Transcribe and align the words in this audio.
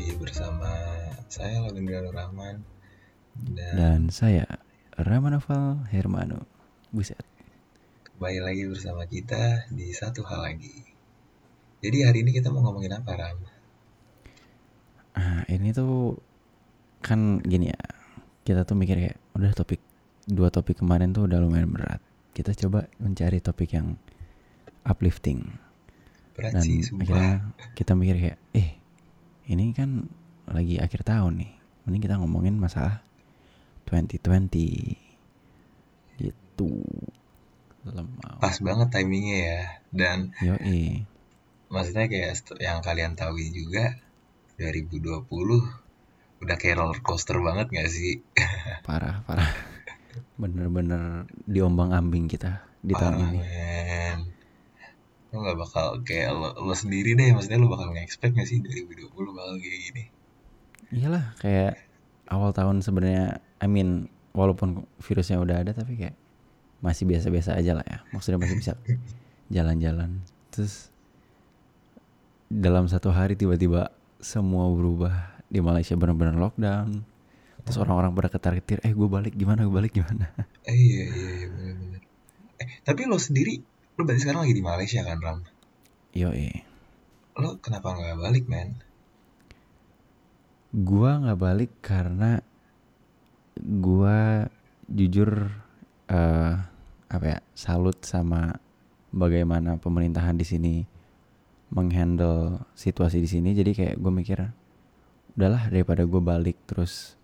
lagi 0.00 0.16
bersama 0.16 0.72
saya 1.28 1.60
Lagundra 1.60 2.00
Rahman 2.08 2.64
dan, 3.52 3.72
Dan 3.76 4.00
saya 4.08 4.48
Ramanoval 4.96 5.84
Hermano. 5.92 6.48
Buset. 6.88 7.20
kembali 8.16 8.40
lagi 8.40 8.64
bersama 8.64 9.04
kita 9.04 9.68
di 9.68 9.92
satu 9.92 10.24
hal 10.24 10.40
lagi. 10.40 10.72
Jadi 11.84 12.08
hari 12.08 12.24
ini 12.24 12.32
kita 12.32 12.48
mau 12.48 12.64
ngomongin 12.64 12.96
apa 12.96 13.12
Ram? 13.12 13.44
Ah, 15.20 15.44
ini 15.52 15.68
tuh 15.76 16.16
kan 17.04 17.44
gini 17.44 17.68
ya. 17.68 17.80
Kita 18.40 18.64
tuh 18.64 18.80
mikir 18.80 18.96
kayak 18.96 19.20
udah 19.36 19.52
topik 19.52 19.84
dua 20.24 20.48
topik 20.48 20.80
kemarin 20.80 21.12
tuh 21.12 21.28
udah 21.28 21.44
lumayan 21.44 21.76
berat. 21.76 22.00
Kita 22.32 22.56
coba 22.56 22.88
mencari 22.96 23.36
topik 23.44 23.76
yang 23.76 24.00
uplifting. 24.80 25.44
Berat 26.32 26.56
Dan 26.56 26.64
sih 26.64 26.88
akhirnya 26.88 27.52
kita 27.76 27.92
mikir 27.92 28.16
kayak 28.16 28.40
eh 28.56 28.79
ini 29.50 29.74
kan 29.74 30.06
lagi 30.46 30.78
akhir 30.78 31.02
tahun 31.02 31.42
nih. 31.42 31.52
Mending 31.86 32.02
kita 32.06 32.22
ngomongin 32.22 32.54
masalah 32.54 33.02
2020 33.90 34.94
gitu. 36.22 36.70
Lemau. 37.82 38.38
Pas 38.38 38.54
banget 38.62 38.88
timingnya 38.94 39.38
ya. 39.42 39.62
Dan 39.90 40.18
Yoi. 40.38 41.02
maksudnya 41.66 42.06
kayak 42.06 42.38
yang 42.62 42.78
kalian 42.84 43.18
tahu 43.18 43.42
juga 43.50 43.98
2020 44.62 45.26
udah 46.40 46.56
kayak 46.56 46.76
roller 46.78 47.00
coaster 47.02 47.42
banget 47.42 47.66
gak 47.74 47.90
sih? 47.90 48.22
Parah, 48.86 49.26
parah. 49.26 49.50
Bener-bener 50.38 51.26
diombang 51.44 51.92
ambing 51.92 52.30
kita 52.30 52.64
di 52.80 52.94
tahun 52.96 53.12
Parah, 53.18 53.28
ini. 53.28 53.38
men. 53.42 54.18
Lo 55.30 55.46
gak 55.46 55.58
bakal 55.58 55.86
kayak 56.02 56.30
lo, 56.34 56.54
lo 56.58 56.74
sendiri 56.74 57.14
deh, 57.14 57.30
maksudnya 57.30 57.62
lo 57.62 57.70
bakal 57.70 57.94
nge-expect 57.94 58.34
gak 58.34 58.48
sih 58.48 58.58
2020 58.62 59.10
bakal 59.14 59.54
kayak 59.62 59.80
gini? 59.90 60.04
Iyalah, 60.90 61.38
kayak 61.38 61.78
awal 62.26 62.50
tahun 62.50 62.82
sebenarnya, 62.82 63.38
I 63.62 63.68
mean, 63.70 64.10
walaupun 64.34 64.86
virusnya 65.02 65.42
udah 65.42 65.62
ada 65.62 65.74
tapi 65.74 65.98
kayak 65.98 66.16
masih 66.80 67.06
biasa-biasa 67.06 67.54
aja 67.54 67.76
lah 67.76 67.86
ya. 67.86 67.98
Maksudnya 68.10 68.38
masih 68.40 68.56
bisa 68.58 68.72
jalan-jalan. 69.54 70.22
Terus 70.50 70.90
dalam 72.50 72.90
satu 72.90 73.14
hari 73.14 73.38
tiba-tiba 73.38 73.94
semua 74.18 74.66
berubah 74.74 75.38
di 75.46 75.62
Malaysia 75.62 75.94
benar-benar 75.94 76.34
lockdown. 76.38 77.06
Terus 77.60 77.76
orang-orang 77.76 78.16
pada 78.16 78.28
ketar-ketir, 78.32 78.78
eh 78.82 78.90
gue 78.90 79.08
balik 79.08 79.36
gimana, 79.36 79.68
gue 79.68 79.74
balik 79.74 79.92
gimana. 79.94 80.32
Eh, 80.64 80.74
iya, 80.74 81.04
iya, 81.12 81.30
iya, 81.44 81.46
bener-bener. 81.52 82.02
Eh, 82.56 82.68
tapi 82.82 83.04
lo 83.04 83.20
sendiri, 83.20 83.60
lo 83.96 84.02
berarti 84.06 84.22
sekarang 84.22 84.46
lagi 84.46 84.56
di 84.56 84.64
Malaysia 84.64 85.00
kan, 85.02 85.18
Ram? 85.18 85.38
Yoi. 86.14 86.50
Lo 87.38 87.58
kenapa 87.62 87.94
nggak 87.94 88.18
balik, 88.18 88.44
men? 88.50 88.78
Gua 90.70 91.18
nggak 91.18 91.40
balik 91.40 91.72
karena 91.82 92.38
gua 93.58 94.46
jujur 94.90 95.50
eh 96.10 96.54
apa 97.10 97.24
ya 97.26 97.38
salut 97.58 97.98
sama 98.06 98.54
bagaimana 99.10 99.78
pemerintahan 99.78 100.38
di 100.38 100.46
sini 100.46 100.74
menghandle 101.70 102.62
situasi 102.74 103.18
di 103.22 103.28
sini. 103.30 103.50
Jadi 103.54 103.70
kayak 103.74 103.96
gue 103.98 104.12
mikir 104.14 104.38
udahlah 105.34 105.70
daripada 105.70 106.02
gue 106.06 106.22
balik 106.22 106.58
terus 106.66 107.14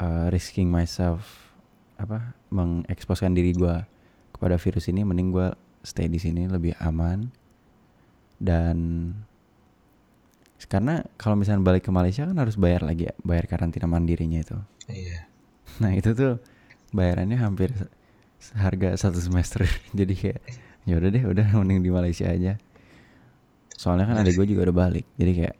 eh, 0.00 0.26
risking 0.32 0.68
myself 0.68 1.52
apa 2.00 2.32
mengeksposkan 2.48 3.36
diri 3.36 3.52
gua 3.52 3.84
kepada 4.40 4.56
virus 4.56 4.88
ini 4.88 5.04
mending 5.04 5.28
gua 5.28 5.52
stay 5.84 6.08
di 6.08 6.16
sini 6.16 6.48
lebih 6.48 6.72
aman 6.80 7.28
dan 8.40 8.76
karena 10.64 11.04
kalau 11.20 11.36
misalnya 11.36 11.60
balik 11.60 11.84
ke 11.84 11.92
Malaysia 11.92 12.24
kan 12.24 12.36
harus 12.36 12.56
bayar 12.56 12.84
lagi 12.84 13.08
ya, 13.08 13.14
bayar 13.20 13.44
karantina 13.48 13.84
mandirinya 13.90 14.40
itu. 14.40 14.56
Iya. 14.88 15.28
Nah 15.82 15.92
itu 15.92 16.12
tuh 16.12 16.38
bayarannya 16.92 17.36
hampir 17.40 17.72
seharga 18.38 18.94
satu 18.96 19.18
semester. 19.18 19.64
Jadi 19.98 20.14
kayak 20.14 20.40
ya 20.84 20.94
udah 21.00 21.08
deh, 21.12 21.24
udah 21.26 21.46
mending 21.60 21.80
di 21.84 21.90
Malaysia 21.92 22.28
aja. 22.28 22.60
Soalnya 23.76 24.08
kan 24.08 24.20
adik 24.20 24.36
gue 24.36 24.52
juga 24.52 24.68
udah 24.68 24.76
balik, 24.76 25.08
jadi 25.16 25.32
kayak 25.32 25.56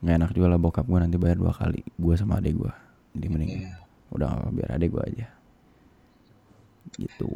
nggak 0.00 0.16
enak 0.16 0.30
juga 0.32 0.46
lah 0.48 0.56
bokap 0.56 0.88
gue 0.88 0.96
nanti 0.96 1.20
bayar 1.20 1.36
dua 1.36 1.52
kali, 1.52 1.84
gue 1.84 2.14
sama 2.16 2.40
adik 2.40 2.56
gue. 2.56 2.72
Jadi 3.12 3.26
mending 3.28 3.50
Iya. 3.68 3.76
udah 4.16 4.48
biar 4.48 4.80
adik 4.80 4.96
gue 4.96 5.02
aja. 5.12 5.26
Gitu. 6.96 7.28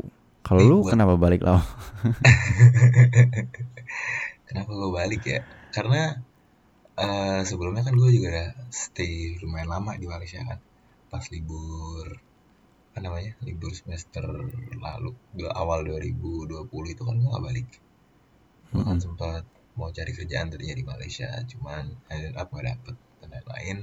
Kalau 0.46 0.62
lu 0.62 0.76
buat- 0.86 0.94
kenapa 0.94 1.18
balik 1.18 1.42
lo? 1.42 1.58
Kenapa 4.46 4.70
gue 4.70 4.90
balik 4.94 5.22
ya? 5.26 5.42
Karena 5.74 6.22
eh, 6.94 7.40
sebelumnya 7.42 7.82
kan 7.82 7.98
gue 7.98 8.10
juga 8.14 8.30
udah 8.30 8.48
stay 8.70 9.34
lumayan 9.42 9.66
lama 9.66 9.98
di 9.98 10.06
Malaysia 10.06 10.38
kan. 10.46 10.62
Pas 11.10 11.26
libur, 11.34 12.14
apa 12.94 12.98
namanya? 13.02 13.34
Libur 13.42 13.74
semester 13.74 14.22
lalu, 14.78 15.10
dua, 15.34 15.50
awal 15.50 15.82
2020 15.82 16.94
itu 16.94 17.02
kan 17.02 17.18
gue 17.18 17.26
gak 17.26 17.42
balik. 17.42 17.68
Gue 18.70 18.86
kan 18.86 19.02
sempat 19.02 19.42
mau 19.74 19.90
cari 19.90 20.14
kerjaan 20.14 20.46
tadinya 20.54 20.78
di 20.78 20.86
Malaysia, 20.86 21.26
cuman 21.42 21.90
ended 22.06 22.38
up 22.38 22.54
gak 22.54 22.70
dapet 22.70 22.94
dan 23.18 23.28
lain-lain. 23.34 23.78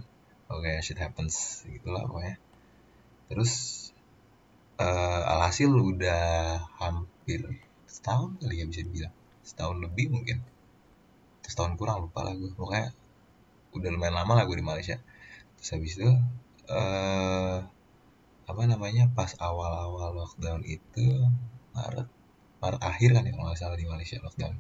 Oke, 0.48 0.80
shit 0.80 0.96
happens 0.96 1.68
gitu 1.68 1.92
lah 1.92 2.08
pokoknya. 2.08 2.40
Terus 3.28 3.83
eh, 4.80 5.22
alhasil 5.34 5.70
udah 5.70 6.24
hampir 6.82 7.42
setahun 7.86 8.38
kali 8.42 8.56
ya 8.62 8.66
bisa 8.70 8.82
dibilang. 8.86 9.14
Setahun 9.46 9.78
lebih 9.86 10.06
mungkin. 10.14 10.38
Setahun 11.46 11.76
kurang 11.80 12.08
lupa 12.08 12.26
lah 12.26 12.34
gue. 12.34 12.52
Pokoknya 12.56 12.90
udah 13.78 13.90
lumayan 13.94 14.16
lama 14.18 14.34
lah 14.38 14.44
gue 14.50 14.58
di 14.58 14.66
Malaysia. 14.66 14.98
Terus 15.60 15.70
habis 15.76 15.94
itu 16.00 16.10
eh 16.72 17.58
apa 18.44 18.62
namanya 18.68 19.08
pas 19.18 19.32
awal-awal 19.40 20.12
lockdown 20.20 20.62
itu 20.68 21.06
Maret 21.72 22.08
Maret 22.60 22.82
akhir 22.84 23.10
kan 23.16 23.24
ya 23.28 23.32
kalau 23.36 23.46
nggak 23.48 23.60
salah 23.60 23.78
di 23.80 23.88
Malaysia 23.88 24.18
lockdown. 24.20 24.56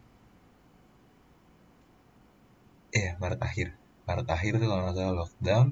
Iya 2.93 3.11
Maret 3.21 3.39
akhir. 3.43 3.67
Maret 4.07 4.27
akhir 4.35 4.51
tuh 4.61 4.67
kalau 4.71 4.81
nggak 4.87 4.97
salah 4.99 5.15
lockdown. 5.23 5.67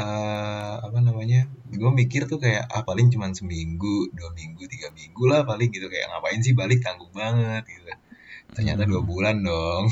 Eh 0.00 0.74
apa 0.86 0.98
namanya? 1.06 1.40
Gue 1.80 1.90
mikir 2.00 2.22
tuh 2.30 2.38
kayak 2.44 2.64
ah 2.74 2.82
paling 2.88 3.08
cuma 3.12 3.26
seminggu, 3.38 3.96
dua 4.16 4.30
minggu, 4.38 4.62
tiga 4.72 4.88
minggu 4.98 5.22
lah 5.30 5.40
paling 5.50 5.68
gitu 5.74 5.86
kayak 5.92 6.06
ngapain 6.10 6.40
sih 6.46 6.54
balik 6.60 6.78
tanggung 6.84 7.12
banget 7.12 7.64
gitu. 7.68 7.90
Ternyata 8.56 8.82
dua 8.90 9.02
bulan 9.10 9.36
dong. 9.44 9.84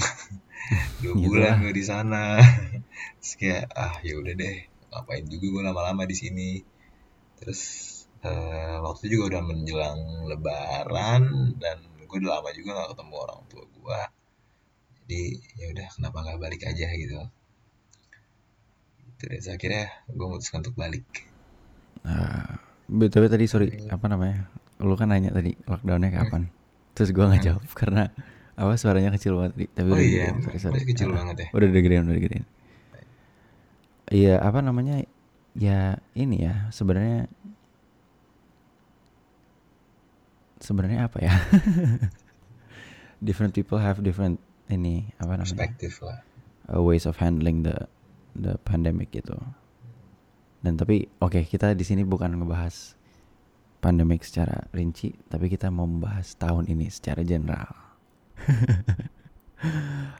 dua 1.02 1.14
Gitu 1.16 1.24
bulan 1.26 1.52
gue 1.64 1.72
di 1.80 1.84
sana. 1.84 2.24
Terus 3.20 3.32
kayak 3.40 3.64
ah 3.76 3.94
ya 4.06 4.14
udah 4.20 4.34
deh 4.42 4.58
ngapain 4.90 5.24
juga 5.32 5.46
gue 5.54 5.62
lama-lama 5.68 6.02
di 6.08 6.16
sini. 6.22 6.50
Terus 7.38 7.60
eh, 8.24 8.76
waktu 8.84 9.02
itu 9.08 9.20
juga 9.20 9.24
udah 9.36 9.42
menjelang 9.48 10.00
Lebaran 10.30 11.22
dan 11.62 11.78
gue 12.08 12.16
udah 12.20 12.40
lama 12.40 12.50
juga 12.56 12.68
gak 12.80 12.90
ketemu 12.96 13.14
orang 13.24 13.40
tua 13.50 13.64
gue. 13.76 14.00
Jadi 15.00 15.22
ya 15.60 15.66
udah 15.74 15.86
kenapa 15.94 16.16
nggak 16.24 16.38
balik 16.44 16.62
aja 16.70 16.86
gitu. 16.94 17.20
Terus 19.20 19.44
akhirnya 19.46 19.84
gue 20.08 20.26
memutuskan 20.26 20.64
untuk 20.64 20.74
balik. 20.74 21.04
Nah, 22.00 22.56
btw 22.88 23.28
tadi 23.28 23.44
sorry 23.44 23.68
apa 23.92 24.08
namanya? 24.08 24.48
Lu 24.80 24.96
kan 24.96 25.12
nanya 25.12 25.28
tadi 25.30 25.52
lockdownnya 25.68 26.08
kapan? 26.10 26.48
Terus 26.96 27.12
gua 27.12 27.28
nggak 27.28 27.44
jawab 27.44 27.64
karena 27.76 28.08
apa 28.56 28.72
suaranya 28.80 29.12
kecil 29.12 29.36
banget 29.36 29.52
tadi. 29.56 29.66
Tapi 29.76 29.88
Oh 29.88 29.96
udah 29.96 30.04
iya, 30.04 30.26
sorry, 30.40 30.58
sorry. 30.58 30.74
masih 30.80 30.88
kecil 30.88 31.08
banget 31.12 31.36
ya. 31.36 31.46
Udah 31.52 31.66
udah 31.68 31.82
gedein, 31.84 32.04
udah 32.08 32.22
gedein. 32.24 32.44
Iya 34.10 34.34
apa 34.40 34.58
namanya? 34.64 35.04
Ya 35.52 36.00
ini 36.16 36.48
ya 36.48 36.72
sebenarnya 36.72 37.28
sebenarnya 40.60 41.08
apa 41.08 41.18
ya? 41.20 41.32
different 43.26 43.52
people 43.52 43.76
have 43.76 44.00
different 44.00 44.40
ini 44.72 45.12
apa 45.20 45.36
namanya? 45.36 45.52
Perspektif 45.52 46.00
lah. 46.00 46.24
uh, 46.70 46.80
ways 46.80 47.04
of 47.04 47.18
handling 47.18 47.62
the 47.66 47.84
the 48.36 48.58
pandemic 48.62 49.10
gitu. 49.14 49.36
Dan 50.60 50.76
tapi 50.76 51.08
oke 51.24 51.40
kita 51.48 51.72
di 51.72 51.84
sini 51.86 52.04
bukan 52.04 52.36
ngebahas 52.36 52.94
pandemic 53.80 54.22
secara 54.28 54.68
rinci, 54.76 55.16
tapi 55.32 55.48
kita 55.48 55.72
mau 55.72 55.88
membahas 55.88 56.36
tahun 56.36 56.68
ini 56.68 56.86
secara 56.92 57.24
general. 57.24 57.72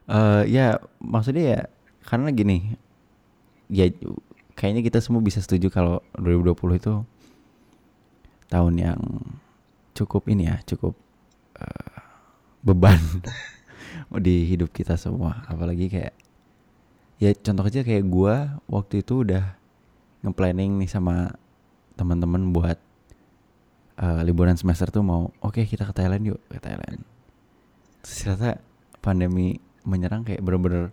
Eh 0.04 0.52
ya 0.52 0.76
maksudnya 1.00 1.44
ya 1.56 1.60
karena 2.04 2.28
gini, 2.28 2.76
ya 3.72 3.88
kayaknya 4.52 4.84
kita 4.84 5.00
semua 5.00 5.24
bisa 5.24 5.40
setuju 5.40 5.72
kalau 5.72 6.04
2020 6.20 6.76
itu 6.76 6.94
tahun 8.52 8.74
yang 8.76 9.00
cukup 9.96 10.28
ini 10.28 10.44
ya, 10.44 10.60
cukup 10.68 10.92
eh, 11.56 11.96
beban 12.60 13.00
di 14.28 14.44
hidup 14.44 14.76
kita 14.76 15.00
semua. 15.00 15.40
Apalagi 15.48 15.88
kayak 15.88 16.12
ya 17.20 17.30
contoh 17.36 17.68
kecil 17.68 17.84
kayak 17.84 18.08
gua 18.08 18.58
waktu 18.66 19.04
itu 19.04 19.28
udah 19.28 19.60
nge-planning 20.24 20.80
nih 20.80 20.88
sama 20.88 21.36
teman-teman 21.96 22.48
buat 22.52 22.80
eh, 24.00 24.20
liburan 24.24 24.56
semester 24.56 24.88
tuh 24.88 25.04
mau 25.04 25.28
oke 25.44 25.60
kita 25.68 25.84
ke 25.84 25.92
Thailand 25.92 26.24
yuk. 26.32 26.40
Ke 26.48 26.56
Thailand. 26.56 27.04
Terus 28.00 28.16
ternyata 28.24 28.60
pandemi 29.04 29.60
menyerang 29.84 30.24
kayak 30.24 30.40
bener-bener 30.40 30.92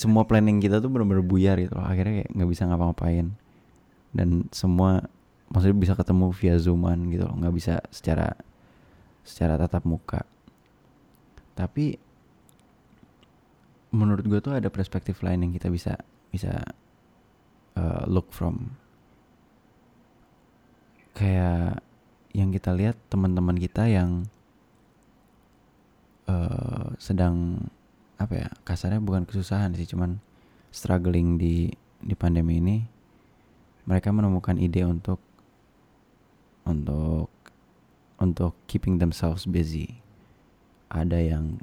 semua 0.00 0.24
planning 0.24 0.56
kita 0.56 0.80
tuh 0.80 0.88
bener-bener 0.88 1.20
buyar 1.20 1.60
gitu 1.60 1.76
loh. 1.76 1.84
Akhirnya 1.84 2.24
kayak 2.24 2.30
nggak 2.32 2.48
bisa 2.48 2.62
ngapa-ngapain. 2.64 3.26
Dan 4.16 4.48
semua 4.48 5.04
maksudnya 5.52 5.76
bisa 5.76 5.92
ketemu 5.92 6.32
via 6.32 6.56
zooman 6.56 7.12
gitu 7.12 7.28
loh. 7.28 7.36
Nggak 7.36 7.54
bisa 7.54 7.74
secara 7.92 8.32
secara 9.20 9.60
tatap 9.60 9.84
muka. 9.84 10.24
Tapi 11.52 12.00
menurut 13.96 14.28
gue 14.28 14.40
tuh 14.44 14.52
ada 14.52 14.68
perspektif 14.68 15.24
lain 15.24 15.48
yang 15.48 15.52
kita 15.56 15.72
bisa 15.72 15.96
bisa 16.28 16.60
uh, 17.80 18.04
look 18.04 18.28
from. 18.28 18.76
Kayak 21.16 21.80
yang 22.36 22.52
kita 22.52 22.76
lihat 22.76 23.00
teman-teman 23.08 23.56
kita 23.56 23.88
yang 23.88 24.28
uh, 26.28 26.92
sedang 27.00 27.64
apa 28.20 28.32
ya 28.36 28.48
kasarnya 28.68 29.00
bukan 29.00 29.24
kesusahan 29.24 29.72
sih 29.76 29.88
cuman 29.88 30.20
struggling 30.72 31.40
di 31.40 31.72
di 32.00 32.12
pandemi 32.16 32.60
ini 32.60 32.76
mereka 33.88 34.12
menemukan 34.12 34.60
ide 34.60 34.84
untuk 34.84 35.22
untuk 36.66 37.30
untuk 38.18 38.52
keeping 38.66 38.98
themselves 38.98 39.46
busy. 39.46 40.02
Ada 40.90 41.18
yang 41.22 41.62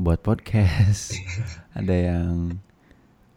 buat 0.00 0.24
podcast 0.24 1.12
ada 1.78 1.92
yang 1.92 2.56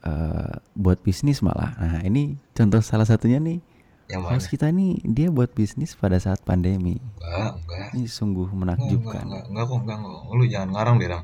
uh, 0.08 0.64
buat 0.80 1.04
bisnis 1.04 1.44
malah 1.44 1.76
nah 1.76 2.00
ini 2.08 2.40
contoh 2.56 2.80
salah 2.80 3.04
satunya 3.04 3.44
nih 3.44 3.60
yang 4.08 4.24
mana? 4.24 4.40
host 4.40 4.48
kita 4.48 4.72
nih 4.72 4.96
dia 5.04 5.28
buat 5.28 5.52
bisnis 5.52 5.92
pada 6.00 6.16
saat 6.24 6.40
pandemi 6.48 7.04
enggak 7.20 7.52
enggak 7.60 7.88
ini 8.00 8.08
sungguh 8.08 8.48
enggak 8.48 8.80
enggak 8.80 8.80
menakjubkan 8.80 9.24
enggak 9.28 9.44
enggak 9.52 9.66
kok 9.68 9.80
enggak, 9.84 9.98
enggak. 10.00 10.36
lu 10.40 10.44
jangan 10.48 10.70
ngarang 10.72 10.96
deh 10.96 11.10
Ram. 11.12 11.24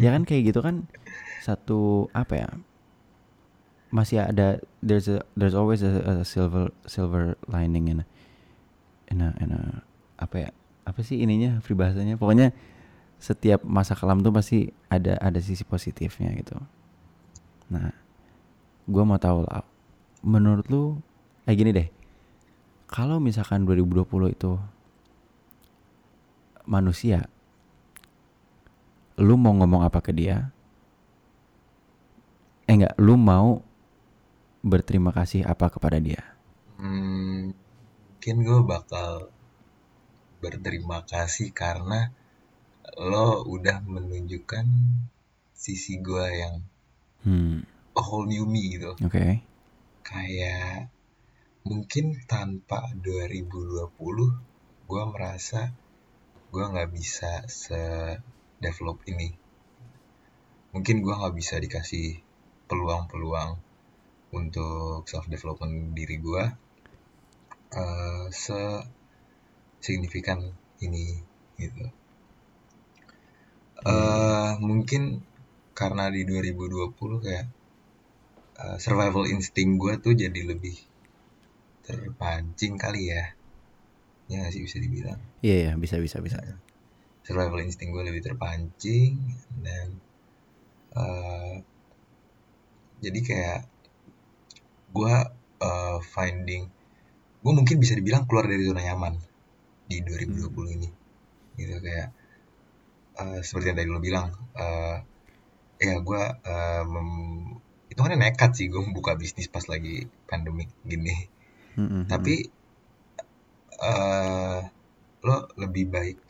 ya 0.00 0.08
kan 0.16 0.22
kayak 0.24 0.42
gitu 0.48 0.60
kan 0.64 0.76
satu 1.44 2.08
apa 2.16 2.34
ya 2.40 2.48
masih 3.92 4.24
ada 4.24 4.64
there's 4.80 5.06
a, 5.12 5.20
there's 5.36 5.54
always 5.54 5.84
a, 5.84 5.92
a 6.04 6.24
silver 6.24 6.72
silver 6.88 7.36
lining 7.52 7.92
in 7.92 8.00
a, 8.02 8.06
in 9.12 9.18
a, 9.20 9.28
in 9.44 9.52
a- 9.52 9.84
apa 10.16 10.48
ya 10.48 10.50
apa 10.86 11.02
sih 11.02 11.18
ininya 11.18 11.58
peribahasanya 11.66 12.14
pokoknya 12.14 12.54
setiap 13.18 13.66
masa 13.66 13.98
kelam 13.98 14.22
tuh 14.22 14.30
pasti 14.30 14.70
ada 14.86 15.18
ada 15.18 15.42
sisi 15.42 15.66
positifnya 15.66 16.30
gitu. 16.38 16.54
Nah 17.74 17.90
gua 18.86 19.02
mau 19.02 19.18
tahu 19.18 19.42
lah. 19.42 19.66
Menurut 20.22 20.66
lu 20.70 20.82
kayak 21.44 21.58
gini 21.58 21.70
deh. 21.74 21.88
Kalau 22.86 23.18
misalkan 23.18 23.66
2020 23.66 24.06
itu 24.30 24.54
manusia 26.70 27.26
lu 29.18 29.34
mau 29.34 29.58
ngomong 29.58 29.82
apa 29.82 29.98
ke 29.98 30.14
dia? 30.14 30.54
Eh 32.70 32.78
enggak 32.78 32.94
lu 33.02 33.18
mau 33.18 33.64
berterima 34.62 35.10
kasih 35.10 35.42
apa 35.42 35.66
kepada 35.66 35.98
dia? 35.98 36.22
Hmm, 36.76 37.54
mungkin 38.12 38.36
gue 38.42 38.60
bakal 38.66 39.30
berterima 40.46 41.02
kasih 41.02 41.50
karena 41.50 42.14
lo 43.02 43.42
udah 43.42 43.82
menunjukkan 43.82 44.66
sisi 45.50 45.98
gue 45.98 46.26
yang 46.30 46.62
hmm 47.26 47.76
a 47.96 48.02
whole 48.04 48.28
new 48.28 48.44
me 48.44 48.76
gitu. 48.76 48.92
oke 49.00 49.26
Kayak 50.04 50.92
mungkin 51.66 52.22
tanpa 52.28 52.92
2020 52.92 53.88
gue 54.86 55.02
merasa 55.10 55.72
gue 56.52 56.62
nggak 56.62 56.90
bisa 56.92 57.42
se 57.50 58.14
develop 58.60 59.02
ini. 59.10 59.34
Mungkin 60.76 61.02
gue 61.02 61.14
nggak 61.16 61.34
bisa 61.34 61.58
dikasih 61.58 62.20
peluang-peluang 62.68 63.58
untuk 64.36 65.08
self 65.08 65.26
development 65.26 65.96
diri 65.96 66.20
gue 66.20 66.44
eh 67.66 68.24
se 68.30 68.60
signifikan 69.86 70.38
ini 70.86 71.04
gitu. 71.62 71.84
eh 73.92 74.52
mungkin 74.68 75.02
karena 75.78 76.04
di 76.14 76.22
2020 76.30 77.24
kayak 77.24 77.46
eh, 78.62 78.76
survival 78.84 79.24
instinct 79.34 79.72
gue 79.82 79.92
tuh 80.04 80.12
jadi 80.22 80.40
lebih 80.50 80.76
terpancing 81.86 82.74
kali 82.84 83.02
ya. 83.14 83.24
Ya 84.30 84.34
nggak 84.42 84.52
sih 84.54 84.62
bisa 84.66 84.76
dibilang. 84.84 85.20
iya 85.46 85.56
iya 85.70 85.72
bisa 85.78 85.96
bisa 86.04 86.18
bisa 86.26 86.38
Survival 87.26 87.60
instinct 87.66 87.92
gue 87.94 88.04
lebih 88.10 88.22
terpancing 88.26 89.12
dan 89.64 89.86
eh 91.00 91.54
jadi 93.04 93.18
kayak 93.28 93.60
gue 94.96 95.14
eh, 95.68 95.98
finding 96.14 96.64
gue 97.44 97.52
mungkin 97.58 97.76
bisa 97.78 97.94
dibilang 97.98 98.24
keluar 98.26 98.46
dari 98.50 98.62
zona 98.66 98.82
nyaman 98.82 99.14
di 99.86 100.02
2020 100.02 100.76
ini. 100.76 100.88
Gitu 101.56 101.74
kayak 101.80 102.08
eh, 103.16 103.40
seperti 103.40 103.66
yang 103.72 103.78
tadi 103.80 103.88
lo 103.88 104.00
bilang 104.02 104.28
eh 104.56 104.96
ya 105.76 105.94
gue 106.00 106.22
eh, 106.52 106.82
mem- 106.84 107.60
itu 107.86 108.00
kan 108.02 108.12
nekat 108.18 108.50
sih 108.58 108.66
gue 108.68 108.82
membuka 108.82 109.14
bisnis 109.14 109.48
pas 109.48 109.64
lagi 109.70 110.08
pandemik 110.28 110.68
gini. 110.84 111.14
Hmm, 111.76 111.88
hmm, 111.88 112.02
tapi 112.08 112.34
eh 113.76 114.60
lo 115.26 115.36
lebih 115.58 115.84
baik 115.90 116.20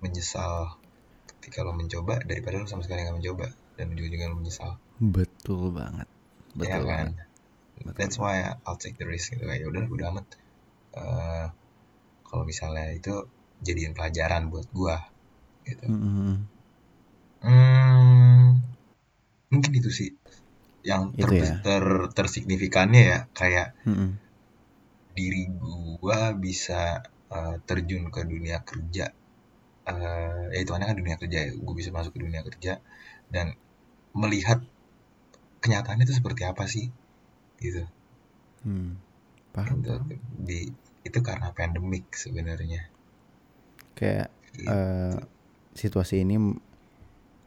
menyesal 0.00 0.76
ketika 1.28 1.64
lo 1.64 1.72
mencoba 1.72 2.20
daripada 2.24 2.60
lo 2.60 2.66
sama 2.68 2.84
sekali 2.84 3.04
nggak 3.04 3.18
mencoba. 3.18 3.46
Dan 3.76 3.96
ujung-ujungnya 3.96 4.28
lo 4.32 4.36
menyesal. 4.40 4.70
Hmm. 4.76 5.12
betul 5.16 5.72
banget. 5.72 6.08
Ya 6.60 6.76
betul 6.76 6.84
kan? 6.84 7.06
banget. 7.16 7.96
That's 7.96 8.20
why 8.20 8.44
I'll 8.68 8.76
take 8.76 9.00
the 9.00 9.08
risk. 9.08 9.32
Gitu 9.32 9.40
kayak 9.40 9.64
udah 9.64 9.82
udah 9.88 10.06
amat. 10.12 10.26
Eh, 11.00 11.46
kalau 12.30 12.44
misalnya 12.52 12.86
itu 12.98 13.14
jadiin 13.66 13.92
pelajaran 13.98 14.42
buat 14.52 14.66
gua 14.78 14.96
gitu 15.68 15.86
Hmm, 15.86 16.48
hmm, 17.42 18.48
mungkin 19.52 19.72
itu 19.80 19.90
sih 19.98 20.08
yang 20.90 21.02
ter, 21.20 21.30
Itu 21.30 21.34
ya. 21.38 21.54
ter- 21.64 22.08
tersignifikannya 22.16 23.02
ya 23.12 23.18
kayak 23.38 23.68
Hmm, 23.84 23.92
hmm. 23.94 24.10
diri 25.16 25.42
gua 25.60 26.20
bisa 26.44 26.82
eh, 27.36 27.56
terjun 27.68 28.04
ke 28.14 28.20
dunia 28.32 28.58
kerja 28.70 29.04
eh 29.90 30.42
ya 30.54 30.58
itu 30.64 30.70
kan 30.74 30.98
dunia 31.02 31.16
kerja 31.22 31.38
ya 31.46 31.50
gue 31.66 31.74
bisa 31.80 31.90
masuk 31.96 32.12
ke 32.16 32.20
dunia 32.26 32.42
kerja 32.48 32.72
dan 33.34 33.46
melihat 34.22 34.58
kenyataannya 35.62 36.04
itu 36.06 36.14
seperti 36.20 36.42
apa 36.50 36.64
sih 36.74 36.84
gitu 37.64 37.82
Hmm. 38.64 38.96
paham 39.52 39.80
Itu 39.80 39.90
paham. 39.90 40.12
di 40.48 40.60
itu 41.06 41.18
karena 41.24 41.52
pandemik 41.56 42.12
sebenarnya. 42.14 42.88
Kayak 43.96 44.28
Gitu. 44.50 44.66
eh, 44.66 45.14
situasi 45.78 46.26
ini 46.26 46.36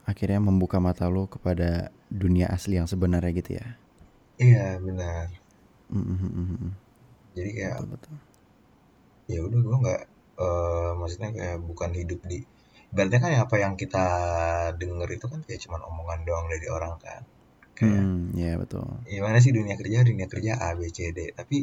akhirnya 0.08 0.40
membuka 0.40 0.80
mata 0.80 1.12
lo 1.12 1.28
kepada 1.28 1.92
dunia 2.08 2.48
asli 2.48 2.80
yang 2.80 2.88
sebenarnya 2.88 3.32
gitu 3.36 3.52
ya? 3.60 3.68
Iya 4.40 4.80
benar. 4.80 5.28
Hmm, 5.92 6.04
hmm, 6.08 6.18
hmm, 6.24 6.32
hmm, 6.34 6.58
hmm. 6.64 6.74
jadi 7.36 7.50
kayak 7.58 7.78
betul 7.86 7.90
betul. 7.92 8.16
ya 9.32 9.40
udah 9.46 9.60
gue 9.64 9.78
nggak 9.84 10.02
eh, 10.44 10.92
maksudnya 11.00 11.30
kayak 11.36 11.58
bukan 11.70 11.92
hidup 11.96 12.20
di 12.28 12.40
ibaratnya 12.94 13.20
kan 13.24 13.32
apa 13.46 13.56
yang 13.64 13.74
kita 13.82 14.06
denger 14.78 15.10
itu 15.18 15.26
kan 15.32 15.40
kayak 15.46 15.62
cuman 15.66 15.82
omongan 15.90 16.20
doang 16.28 16.46
dari 16.50 16.68
orang 16.70 16.94
kan. 17.02 17.22
Kayak 17.74 18.06
hmm 18.06 18.38
ya 18.38 18.54
betul. 18.62 18.86
gimana 19.10 19.38
sih 19.44 19.52
dunia 19.52 19.76
kerja 19.80 20.06
dunia 20.06 20.28
kerja 20.30 20.52
A 20.62 20.78
B 20.78 20.88
C 20.94 21.10
D. 21.12 21.34
Tapi 21.34 21.58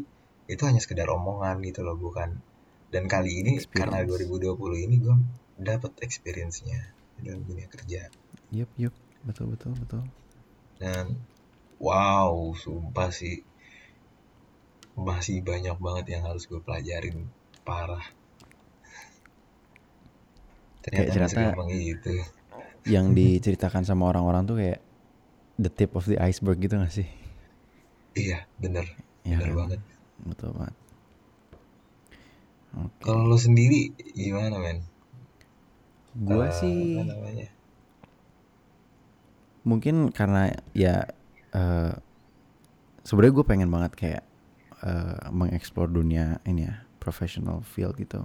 itu 0.51 0.63
hanya 0.63 0.79
sekedar 0.79 1.07
omongan 1.07 1.63
gitu 1.63 1.81
loh 1.81 1.95
bukan. 1.95 2.43
Dan 2.91 3.07
kali 3.07 3.39
ini 3.39 3.63
karena 3.65 4.03
Experience. 4.03 4.59
2020 4.59 4.85
ini 4.85 4.95
gue 4.99 5.17
dapet 5.57 5.93
experience-nya 6.01 6.91
dalam 7.19 7.47
dunia 7.47 7.71
kerja. 7.71 8.11
Yup 8.51 8.71
yup. 8.75 8.95
Betul 9.23 9.55
betul 9.55 9.79
betul. 9.79 10.03
Dan 10.77 11.15
wow 11.79 12.51
sumpah 12.53 13.09
sih. 13.11 13.47
Masih 14.93 15.41
banyak 15.41 15.79
banget 15.79 16.07
yang 16.11 16.27
harus 16.27 16.45
gue 16.45 16.59
pelajarin. 16.59 17.31
Parah. 17.63 18.03
Ternyata 20.81 20.91
Kayak 20.91 21.07
nggak 21.07 21.15
cerita- 21.15 21.33
segampang 21.53 21.71
itu. 21.71 22.15
yang 22.89 23.07
diceritakan 23.19 23.83
sama 23.85 24.09
orang-orang 24.09 24.43
tuh 24.45 24.57
kayak 24.57 24.81
the 25.57 25.69
tip 25.69 25.93
of 25.93 26.05
the 26.05 26.17
iceberg 26.19 26.57
gitu 26.59 26.75
gak 26.75 26.91
sih? 26.91 27.07
Iya 28.17 28.49
bener. 28.57 28.89
Ya 29.23 29.37
bener 29.37 29.47
kan? 29.47 29.57
banget 29.57 29.81
betul 30.29 30.51
banget. 30.57 30.77
Oke. 32.79 33.03
Kalau 33.03 33.27
lo 33.27 33.37
sendiri 33.39 33.93
gimana 34.15 34.57
men? 34.63 34.79
Gua 36.15 36.47
Eh, 36.47 36.53
sih 36.53 36.77
mungkin 39.65 40.09
karena 40.11 40.51
ya 40.73 41.05
eh 41.53 41.93
sebenarnya 43.05 43.35
gue 43.37 43.47
pengen 43.47 43.71
banget 43.73 43.93
kayak 43.97 44.23
eh 44.81 45.21
mengeksplor 45.33 45.89
dunia 45.93 46.41
ini 46.49 46.65
ya 46.69 46.85
professional 47.03 47.61
field 47.65 47.97
gitu. 48.01 48.25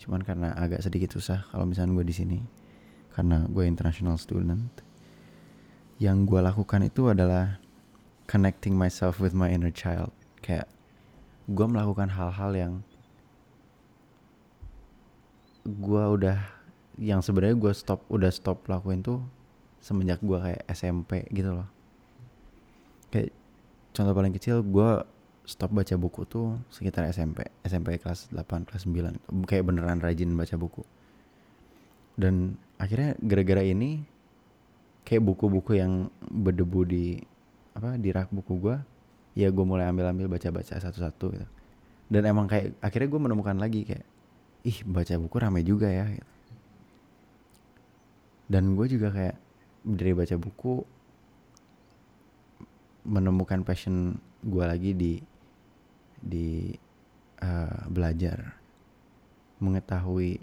Cuman 0.00 0.24
karena 0.24 0.52
agak 0.56 0.82
sedikit 0.82 1.12
susah 1.14 1.46
kalau 1.52 1.64
misalnya 1.68 1.94
gue 2.00 2.06
di 2.06 2.16
sini. 2.16 2.38
Karena 3.12 3.44
gue 3.48 3.64
international 3.68 4.16
student. 4.16 4.72
Yang 6.00 6.16
gue 6.28 6.40
lakukan 6.42 6.82
itu 6.82 7.12
adalah 7.12 7.60
connecting 8.26 8.74
myself 8.74 9.20
with 9.20 9.36
my 9.36 9.52
inner 9.52 9.70
child. 9.72 10.10
Kayak 10.42 10.66
gue 11.50 11.66
melakukan 11.66 12.10
hal-hal 12.10 12.50
yang 12.54 12.72
gue 15.62 16.04
udah 16.18 16.38
yang 16.98 17.22
sebenarnya 17.22 17.56
gue 17.58 17.72
stop 17.74 18.02
udah 18.10 18.30
stop 18.30 18.66
lakuin 18.66 19.00
tuh 19.00 19.22
semenjak 19.82 20.22
gue 20.22 20.38
kayak 20.38 20.62
SMP 20.70 21.26
gitu 21.34 21.54
loh. 21.54 21.68
Kayak 23.10 23.34
contoh 23.94 24.14
paling 24.14 24.34
kecil 24.34 24.62
gue 24.62 24.90
stop 25.42 25.74
baca 25.74 25.94
buku 25.98 26.22
tuh 26.30 26.62
sekitar 26.70 27.10
SMP 27.10 27.50
SMP 27.66 27.98
kelas 27.98 28.30
8 28.30 28.68
kelas 28.70 28.86
9 28.86 29.46
kayak 29.46 29.66
beneran 29.66 29.98
rajin 29.98 30.30
baca 30.34 30.54
buku. 30.54 30.82
Dan 32.14 32.60
akhirnya 32.78 33.18
gara-gara 33.18 33.62
ini 33.66 34.06
kayak 35.02 35.22
buku-buku 35.26 35.78
yang 35.78 36.06
berdebu 36.30 36.86
di 36.86 37.18
apa 37.72 37.96
di 37.98 38.12
rak 38.12 38.30
buku 38.30 38.52
gue 38.60 38.76
ya 39.32 39.48
gue 39.48 39.64
mulai 39.64 39.88
ambil-ambil 39.88 40.36
baca-baca 40.36 40.76
satu-satu 40.76 41.26
gitu. 41.32 41.48
Dan 42.12 42.28
emang 42.28 42.44
kayak 42.50 42.76
akhirnya 42.84 43.08
gue 43.08 43.20
menemukan 43.20 43.56
lagi 43.56 43.88
kayak 43.88 44.04
ih 44.62 44.78
baca 44.84 45.14
buku 45.18 45.36
rame 45.40 45.60
juga 45.64 45.88
ya. 45.90 46.06
Gitu. 46.08 46.30
dan 48.52 48.76
gue 48.76 48.84
juga 48.84 49.08
kayak 49.08 49.36
dari 49.80 50.12
baca 50.12 50.36
buku 50.36 50.84
menemukan 53.08 53.64
passion 53.66 54.20
gue 54.44 54.64
lagi 54.66 54.92
di 54.94 55.12
di 56.20 56.70
uh, 57.42 57.82
belajar. 57.90 58.60
Mengetahui 59.62 60.42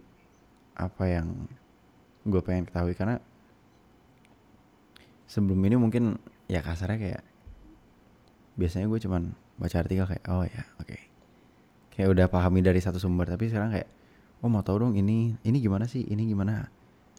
apa 0.80 1.04
yang 1.06 1.48
gue 2.28 2.42
pengen 2.44 2.66
ketahui. 2.68 2.96
Karena 2.96 3.20
sebelum 5.28 5.60
ini 5.70 5.76
mungkin 5.78 6.18
ya 6.50 6.66
kasarnya 6.66 6.98
kayak 7.00 7.24
biasanya 8.60 8.92
gue 8.92 9.00
cuman 9.00 9.32
baca 9.56 9.76
artikel 9.80 10.04
kayak 10.04 10.24
oh 10.28 10.44
ya 10.44 10.64
oke 10.84 10.88
okay. 10.88 11.02
kayak 11.96 12.12
udah 12.12 12.26
pahami 12.28 12.60
dari 12.60 12.84
satu 12.84 13.00
sumber 13.00 13.32
tapi 13.32 13.48
sekarang 13.48 13.72
kayak 13.72 13.88
oh 14.44 14.52
mau 14.52 14.60
tahu 14.60 14.84
dong 14.84 14.94
ini 15.00 15.40
ini 15.48 15.58
gimana 15.64 15.88
sih 15.88 16.04
ini 16.04 16.28
gimana 16.28 16.68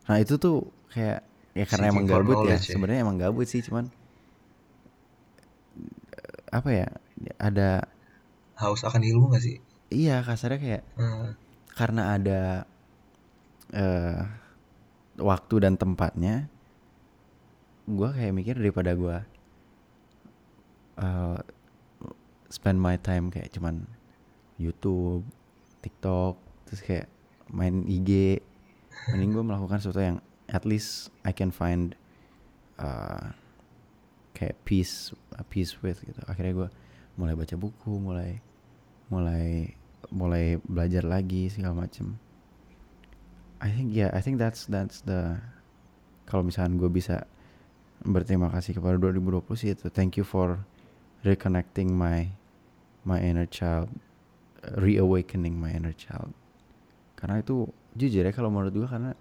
nah 0.04 0.16
itu 0.20 0.37
tuh 0.37 0.68
kayak 0.92 1.25
ya 1.56 1.64
karena 1.64 1.90
emang 1.90 2.04
gabut 2.04 2.44
ya, 2.44 2.56
ya. 2.56 2.59
sebenarnya 2.61 3.00
emang 3.02 3.16
gabut 3.16 3.49
sih 3.49 3.64
cuman 3.64 3.88
apa 6.50 6.68
ya 6.75 6.87
ada 7.38 7.87
haus 8.59 8.82
akan 8.82 9.02
ilmu 9.06 9.32
gak 9.32 9.42
sih 9.42 9.56
iya 9.88 10.20
kasarnya 10.20 10.59
kayak 10.61 10.82
hmm. 10.99 11.30
karena 11.75 12.02
ada 12.18 12.40
uh, 13.73 14.20
waktu 15.20 15.54
dan 15.62 15.78
tempatnya 15.78 16.50
gue 17.87 18.09
kayak 18.11 18.35
mikir 18.35 18.54
daripada 18.59 18.94
gue 18.94 19.16
uh, 21.00 21.40
spend 22.52 22.78
my 22.78 23.00
time 23.00 23.33
kayak 23.33 23.50
cuman 23.57 23.88
YouTube, 24.61 25.25
TikTok, 25.80 26.37
terus 26.69 26.80
kayak 26.85 27.09
main 27.49 27.83
IG, 27.88 28.42
mending 29.09 29.33
gue 29.33 29.45
melakukan 29.45 29.80
sesuatu 29.80 30.04
yang 30.04 30.19
at 30.52 30.69
least 30.69 31.09
I 31.25 31.33
can 31.33 31.49
find 31.49 31.97
uh, 32.76 33.33
kayak 34.37 34.61
peace, 34.69 35.16
peace 35.49 35.80
with 35.80 36.04
gitu. 36.04 36.21
Akhirnya 36.28 36.52
gue 36.52 36.69
mulai 37.16 37.33
baca 37.33 37.57
buku, 37.57 37.97
mulai 37.97 38.45
mulai 39.09 39.75
mulai 40.12 40.61
belajar 40.69 41.02
lagi 41.02 41.49
segala 41.49 41.88
macem. 41.88 42.21
I 43.61 43.69
think 43.73 43.92
yeah, 43.92 44.12
I 44.12 44.21
think 44.21 44.37
that's 44.40 44.69
that's 44.69 45.04
the 45.04 45.40
kalau 46.28 46.47
misalkan 46.47 46.80
gue 46.80 46.88
bisa 46.88 47.25
berterima 48.00 48.49
kasih 48.49 48.80
kepada 48.80 48.97
2020 48.97 49.45
sih 49.61 49.76
itu 49.76 49.92
thank 49.92 50.16
you 50.16 50.25
for 50.25 50.64
reconnecting 51.26 51.92
my 51.92 52.28
my 53.04 53.18
inner 53.20 53.48
child 53.48 53.88
reawakening 54.76 55.56
my 55.56 55.72
inner 55.72 55.96
child. 55.96 56.32
Karena 57.16 57.40
itu 57.40 57.68
jujur 57.96 58.24
ya 58.24 58.32
kalau 58.32 58.52
menurut 58.52 58.72
gue 58.72 58.88
karena 58.88 59.12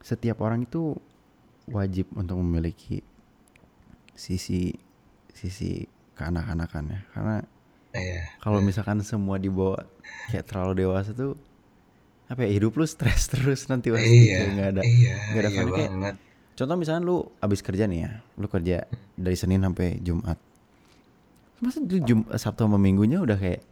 setiap 0.00 0.40
orang 0.40 0.64
itu 0.64 0.96
wajib 1.68 2.08
untuk 2.16 2.40
memiliki 2.40 3.04
sisi 4.16 4.72
sisi 5.32 5.84
keanak-anakannya. 6.16 7.04
Karena 7.12 7.36
yeah. 7.92 8.24
kalau 8.40 8.64
misalkan 8.64 9.00
semua 9.04 9.36
dibawa 9.36 9.84
kayak 10.32 10.48
terlalu 10.48 10.84
dewasa 10.84 11.12
tuh 11.12 11.36
apa 12.28 12.44
ya 12.44 12.60
hidup 12.60 12.76
lu 12.76 12.84
stres 12.84 13.28
terus 13.32 13.64
nanti 13.72 13.88
pasti 13.88 14.28
iya, 14.28 14.52
nggak 14.52 14.68
ada 14.76 14.82
iya, 14.84 15.14
nggak 15.32 15.40
ada 15.40 15.48
iya 15.48 15.64
kayak 15.64 16.16
contoh 16.60 16.76
misalnya 16.76 17.02
lu 17.08 17.16
abis 17.40 17.64
kerja 17.64 17.88
nih 17.88 18.04
ya 18.04 18.10
lu 18.36 18.46
kerja 18.52 18.84
dari 19.16 19.36
Senin 19.38 19.64
sampai 19.64 19.96
Jumat 20.04 20.36
masa 21.58 21.78
Jum 21.82 22.26
Sabtu 22.30 22.66
sama 22.66 22.78
Minggunya 22.78 23.18
udah 23.18 23.38
kayak 23.38 23.62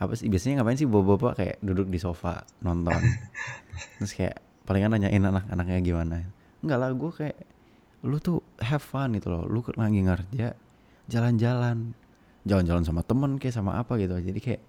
apa 0.00 0.16
sih 0.16 0.32
biasanya 0.32 0.64
ngapain 0.64 0.80
sih 0.80 0.88
bapak-bapak 0.88 1.32
kayak 1.36 1.56
duduk 1.60 1.86
di 1.92 2.00
sofa 2.00 2.42
nonton? 2.64 2.96
Terus 4.00 4.12
kayak 4.16 4.40
palingan 4.64 4.96
nanyain 4.96 5.20
anak-anaknya 5.20 5.80
gimana. 5.84 6.24
Enggak 6.64 6.78
lah 6.80 6.90
gue 6.96 7.10
kayak 7.12 7.38
lu 8.08 8.16
tuh 8.16 8.40
have 8.64 8.80
fun 8.80 9.12
gitu 9.12 9.28
loh. 9.28 9.44
Lu 9.44 9.60
lagi 9.76 10.00
ngerja 10.00 10.56
jalan-jalan 11.12 11.92
jalan-jalan 12.48 12.84
sama 12.88 13.04
temen 13.04 13.36
kayak 13.36 13.54
sama 13.60 13.76
apa 13.76 14.00
gitu. 14.00 14.16
Jadi 14.16 14.40
kayak 14.40 14.62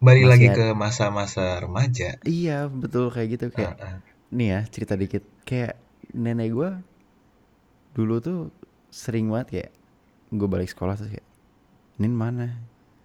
balik 0.00 0.24
lagi 0.24 0.46
ke 0.56 0.72
masa-masa 0.72 1.60
remaja. 1.60 2.16
Iya 2.24 2.72
betul 2.72 3.12
kayak 3.12 3.28
gitu 3.36 3.46
kayak 3.52 3.76
uh, 3.76 3.84
uh. 3.84 3.98
nih 4.32 4.48
ya 4.56 4.60
cerita 4.72 4.96
dikit. 4.96 5.22
Kayak 5.44 5.76
nenek 6.16 6.48
gue 6.48 6.70
dulu 7.92 8.24
tuh 8.24 8.38
sering 8.88 9.28
banget 9.28 9.48
kayak 9.52 9.70
gue 10.34 10.48
balik 10.50 10.70
sekolah 10.72 10.98
terus 10.98 11.12
kayak 11.12 11.23
Nin 11.98 12.14
mana? 12.14 12.58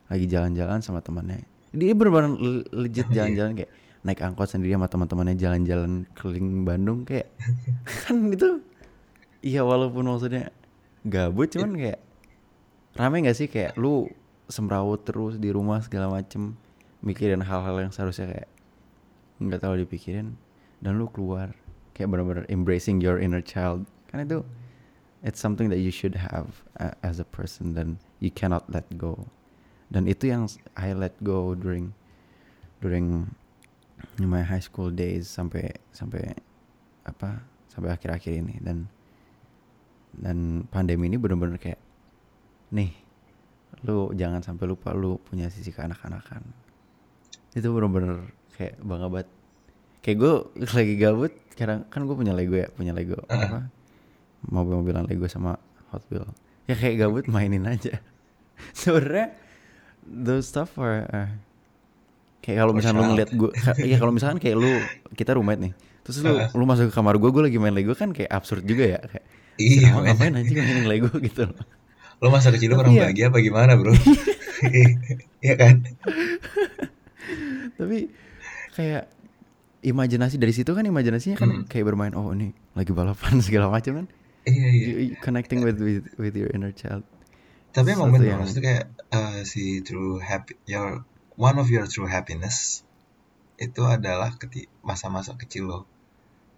Lagi 0.09 0.25
jalan-jalan 0.25 0.81
sama 0.81 1.05
temannya. 1.05 1.45
Dia 1.69 1.93
bener-bener 1.93 2.65
legit 2.73 3.05
iya. 3.13 3.23
jalan-jalan 3.23 3.51
kayak 3.61 3.71
naik 4.01 4.19
angkot 4.25 4.47
sendiri 4.49 4.73
sama 4.73 4.87
teman-temannya 4.89 5.35
jalan-jalan 5.35 6.07
keliling 6.15 6.63
Bandung 6.63 7.03
kayak 7.03 7.29
kan 8.07 8.31
itu 8.31 8.63
iya 9.43 9.59
walaupun 9.59 10.07
maksudnya 10.07 10.55
gabut 11.03 11.51
cuman 11.51 11.75
kayak 11.75 11.99
rame 12.97 13.21
gak 13.21 13.37
sih? 13.37 13.47
Kayak 13.51 13.77
lu 13.77 14.09
semrawut 14.49 15.05
terus 15.05 15.37
di 15.37 15.53
rumah 15.53 15.83
segala 15.85 16.09
macem 16.09 16.57
mikirin 17.05 17.45
hal-hal 17.45 17.77
yang 17.79 17.93
seharusnya 17.93 18.33
kayak 18.33 18.49
nggak 19.39 19.61
tahu 19.63 19.79
dipikirin 19.79 20.35
dan 20.83 20.99
lu 20.99 21.07
keluar 21.07 21.55
kayak 21.95 22.11
benar-benar 22.11 22.49
embracing 22.49 22.97
your 22.99 23.21
inner 23.21 23.43
child. 23.43 23.85
Kan 24.09 24.25
itu 24.25 24.41
it's 25.21 25.37
something 25.37 25.69
that 25.69 25.79
you 25.79 25.93
should 25.93 26.17
have 26.17 26.65
uh, 26.81 26.95
as 27.05 27.21
a 27.21 27.27
person 27.27 27.77
dan 27.77 28.01
you 28.19 28.31
cannot 28.31 28.67
let 28.71 28.85
go. 28.95 29.27
Dan 29.89 30.05
itu 30.05 30.29
yang 30.29 30.45
I 30.77 30.93
let 30.93 31.17
go 31.19 31.57
during 31.57 31.97
during 32.79 33.33
my 34.21 34.45
high 34.45 34.61
school 34.61 34.93
days 34.93 35.27
sampai 35.27 35.73
sampai 35.91 36.37
apa 37.03 37.41
sampai 37.71 37.89
akhir-akhir 37.95 38.31
ini. 38.31 38.55
Dan 38.61 38.87
dan 40.13 40.67
pandemi 40.69 41.09
ini 41.09 41.17
benar-benar 41.17 41.57
kayak 41.57 41.81
nih 42.69 42.93
lu 43.85 44.11
jangan 44.13 44.43
sampai 44.43 44.65
lupa 44.65 44.91
lu 44.91 45.21
punya 45.21 45.47
sisi 45.47 45.69
kekanak-kanakan 45.69 46.41
itu 47.53 47.67
benar-benar 47.69 48.29
kayak 48.57 48.75
bangga 48.81 49.07
banget. 49.09 49.29
Kayak 49.99 50.17
gue 50.21 50.33
lagi 50.77 50.95
gabut 50.95 51.33
sekarang 51.59 51.83
kan 51.91 52.07
gue 52.07 52.15
punya 52.15 52.31
Lego 52.31 52.55
ya 52.55 52.71
punya 52.71 52.95
Lego 52.95 53.19
apa 53.27 53.67
mobil-mobilan 54.47 55.03
Lego 55.11 55.27
sama 55.27 55.59
Hot 55.91 56.07
Wheel 56.07 56.23
ya 56.71 56.75
kayak 56.79 57.03
gabut 57.03 57.25
mainin 57.27 57.67
aja 57.67 57.99
sebenarnya 58.79 59.35
those 60.05 60.49
stuff 60.49 60.75
are 60.81 61.05
uh, 61.09 61.29
kayak 62.39 62.63
kalau 62.65 62.73
misalnya 62.73 62.99
lu 62.99 63.05
ngeliat 63.13 63.31
gue 63.35 63.51
iya 63.83 63.97
kalau 63.99 64.13
misalkan 64.15 64.39
kayak 64.39 64.57
lu 64.57 64.71
kita 65.13 65.35
roommate 65.35 65.61
nih 65.69 65.73
terus 66.01 66.23
lu 66.23 66.33
uh. 66.33 66.49
lu 66.55 66.63
masuk 66.65 66.89
ke 66.89 66.93
kamar 66.95 67.19
gue 67.19 67.29
gue 67.29 67.43
lagi 67.51 67.57
main 67.61 67.75
Lego 67.75 67.93
kan 67.93 68.15
kayak 68.15 68.31
absurd 68.31 68.63
juga 68.65 68.97
ya 68.97 69.01
kayak 69.05 69.25
iya 69.59 69.91
ngapain 69.93 70.33
aja 70.39 70.51
mainin 70.55 70.87
Lego? 70.87 71.11
Gitu 71.27 71.43
loh. 71.45 71.59
Lo 72.23 72.31
masa 72.31 72.49
kecil 72.51 72.73
lu 72.73 72.79
orang 72.79 72.95
ya. 72.95 73.07
bahagia 73.07 73.27
apa 73.29 73.37
gimana 73.43 73.75
bro? 73.75 73.93
Iya 75.39 75.55
kan? 75.55 75.87
Tapi 77.79 78.11
kayak 78.75 79.07
imajinasi 79.79 80.35
dari 80.35 80.51
situ 80.51 80.75
kan 80.75 80.83
imajinasinya 80.83 81.39
kan 81.39 81.47
hmm. 81.47 81.71
kayak 81.71 81.87
bermain 81.87 82.11
oh 82.11 82.35
ini 82.35 82.51
lagi 82.75 82.91
balapan 82.91 83.39
segala 83.39 83.71
macam 83.71 84.03
kan. 84.03 84.07
Iya 84.43 84.67
iya. 84.75 85.15
Connecting 85.23 85.63
with 85.63 85.79
with 85.79 86.11
with 86.19 86.35
your 86.35 86.51
inner 86.51 86.75
child 86.75 87.07
tapi 87.79 87.95
emang 87.95 88.11
bener 88.11 88.35
yang... 88.35 88.39
maksudnya 88.43 88.63
kayak 88.67 88.85
uh, 89.15 89.39
si 89.47 89.79
true 89.79 90.19
happy 90.19 90.59
your 90.67 91.07
one 91.39 91.55
of 91.55 91.71
your 91.71 91.87
true 91.87 92.07
happiness 92.11 92.83
itu 93.59 93.83
adalah 93.87 94.35
masa-masa 94.83 95.35
kecil 95.39 95.71
lo 95.71 95.79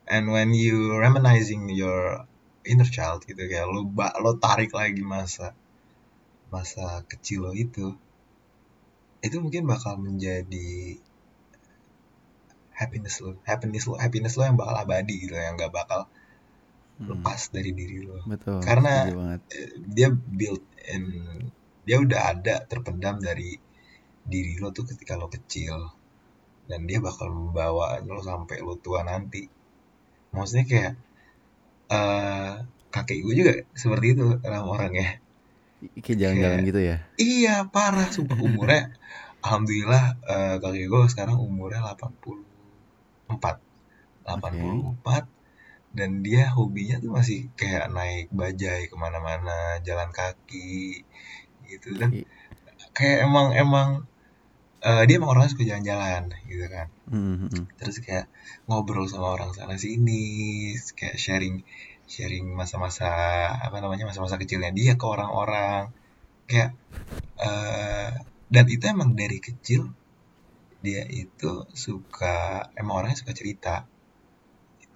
and 0.10 0.30
when 0.30 0.54
you 0.58 0.98
reminiscing 0.98 1.70
your 1.70 2.26
inner 2.66 2.90
child 2.90 3.22
gitu 3.30 3.38
kayak 3.46 3.70
lo 3.70 3.86
ba 3.86 4.14
lo 4.18 4.38
tarik 4.38 4.74
lagi 4.74 5.02
masa 5.06 5.54
masa 6.50 7.06
kecil 7.06 7.50
lo 7.50 7.52
itu 7.54 7.94
itu 9.22 9.38
mungkin 9.38 9.70
bakal 9.70 10.02
menjadi 10.02 10.98
happiness 12.74 13.22
lo 13.22 13.38
happiness 13.46 13.86
lo 13.86 13.98
happiness 14.02 14.38
lo 14.38 14.46
yang 14.50 14.58
bakal 14.58 14.74
abadi 14.78 15.30
gitu 15.30 15.38
yang 15.38 15.54
nggak 15.54 15.74
bakal 15.74 16.10
Hmm. 17.02 17.18
lepas 17.18 17.50
dari 17.50 17.74
diri 17.74 18.06
lo 18.06 18.22
Betul. 18.30 18.62
Karena- 18.62 19.10
dia 19.90 20.14
built 20.14 20.62
in 20.90 21.04
dia 21.86 21.98
udah 21.98 22.38
ada 22.38 22.62
terpendam 22.70 23.18
dari 23.18 23.58
diri 24.22 24.54
lo 24.62 24.70
tuh 24.74 24.86
ketika 24.90 25.18
lo 25.18 25.28
kecil. 25.30 25.90
Dan 26.70 26.88
dia 26.88 27.02
bakal 27.04 27.30
membawa 27.34 28.00
lo 28.02 28.22
sampai 28.22 28.62
lo 28.64 28.78
tua 28.80 29.04
nanti. 29.04 29.44
Maksudnya 30.32 30.66
kayak 30.70 30.94
eh 31.92 32.54
kakek 32.92 33.20
gue 33.24 33.34
juga 33.36 33.54
seperti 33.76 34.16
itu 34.16 34.40
orang-orang 34.44 34.92
ya 34.96 35.10
Kayak 36.04 36.18
jalan-jalan 36.22 36.60
gitu 36.68 36.82
ya. 36.84 36.98
iya 37.18 37.56
parah 37.68 38.08
sumpah. 38.14 38.38
Umurnya 38.38 38.94
alhamdulillah 39.42 40.06
eh, 40.30 40.56
kakek 40.62 40.86
gue 40.88 41.02
sekarang 41.10 41.42
umurnya 41.42 41.82
84 41.82 42.38
84 43.32 43.64
dan 45.92 46.24
dia 46.24 46.48
hobinya 46.56 46.98
tuh 47.04 47.12
masih 47.12 47.52
kayak 47.60 47.92
naik 47.92 48.28
bajai 48.32 48.88
ke 48.88 48.96
mana-mana 48.96 49.84
jalan 49.84 50.10
kaki 50.16 51.04
gitu. 51.68 51.96
Dan 52.00 52.24
kayak 52.96 53.28
emang 53.28 53.48
emang 53.56 53.90
eh, 54.82 55.04
dia 55.08 55.20
emang 55.20 55.36
orangnya 55.36 55.52
suka 55.52 55.68
jalan-jalan 55.68 56.32
gitu 56.48 56.66
kan. 56.72 56.88
Hmm, 57.12 57.36
hmm, 57.38 57.50
hmm. 57.52 57.66
terus 57.76 58.00
kayak 58.00 58.32
ngobrol 58.72 59.06
sama 59.12 59.36
orang 59.36 59.52
sana 59.52 59.76
sini 59.76 60.72
kayak 60.96 61.20
sharing 61.20 61.68
sharing 62.08 62.48
masa-masa 62.56 63.12
apa 63.60 63.84
namanya 63.84 64.08
masa-masa 64.08 64.40
kecilnya 64.40 64.72
dia 64.72 64.96
ke 64.96 65.06
orang-orang. 65.06 65.92
Kayak 66.48 66.76
eh 67.40 68.12
dan 68.52 68.66
itu 68.68 68.84
emang 68.84 69.16
dari 69.16 69.40
kecil 69.40 69.96
dia 70.84 71.06
itu 71.08 71.70
suka 71.72 72.68
emang 72.76 73.06
orangnya 73.06 73.22
suka 73.24 73.32
cerita 73.32 73.88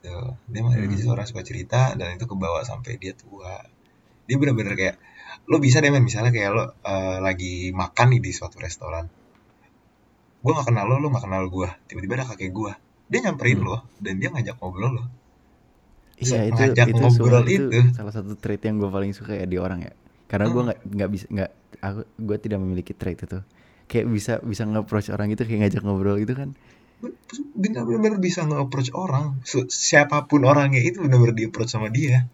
gitu 0.06 0.38
dia 0.46 0.62
Hmm. 0.62 0.86
kecil 0.94 1.10
orang 1.18 1.26
suka 1.26 1.42
cerita 1.42 1.98
dan 1.98 2.16
itu 2.16 2.26
kebawa 2.30 2.62
sampai 2.62 3.02
dia 3.02 3.18
tua 3.18 3.58
dia 4.30 4.36
bener-bener 4.38 4.74
kayak 4.78 4.96
lo 5.50 5.58
bisa 5.58 5.82
deh 5.82 5.90
men 5.90 6.06
misalnya 6.06 6.30
kayak 6.30 6.50
lo 6.54 6.64
eh, 6.86 7.18
lagi 7.20 7.74
makan 7.74 8.08
nih 8.14 8.22
di 8.22 8.32
suatu 8.32 8.62
restoran 8.62 9.06
gue 10.46 10.52
gak 10.54 10.68
kenal 10.70 10.86
lo 10.86 11.02
lo 11.02 11.10
gak 11.10 11.26
kenal 11.26 11.44
gue 11.50 11.70
tiba-tiba 11.90 12.14
ada 12.22 12.26
kakek 12.30 12.54
gue 12.54 12.72
dia 13.10 13.20
nyamperin 13.26 13.60
Hmm. 13.60 13.66
lo 13.66 13.78
dan 13.98 14.14
dia 14.22 14.30
ngajak 14.30 14.56
ngobrol 14.62 14.94
lo 15.02 15.04
Iya 16.16 16.48
itu 16.48 16.56
ngajak 16.56 16.88
itu 16.88 17.02
ngobrol 17.04 17.44
itu 17.44 17.64
itu. 17.68 17.80
salah 17.92 18.14
satu 18.16 18.40
trait 18.40 18.62
yang 18.64 18.80
gue 18.80 18.88
paling 18.88 19.12
suka 19.12 19.36
ya 19.36 19.44
di 19.44 19.60
orang 19.60 19.84
ya. 19.84 19.92
Karena 20.32 20.48
gue 20.48 20.62
Hmm. 20.62 20.68
nggak 20.72 20.80
nggak 20.96 21.10
bisa 21.12 21.26
nggak 21.28 21.52
aku 21.84 22.02
gue 22.24 22.38
tidak 22.40 22.60
memiliki 22.64 22.94
trait 22.96 23.20
itu. 23.20 23.40
Kayak 23.86 24.06
bisa 24.10 24.34
bisa 24.42 24.64
nge-approach 24.64 25.12
orang 25.12 25.28
itu 25.30 25.44
kayak 25.44 25.60
ngajak 25.68 25.82
ngobrol 25.84 26.16
gitu 26.18 26.34
kan. 26.34 26.56
Benar-benar 27.56 28.14
bisa 28.26 28.42
nge-approach 28.48 28.92
orang. 28.96 29.26
Siapa 29.70 30.18
pun 30.30 30.42
orangnya 30.52 30.82
itu 30.90 30.98
benar-benar 31.06 31.36
di-approach 31.40 31.72
sama 31.76 31.90
dia. 31.92 32.28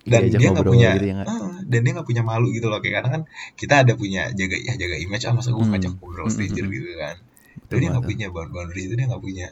Dan 0.00 0.32
dia 0.32 0.48
nggak 0.50 0.64
punya 0.64 0.96
gitu 0.96 1.06
ya 1.12 1.16
ah, 1.28 1.60
dan 1.70 1.80
dia 1.84 1.92
nggak 1.92 2.08
punya 2.08 2.22
malu 2.24 2.48
gitu 2.56 2.66
loh. 2.72 2.80
Kayak 2.80 2.94
kadang 3.04 3.12
kan 3.16 3.22
kita 3.60 3.74
ada 3.84 3.92
punya 4.00 4.22
jaga 4.32 4.56
ya 4.56 4.72
jaga 4.80 4.96
image 4.96 5.24
ah 5.28 5.34
masa 5.36 5.52
gue 5.52 5.60
Hmm. 5.60 5.72
ngajak 5.76 5.92
ngobrol 6.00 6.24
Hmm, 6.26 6.34
stranger 6.34 6.64
hmm, 6.64 6.72
hmm. 6.72 6.78
gitu 6.80 6.90
kan. 6.96 7.16
Betul 7.60 7.76
dia 7.84 7.88
nggak 7.92 8.06
punya 8.08 8.26
bound- 8.34 8.52
boundaries 8.54 8.86
itu 8.88 8.94
dia 8.96 9.06
nggak 9.10 9.22
punya. 9.26 9.48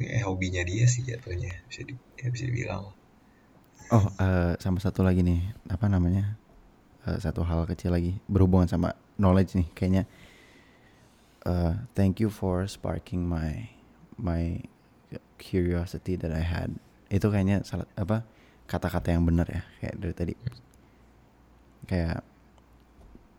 Eh 0.00 0.22
hobinya 0.26 0.62
dia 0.70 0.84
sih 0.90 1.02
jatuhnya 1.08 1.52
bisa 1.70 1.80
di, 1.86 1.92
ya 2.18 2.28
bisa 2.34 2.44
dibilang. 2.50 2.84
Oh 3.92 4.04
eh, 4.26 4.52
sama 4.64 4.78
satu 4.80 5.00
lagi 5.06 5.20
nih. 5.22 5.40
Apa 5.70 5.86
namanya? 5.92 6.34
Eh, 7.06 7.18
satu 7.20 7.44
hal 7.44 7.60
kecil 7.70 7.90
lagi. 7.94 8.12
Berhubungan 8.32 8.66
sama 8.66 8.96
knowledge 9.20 9.54
nih 9.60 9.68
kayaknya. 9.76 10.02
Eh, 11.44 11.72
thank 11.92 12.20
you 12.20 12.28
for 12.32 12.64
sparking 12.68 13.24
my 13.24 13.68
my 14.16 14.60
curiosity 15.36 16.16
that 16.16 16.32
I 16.32 16.44
had. 16.44 16.76
Itu 17.12 17.28
kayaknya 17.30 17.62
salah 17.62 17.88
apa 17.94 18.24
kata-kata 18.64 19.12
yang 19.12 19.28
benar 19.28 19.46
ya 19.48 19.62
kayak 19.80 19.94
dari 20.00 20.14
tadi. 20.16 20.34
Kayak 21.84 22.24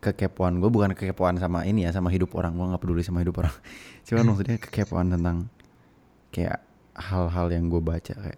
kekepoan 0.05 0.61
gue 0.61 0.69
bukan 0.69 0.93
kekepoan 0.93 1.41
sama 1.41 1.65
ini 1.65 1.89
ya 1.89 1.89
sama 1.89 2.13
hidup 2.13 2.37
orang 2.37 2.53
gue 2.53 2.65
nggak 2.69 2.77
peduli 2.77 3.01
sama 3.01 3.25
hidup 3.25 3.41
orang 3.41 3.55
cuman 4.05 4.25
maksudnya 4.29 4.57
kekepoan 4.61 5.09
tentang 5.09 5.49
kayak 6.29 6.61
hal-hal 6.93 7.49
yang 7.49 7.73
gue 7.73 7.81
baca 7.81 8.13
kayak 8.13 8.37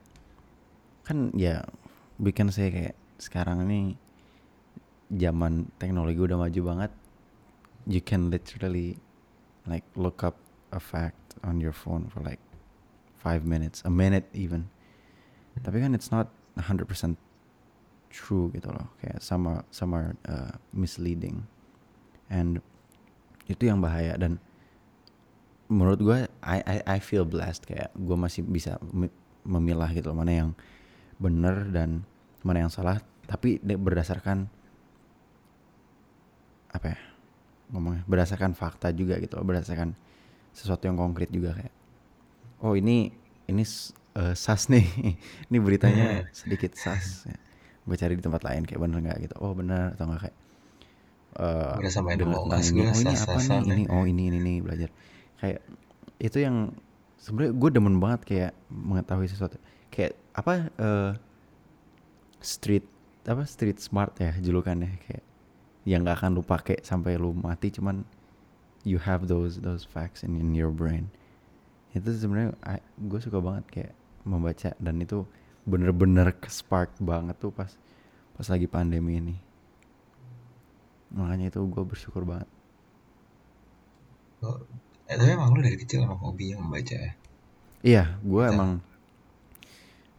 kan 1.03 1.35
ya 1.35 1.67
bikin 2.15 2.47
saya 2.55 2.71
kayak 2.71 2.95
sekarang 3.19 3.67
ini 3.67 3.99
zaman 5.11 5.67
teknologi 5.75 6.19
udah 6.23 6.39
maju 6.39 6.61
banget 6.63 6.91
you 7.83 7.99
can 7.99 8.31
literally 8.31 8.95
like 9.67 9.85
look 9.93 10.23
up 10.23 10.39
a 10.71 10.79
fact 10.79 11.35
on 11.43 11.59
your 11.61 11.75
phone 11.75 12.07
for 12.09 12.23
like 12.23 12.41
five 13.19 13.43
minutes 13.43 13.83
a 13.83 13.91
minute 13.91 14.25
even. 14.31 14.71
Tapi 15.59 15.83
kan 15.83 15.91
it's 15.97 16.09
not 16.13 16.31
100% 16.55 16.87
true 18.13 18.49
gitu 18.55 18.69
loh. 18.71 18.87
Kayak 19.03 19.19
sama 19.19 19.67
sama 19.69 20.15
uh, 20.25 20.55
misleading. 20.71 21.43
And 22.31 22.63
itu 23.51 23.67
yang 23.67 23.83
bahaya. 23.83 24.15
Dan 24.15 24.39
menurut 25.67 25.99
gue 25.99 26.19
I, 26.45 26.57
I 26.63 26.77
I 26.85 26.97
feel 27.03 27.27
blessed. 27.27 27.67
Kayak 27.67 27.91
gue 27.97 28.17
masih 28.17 28.45
bisa 28.47 28.79
mi- 28.93 29.13
memilah 29.43 29.89
gitu 29.91 30.13
loh. 30.13 30.17
Mana 30.17 30.33
yang 30.45 30.49
benar 31.17 31.67
dan 31.73 32.05
mana 32.45 32.65
yang 32.65 32.71
salah. 32.71 33.01
Tapi 33.27 33.59
berdasarkan 33.59 34.47
apa 36.71 36.93
ya 36.93 37.06
ngomongnya 37.71 38.03
berdasarkan 38.07 38.55
fakta 38.55 38.91
juga 38.95 39.19
gitu 39.19 39.35
loh 39.39 39.45
berdasarkan 39.45 39.91
sesuatu 40.55 40.87
yang 40.87 40.95
konkret 40.95 41.29
juga 41.29 41.53
kayak 41.53 41.73
oh 42.63 42.73
ini 42.73 43.11
ini 43.47 43.63
eh, 44.17 44.33
sas 44.33 44.71
nih 44.71 44.87
ini 45.51 45.57
beritanya 45.59 46.27
sedikit 46.31 46.73
sas 46.79 47.27
gue 47.87 47.95
cari 47.95 48.13
di 48.19 48.23
tempat 48.23 48.43
lain 48.43 48.67
kayak 48.67 48.81
bener 48.83 48.99
nggak? 48.99 49.17
Gitu 49.23 49.35
oh 49.39 49.55
bener 49.55 49.95
atau 49.95 50.05
enggak 50.11 50.21
kayak 50.27 50.37
eh 51.37 51.75
Udah 51.79 51.91
sama 51.91 52.09
tentang 52.13 52.33
UAS 52.35 52.67
ini 52.73 52.83
oh 52.83 52.99
ini 52.99 53.15
apa 53.15 53.39
nih 53.39 53.59
ini 53.63 53.83
oh 53.87 54.03
ini 54.03 54.23
ini 54.27 54.37
nih 54.43 54.57
belajar. 54.59 54.89
Kayak 55.39 55.59
itu 56.19 56.37
yang 56.43 56.55
sebenarnya 57.21 57.53
gue 57.55 57.69
demen 57.71 57.95
banget 58.03 58.21
kayak 58.27 58.51
mengetahui 58.67 59.31
sesuatu. 59.31 59.55
Kayak 59.87 60.19
apa 60.35 60.53
eh 60.75 61.11
street 62.43 62.85
apa 63.27 63.43
street 63.47 63.79
smart 63.79 64.15
ya 64.19 64.35
julukannya 64.39 64.99
kayak 65.07 65.23
yang 65.87 66.03
nggak 66.03 66.19
akan 66.19 66.35
lu 66.35 66.43
pakai 66.43 66.83
sampai 66.83 67.15
lu 67.15 67.31
mati 67.31 67.71
cuman 67.71 68.03
you 68.83 68.99
have 68.99 69.31
those 69.31 69.63
those 69.63 69.87
facts 69.87 70.19
in, 70.19 70.35
in 70.35 70.51
your 70.51 70.67
brain. 70.67 71.07
Itu 71.95 72.11
sebenarnya 72.11 72.51
gue 72.99 73.19
suka 73.23 73.39
banget 73.39 73.65
kayak 73.71 73.93
membaca 74.27 74.75
dan 74.83 74.99
itu 74.99 75.23
bener-bener 75.63 76.35
ke 76.35 76.51
spark 76.51 76.91
banget 76.99 77.39
tuh 77.39 77.55
pas 77.55 77.71
pas 78.35 78.47
lagi 78.51 78.67
pandemi 78.67 79.23
ini. 79.23 79.35
Makanya 81.15 81.55
itu 81.55 81.63
gue 81.63 81.83
bersyukur 81.87 82.27
banget. 82.27 82.51
Oh, 84.43 84.59
eh, 85.07 85.15
tapi 85.15 85.31
emang 85.33 85.55
lu 85.55 85.63
dari 85.63 85.79
kecil 85.79 86.03
emang 86.03 86.19
hobinya 86.19 86.59
membaca 86.59 86.95
ya? 86.99 87.11
Iya 87.79 88.03
gue 88.19 88.43
Betul. 88.43 88.53
emang 88.53 88.71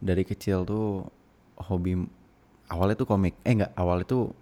dari 0.01 0.23
kecil 0.25 0.65
tuh 0.65 1.05
hobi 1.61 2.09
awalnya 2.73 2.97
tuh 2.97 3.05
komik. 3.05 3.37
Eh 3.45 3.53
enggak 3.53 3.73
awalnya 3.77 4.09
tuh 4.09 4.33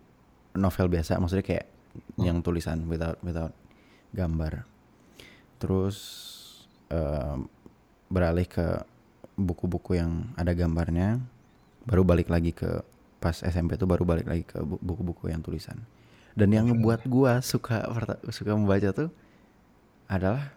novel 0.57 0.89
biasa 0.89 1.17
maksudnya 1.17 1.45
kayak 1.45 1.65
Hmm. 2.13 2.25
yang 2.25 2.37
tulisan 2.41 2.85
without 2.85 3.17
without 3.21 3.53
gambar. 4.11 4.69
Terus 5.57 5.97
em, 6.87 7.49
beralih 8.07 8.45
ke 8.45 8.85
buku-buku 9.33 9.97
yang 9.97 10.29
ada 10.33 10.53
gambarnya 10.53 11.17
baru 11.83 12.01
balik 12.01 12.29
lagi 12.29 12.51
ke 12.51 12.81
pas 13.17 13.33
SMP 13.35 13.75
tuh 13.75 13.85
baru 13.85 14.05
balik 14.05 14.29
lagi 14.29 14.45
ke 14.45 14.61
bu- 14.61 14.77
buku-buku 14.77 15.29
yang 15.29 15.41
tulisan. 15.41 15.81
Dan 16.33 16.53
yang 16.53 16.69
ngebuat 16.69 17.09
gua 17.09 17.41
suka 17.41 17.81
suka 18.29 18.53
membaca 18.53 18.93
tuh 18.93 19.09
adalah 20.05 20.53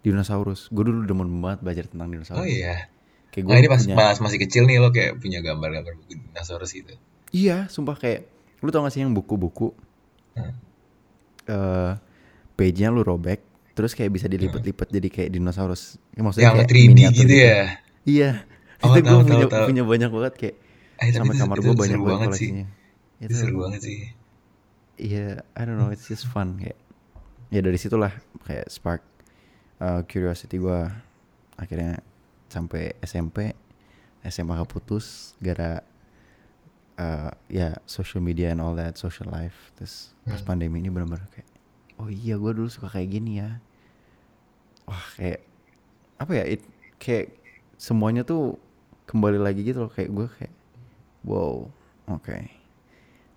dinosaurus. 0.00 0.70
Gue 0.70 0.86
dulu 0.86 1.02
demen 1.02 1.26
banget 1.40 1.60
belajar 1.60 1.84
tentang 1.90 2.06
dinosaurus. 2.08 2.38
Oh 2.38 2.46
iya. 2.46 2.86
Kayak 3.28 3.44
nah 3.44 3.50
gue 3.50 3.58
ini 3.58 3.68
pas, 3.68 3.82
punya 3.82 3.96
pas 3.98 4.16
masih 4.22 4.38
kecil 4.38 4.62
nih 4.64 4.78
lo 4.78 4.94
kayak 4.94 5.18
punya 5.18 5.42
gambar-gambar 5.42 5.92
buku 5.98 6.22
dinosaurus 6.22 6.70
gitu. 6.70 6.94
Iya 7.34 7.66
sumpah 7.66 7.98
kayak 7.98 8.30
lu 8.60 8.68
tau 8.68 8.82
gak 8.82 8.92
sih 8.92 9.00
yang 9.00 9.10
buku-buku 9.10 9.72
Hmm. 10.34 10.50
eh 11.46 11.92
page-nya 12.52 12.90
lu 12.90 13.00
robek 13.00 13.38
terus 13.72 13.90
kayak 13.92 14.10
bisa 14.10 14.26
dilipat-lipat 14.26 14.86
jadi 14.88 15.08
kayak 15.08 15.30
dinosaurus 15.30 15.94
ya, 16.10 16.20
maksudnya 16.20 16.44
yang 16.44 16.56
kayak 16.56 16.68
3D 16.68 16.78
miniatur 16.88 17.18
gitu 17.20 17.34
ya 17.36 17.58
iya 18.04 18.30
Oh, 18.80 18.92
itu 18.92 19.00
gue 19.02 19.16
punya, 19.24 19.46
tahu. 19.46 19.64
punya 19.64 19.82
banyak 19.82 20.10
banget 20.10 20.34
kayak 20.36 20.56
Eh, 20.96 21.08
sampai 21.08 21.32
itu- 21.32 21.40
kamar 21.40 21.56
gue 21.56 21.72
banyak 21.72 21.78
seru 21.90 22.04
banget 22.04 22.18
banget 22.20 22.28
sih. 22.36 22.48
koleksinya 22.50 22.66
itu 23.20 23.32
seru 23.34 23.54
banget 23.58 23.80
sih 23.80 23.98
Iya, 24.94 25.26
I 25.52 25.62
don't 25.62 25.74
know, 25.74 25.90
it's 25.90 26.04
just 26.04 26.22
fun 26.24 26.54
kayak. 26.54 26.78
Ya 27.48 27.58
dari 27.58 27.74
situlah 27.74 28.14
kayak 28.42 28.66
spark 28.68 29.02
uh, 29.76 30.02
curiosity 30.04 30.54
gue 30.56 30.80
akhirnya 31.52 31.98
sampai 32.46 32.94
SMP, 33.00 33.58
SMA 34.22 34.54
keputus 34.60 35.34
gara 35.36 35.82
uh, 36.96 37.30
ya 37.46 37.74
social 37.86 38.20
media 38.20 38.50
and 38.50 38.60
all 38.60 38.74
that 38.74 38.94
social 38.96 39.26
life. 39.30 39.72
Terus 39.76 40.12
pas 40.24 40.40
Hmm. 40.40 40.46
pandemi 40.46 40.80
ini 40.80 40.88
benar-benar 40.88 41.28
kayak, 41.30 41.48
oh 41.98 42.08
iya 42.08 42.34
gue 42.34 42.52
dulu 42.52 42.66
suka 42.66 42.88
kayak 42.88 43.08
gini 43.12 43.38
ya. 43.38 43.60
wah 44.84 45.00
kayak 45.16 45.40
apa 46.20 46.32
ya 46.36 46.44
it 46.44 46.60
kayak 47.00 47.32
semuanya 47.80 48.20
tuh 48.20 48.60
kembali 49.08 49.40
lagi 49.40 49.64
gitu 49.64 49.88
loh 49.88 49.92
kayak 49.92 50.12
gue 50.12 50.28
kayak 50.28 50.54
wow 51.24 51.72
oke 52.04 52.20
okay. 52.20 52.52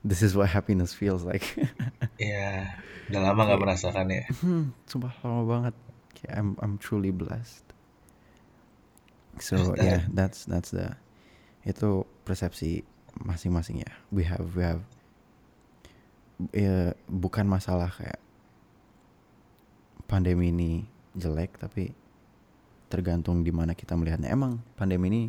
this 0.03 0.19
is 0.19 0.35
what 0.35 0.51
happiness 0.51 0.91
feels 0.91 1.23
like 1.23 1.55
Iya, 2.19 2.67
udah 3.07 3.21
lama 3.31 3.47
nggak 3.47 3.61
merasakan 3.63 4.11
ya. 4.11 4.23
hmm, 4.43 4.75
sumpah 4.91 5.15
lama 5.23 5.43
banget 5.47 5.75
kayak 6.19 6.33
I'm 6.35 6.49
I'm 6.59 6.75
truly 6.75 7.15
blessed 7.15 7.63
so 9.39 9.71
yeah 9.79 10.03
that's 10.11 10.43
that's 10.49 10.75
the 10.75 10.99
itu 11.63 12.03
persepsi 12.27 12.83
masing-masing 13.23 13.81
ya. 13.81 13.91
We 14.13 14.23
have 14.27 14.45
we 14.53 14.63
have 14.63 14.81
ya 16.53 16.93
bukan 17.09 17.49
masalah 17.49 17.89
kayak 17.89 18.21
pandemi 20.05 20.53
ini 20.53 20.85
jelek 21.17 21.57
tapi 21.57 21.91
tergantung 22.87 23.41
di 23.43 23.51
mana 23.51 23.73
kita 23.73 23.97
melihatnya. 23.97 24.31
Emang 24.31 24.61
pandemi 24.79 25.09
ini 25.09 25.23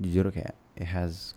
jujur 0.00 0.32
kayak 0.32 0.56
it 0.76 0.88
has 0.88 1.36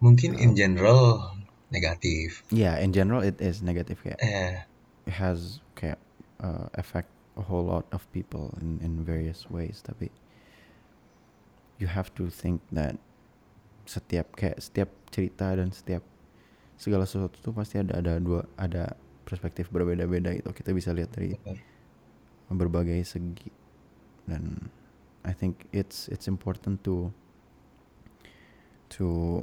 Mungkin 0.00 0.32
in 0.40 0.56
general 0.56 1.36
negatif. 1.68 2.40
yeah 2.48 2.80
in 2.80 2.90
general 2.94 3.20
it 3.20 3.36
is 3.42 3.60
negative 3.60 4.00
kayak. 4.00 4.16
Eh, 4.24 4.64
it 5.04 5.14
has 5.18 5.60
kayak 5.76 6.00
uh, 6.40 6.72
affect 6.78 7.12
a 7.36 7.44
whole 7.44 7.66
lot 7.66 7.84
of 7.92 8.06
people 8.14 8.56
in 8.64 8.80
in 8.80 9.04
various 9.04 9.46
ways 9.52 9.84
tapi 9.84 10.08
you 11.76 11.88
have 11.88 12.08
to 12.16 12.28
think 12.32 12.60
that 12.72 12.96
setiap 13.90 14.38
kayak 14.38 14.62
setiap 14.62 14.86
cerita 15.10 15.50
dan 15.50 15.74
setiap 15.74 16.06
segala 16.78 17.02
sesuatu 17.10 17.42
tuh 17.42 17.50
pasti 17.50 17.82
ada 17.82 17.98
ada 17.98 18.22
dua 18.22 18.46
ada 18.54 18.94
perspektif 19.26 19.66
berbeda-beda 19.74 20.30
gitu. 20.38 20.54
Kita 20.54 20.70
bisa 20.70 20.94
lihat 20.94 21.10
dari 21.10 21.34
berbagai 22.46 23.02
segi. 23.02 23.50
Dan 24.30 24.70
I 25.26 25.34
think 25.34 25.66
it's 25.74 26.06
it's 26.06 26.30
important 26.30 26.86
to 26.86 27.10
to 28.94 29.42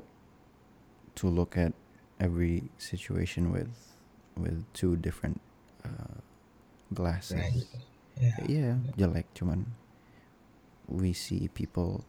to 1.20 1.26
look 1.28 1.60
at 1.60 1.76
every 2.24 2.72
situation 2.80 3.52
with 3.52 4.00
with 4.40 4.64
two 4.72 4.96
different 4.96 5.44
uh, 5.84 6.24
glasses. 6.96 7.68
Ya, 8.18 8.34
Iya 8.48 8.72
jelek 8.96 9.30
cuman 9.36 9.68
we 10.90 11.12
see 11.12 11.52
people 11.52 12.08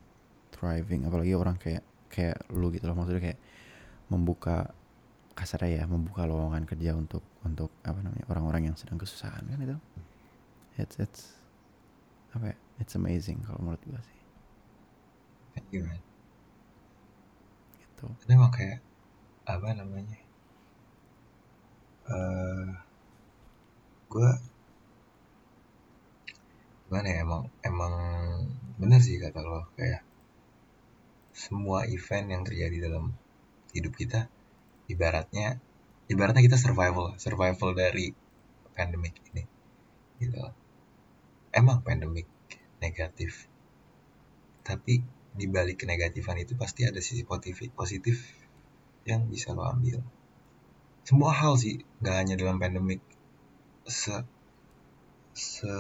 thriving. 0.54 1.04
Apalagi 1.04 1.36
orang 1.36 1.60
kayak 1.60 1.84
kayak 2.08 2.36
lu 2.52 2.72
gitu 2.72 2.84
loh 2.88 2.96
maksudnya 2.96 3.32
kayak 3.32 3.40
membuka 4.08 4.72
kasarnya 5.38 5.82
ya 5.82 5.84
membuka 5.86 6.26
lowongan 6.26 6.66
kerja 6.66 6.96
untuk 6.98 7.22
untuk 7.46 7.70
apa 7.86 8.00
namanya 8.02 8.26
orang-orang 8.26 8.72
yang 8.72 8.76
sedang 8.76 8.98
kesusahan 8.98 9.44
kan 9.46 9.58
itu 9.62 9.76
it's 10.80 10.96
it's 10.98 11.22
apa 12.34 12.52
ya 12.52 12.56
it's 12.82 12.94
amazing 12.98 13.38
kalau 13.46 13.60
menurut 13.62 13.82
gua 13.86 14.00
sih 14.02 14.18
thank 15.54 15.68
you, 15.70 15.82
man. 15.86 16.00
gitu 17.78 18.06
Itu 18.06 18.30
emang 18.30 18.50
kayak 18.54 18.78
apa 19.48 19.72
namanya? 19.74 20.18
Eh, 22.08 22.68
gue 24.08 24.30
gimana 26.88 27.08
ya 27.12 27.20
emang 27.20 27.42
emang 27.60 27.92
bener 28.80 29.00
sih 29.04 29.20
kata 29.20 29.44
lo 29.44 29.68
kayak 29.76 30.07
semua 31.38 31.86
event 31.86 32.26
yang 32.34 32.42
terjadi 32.42 32.90
dalam 32.90 33.14
hidup 33.70 33.94
kita 33.94 34.26
ibaratnya 34.90 35.62
ibaratnya 36.10 36.42
kita 36.42 36.58
survival 36.58 37.14
survival 37.22 37.70
dari 37.78 38.10
pandemic 38.74 39.14
ini 39.30 39.46
gitu 40.18 40.42
emang 41.54 41.78
pandemic 41.86 42.26
negatif 42.82 43.46
tapi 44.66 45.00
di 45.38 45.46
balik 45.46 45.86
kenegatifan 45.86 46.42
itu 46.42 46.58
pasti 46.58 46.82
ada 46.82 46.98
sisi 46.98 47.22
positif 47.22 47.70
positif 47.72 48.16
yang 49.08 49.24
bisa 49.32 49.56
lo 49.56 49.64
ambil. 49.64 50.04
Semua 51.08 51.32
hal 51.32 51.56
sih 51.56 51.80
nggak 52.04 52.16
hanya 52.20 52.34
dalam 52.36 52.60
pandemic 52.60 53.00
se 53.88 54.12
se 55.32 55.72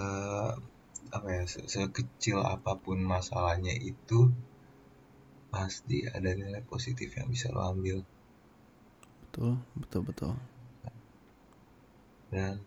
apa 1.12 1.28
ya 1.28 1.44
se- 1.44 1.68
sekecil 1.68 2.40
apa 2.40 2.80
pun 2.80 2.96
masalahnya 3.04 3.76
itu 3.76 4.32
pasti 5.48 6.04
ada 6.04 6.32
nilai 6.36 6.60
positif 6.64 7.16
yang 7.16 7.28
bisa 7.32 7.48
lo 7.48 7.64
ambil. 7.64 8.04
Betul 9.28 9.60
betul 9.76 10.02
betul. 10.04 10.32
Dan 12.28 12.60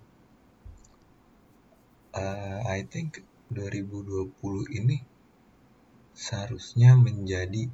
eh, 2.18 2.60
I 2.66 2.82
think 2.90 3.22
2020 3.54 4.34
ini 4.82 4.98
seharusnya 6.18 6.98
menjadi 6.98 7.70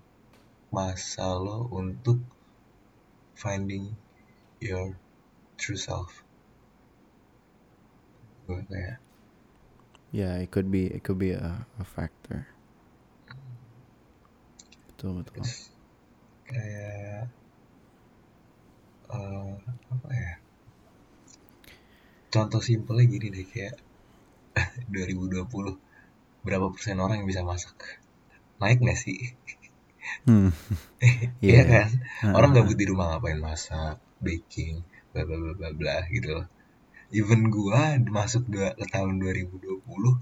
masa 0.73 1.39
lo 1.39 1.71
untuk 1.71 2.19
finding 3.39 3.95
your 4.59 4.99
true 5.55 5.79
self. 5.79 6.25
Gue 8.47 8.63
kayak 8.67 8.99
yeah 10.11 10.39
it 10.39 10.51
could 10.51 10.71
be 10.71 10.87
it 10.87 11.03
could 11.03 11.19
be 11.19 11.35
a, 11.35 11.67
a 11.79 11.85
factor 11.85 12.47
betul 14.97 15.21
betul. 15.21 15.45
Terus 15.45 15.69
kayak 16.49 17.29
eh, 19.13 19.53
apa 19.93 20.09
ya? 20.11 20.31
Contoh 22.33 22.61
simpelnya 22.69 23.05
gini 23.13 23.27
deh 23.35 23.45
kayak 23.51 23.75
2020 24.93 25.75
berapa 26.45 26.67
persen 26.73 26.97
orang 27.05 27.17
yang 27.23 27.29
bisa 27.31 27.43
masak? 27.51 27.77
Naik 28.61 28.79
nggak 28.83 28.99
sih? 29.05 29.19
Hmm. 30.25 30.49
Iya 31.47 31.61
Iya. 31.61 31.63
kan? 31.71 31.87
Orang 32.37 32.51
gabut 32.55 32.77
di 32.81 32.85
rumah 32.91 33.05
ngapain 33.09 33.39
masak 33.47 33.95
baking 34.25 34.75
bla 35.11 35.21
bla 35.27 35.37
bla 35.43 35.53
bla 35.59 35.69
bla 35.79 35.95
gitu 36.15 36.27
loh. 36.37 36.45
Even 37.19 37.41
gua 37.55 37.81
masuk 38.17 38.43
dua, 38.53 38.69
ke 38.79 38.85
tahun 38.93 39.13
2020 39.23 40.15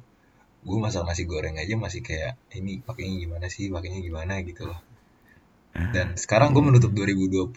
gua 0.65 0.89
masak 0.89 1.05
nasi 1.05 1.23
goreng 1.29 1.55
aja 1.61 1.77
masih 1.77 2.01
kayak 2.01 2.41
ini 2.57 2.81
pakainya 2.81 3.29
gimana 3.29 3.47
sih? 3.47 3.69
Pakainya 3.69 4.01
gimana? 4.01 4.41
gitu 4.41 4.65
loh. 4.65 4.79
Dan 5.75 6.15
sekarang 6.15 6.55
gue 6.55 6.63
menutup 6.63 6.95
2020 6.95 7.51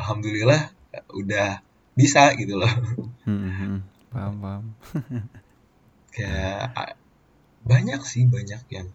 alhamdulillah 0.00 0.72
udah 1.12 1.60
bisa 1.92 2.32
gitu 2.40 2.56
loh. 2.56 2.72
Hmm, 3.28 3.84
paham 4.08 4.34
paham. 4.40 4.64
Kayak 6.16 6.96
banyak 7.68 8.00
sih 8.00 8.24
banyak 8.24 8.64
yang 8.72 8.88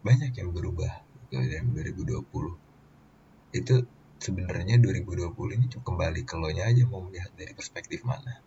banyak 0.00 0.32
yang 0.32 0.54
berubah 0.54 1.02
gitu 1.28 1.42
dari 1.42 1.60
2020 1.92 3.58
itu 3.58 3.74
sebenarnya 4.22 4.78
2020 4.78 5.56
ini 5.58 5.64
cuma 5.68 5.82
kembali 5.84 6.20
ke 6.24 6.34
lo 6.38 6.48
nya 6.54 6.70
aja 6.70 6.86
mau 6.88 7.04
melihat 7.04 7.28
dari 7.36 7.52
perspektif 7.52 8.06
mana. 8.08 8.40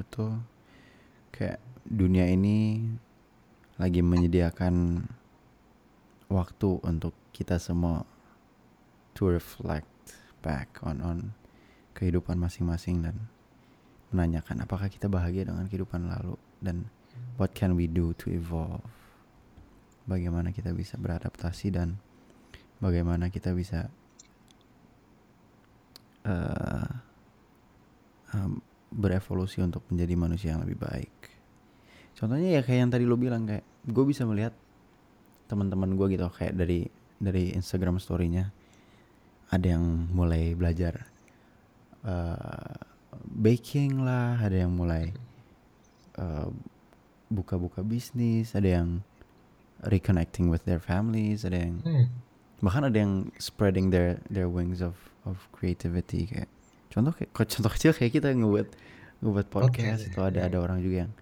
Betul. 0.00 0.40
Kayak 1.34 1.60
dunia 1.86 2.30
ini 2.30 2.82
lagi 3.76 4.00
menyediakan 4.04 5.06
waktu 6.30 6.68
untuk 6.86 7.12
kita 7.34 7.58
semua 7.58 8.06
to 9.12 9.28
reflect 9.28 9.88
back 10.40 10.80
on 10.86 11.02
on 11.02 11.18
kehidupan 11.92 12.40
masing-masing 12.40 13.04
dan 13.04 13.16
menanyakan 14.12 14.64
apakah 14.64 14.88
kita 14.92 15.08
bahagia 15.08 15.48
dengan 15.48 15.66
kehidupan 15.66 16.08
lalu 16.08 16.36
dan 16.60 16.88
what 17.36 17.52
can 17.56 17.76
we 17.76 17.88
do 17.88 18.12
to 18.16 18.28
evolve? 18.32 18.84
Bagaimana 20.04 20.50
kita 20.50 20.74
bisa 20.74 20.98
beradaptasi 20.98 21.72
dan 21.72 21.96
bagaimana 22.82 23.30
kita 23.30 23.54
bisa 23.54 23.86
eh, 26.26 26.90
em, 28.34 28.58
berevolusi 28.92 29.62
untuk 29.62 29.86
menjadi 29.88 30.14
manusia 30.18 30.48
yang 30.52 30.66
lebih 30.66 30.76
baik 30.76 31.41
contohnya 32.22 32.54
ya 32.54 32.62
kayak 32.62 32.86
yang 32.86 32.92
tadi 32.94 33.02
lo 33.02 33.18
bilang 33.18 33.50
kayak 33.50 33.66
gue 33.82 34.04
bisa 34.06 34.22
melihat 34.22 34.54
teman-teman 35.50 35.98
gue 35.98 36.14
gitu 36.14 36.30
kayak 36.30 36.54
dari 36.54 36.86
dari 37.18 37.50
Instagram 37.50 37.98
story-nya 37.98 38.54
ada 39.50 39.66
yang 39.74 40.06
mulai 40.14 40.54
belajar 40.54 41.10
eh, 42.06 42.78
baking 43.26 44.06
lah 44.06 44.38
ada 44.38 44.54
yang 44.54 44.70
mulai 44.70 45.10
eh, 46.14 46.48
buka-buka 47.26 47.82
bisnis 47.82 48.54
ada 48.54 48.70
yang 48.70 49.02
reconnecting 49.82 50.46
with 50.46 50.62
their 50.62 50.78
families 50.78 51.42
ada 51.42 51.58
yang 51.58 51.82
hmm. 51.82 52.06
bahkan 52.62 52.86
ada 52.86 53.02
yang 53.02 53.34
spreading 53.42 53.90
their 53.90 54.22
their 54.30 54.46
wings 54.46 54.78
of 54.78 54.94
of 55.26 55.42
creativity 55.50 56.30
kayak 56.30 56.50
contoh 56.86 57.10
kayak 57.10 57.34
contoh 57.34 57.72
kecil 57.74 57.90
kayak 57.90 58.14
kita 58.14 58.30
ngebuat 58.30 58.70
ngebuat 59.26 59.46
podcast 59.50 60.06
Podcast, 60.06 60.14
atau 60.14 60.22
ada 60.30 60.46
ya. 60.46 60.46
ada 60.46 60.58
orang 60.62 60.78
juga 60.78 61.10
yang 61.10 61.12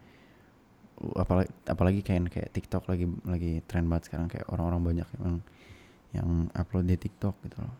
apalagi 1.16 1.50
apalagi 1.64 2.00
kayak 2.04 2.28
kayak 2.28 2.50
TikTok 2.52 2.84
lagi 2.88 3.08
lagi 3.24 3.64
tren 3.64 3.88
banget 3.88 4.12
sekarang 4.12 4.28
kayak 4.28 4.46
orang-orang 4.52 4.80
banyak 4.84 5.08
yang 5.16 5.34
yang 6.12 6.28
upload 6.52 6.90
di 6.90 6.96
TikTok 7.00 7.34
gitu 7.46 7.56
loh. 7.62 7.74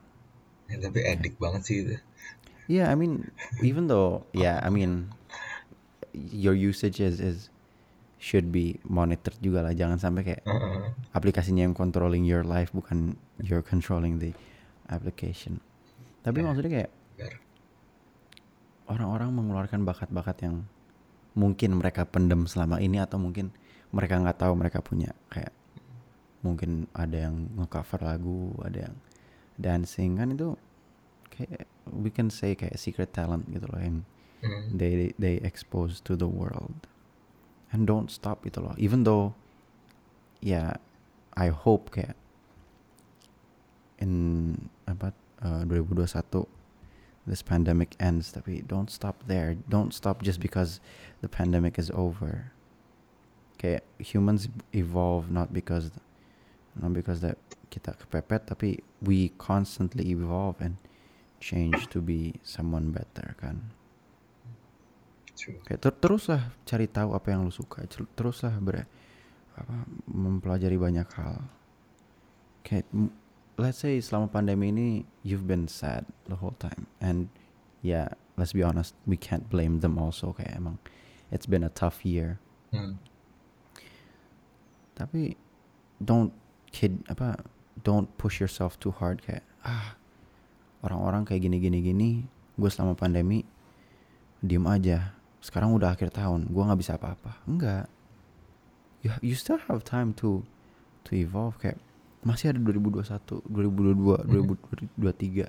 Ya, 0.71 0.79
tapi 0.79 1.03
edik 1.03 1.35
banget 1.37 1.63
sih 1.67 1.77
itu 1.83 1.99
Yeah, 2.71 2.87
I 2.87 2.95
mean 2.95 3.35
even 3.67 3.91
though 3.91 4.23
yeah, 4.31 4.63
I 4.63 4.71
mean 4.71 5.11
your 6.15 6.55
usage 6.55 7.03
is 7.03 7.19
is 7.19 7.51
should 8.23 8.55
be 8.55 8.79
monitored 8.87 9.35
juga 9.43 9.67
lah 9.67 9.75
jangan 9.75 9.99
sampai 9.99 10.23
kayak 10.23 10.43
Heeh. 10.47 10.95
aplikasinya 11.17 11.67
yang 11.67 11.75
controlling 11.75 12.23
your 12.23 12.47
life 12.47 12.71
bukan 12.71 13.19
you're 13.43 13.65
controlling 13.65 14.23
the 14.23 14.31
application 14.87 15.59
tapi 16.23 16.45
Ya. 16.45 16.47
maksudnya 16.47 16.71
kayak 16.71 16.91
orang-orang 18.91 19.31
mengeluarkan 19.35 19.87
bakat-bakat 19.87 20.37
yang 20.47 20.67
mungkin 21.35 21.79
mereka 21.79 22.07
pendem 22.07 22.47
selama 22.51 22.83
ini 22.83 22.99
atau 22.99 23.19
mungkin 23.21 23.55
mereka 23.91 24.19
nggak 24.19 24.39
tahu 24.43 24.53
mereka 24.59 24.83
punya 24.83 25.15
kayak 25.31 25.55
mungkin 26.41 26.89
ada 26.97 27.29
yang 27.31 27.53
ngecover 27.59 28.01
lagu 28.03 28.55
ada 28.65 28.91
yang 28.91 28.97
dancing 29.61 30.17
kan 30.17 30.33
itu 30.33 30.57
kayak 31.31 31.69
we 31.93 32.09
can 32.09 32.33
say 32.33 32.57
kayak 32.57 32.81
secret 32.81 33.13
talent 33.13 33.45
gitu 33.51 33.67
loh 33.69 33.81
yang 33.81 34.03
Hmm. 34.41 34.73
they 34.73 35.13
they 35.21 35.37
expose 35.45 36.01
to 36.01 36.17
the 36.17 36.25
world 36.25 36.89
and 37.77 37.85
don't 37.85 38.09
stop 38.09 38.41
itu 38.49 38.57
loh 38.57 38.73
even 38.81 39.05
though 39.05 39.37
ya 40.41 40.81
I 41.37 41.53
hope 41.53 41.93
kayak 41.93 42.17
in 44.01 44.57
apa 44.89 45.13
uh, 45.45 45.61
2021 45.69 46.49
this 47.31 47.47
pandemic 47.47 47.95
ends 48.03 48.35
tapi 48.35 48.67
don't 48.67 48.91
stop 48.91 49.23
there 49.31 49.55
don't 49.71 49.95
stop 49.95 50.27
just 50.27 50.43
because 50.43 50.83
the 51.23 51.31
pandemic 51.31 51.79
is 51.79 51.87
over 51.95 52.51
kayak 53.63 53.87
humans 54.03 54.51
evolve 54.75 55.31
not 55.31 55.55
because 55.55 55.95
not 56.75 56.91
because 56.91 57.23
that 57.23 57.39
kita 57.71 57.95
kepepet 57.95 58.51
tapi 58.51 58.83
we 58.99 59.31
constantly 59.39 60.11
evolve 60.11 60.59
and 60.59 60.75
change 61.41 61.89
to 61.89 62.05
be 62.05 62.37
someone 62.45 62.93
better 62.93 63.33
kan. 63.41 63.73
Kayak 65.65 65.81
ter- 65.81 65.99
teruslah 66.05 66.53
cari 66.69 66.85
tahu 66.85 67.17
apa 67.17 67.33
yang 67.33 67.49
lu 67.49 67.53
suka, 67.55 67.89
teruslah 68.13 68.53
ber 68.61 68.85
apa 69.57 69.75
mempelajari 70.05 70.77
banyak 70.77 71.09
hal. 71.17 71.41
Kayak 72.61 72.85
let's 73.61 73.85
say 73.85 74.01
selama 74.01 74.33
pandemi 74.33 74.73
ini 74.73 74.89
you've 75.21 75.45
been 75.45 75.69
sad 75.69 76.09
the 76.27 76.41
whole 76.41 76.57
time 76.57 76.89
and 76.99 77.29
yeah, 77.85 78.09
let's 78.37 78.53
be 78.53 78.65
honest, 78.65 78.97
we 79.07 79.17
can't 79.17 79.49
blame 79.53 79.85
them 79.85 80.01
also 80.01 80.33
kayak 80.33 80.57
emang 80.57 80.81
it's 81.29 81.45
been 81.45 81.65
a 81.65 81.73
tough 81.73 82.05
year. 82.05 82.41
Hmm. 82.73 82.97
Tapi 84.97 85.37
don't 86.01 86.33
kid 86.73 87.05
apa 87.13 87.45
don't 87.85 88.09
push 88.17 88.41
yourself 88.41 88.81
too 88.81 88.93
hard 88.93 89.21
kayak 89.21 89.45
ah 89.65 89.97
orang-orang 90.81 91.29
kayak 91.29 91.45
gini 91.45 91.61
gini 91.61 91.79
gini 91.85 92.11
gue 92.57 92.71
selama 92.73 92.97
pandemi 92.97 93.45
diem 94.41 94.65
aja 94.65 95.13
sekarang 95.41 95.73
udah 95.77 95.93
akhir 95.93 96.13
tahun 96.13 96.49
gue 96.49 96.63
nggak 96.63 96.81
bisa 96.81 96.97
apa-apa 96.97 97.41
enggak 97.45 97.89
you, 99.05 99.13
you 99.21 99.37
still 99.37 99.61
have 99.69 99.85
time 99.85 100.13
to 100.13 100.45
to 101.05 101.17
evolve 101.17 101.57
kayak 101.61 101.81
masih 102.21 102.53
ada 102.53 102.61
2021 102.61 103.43
2022 103.47 104.29
2023 104.29 105.49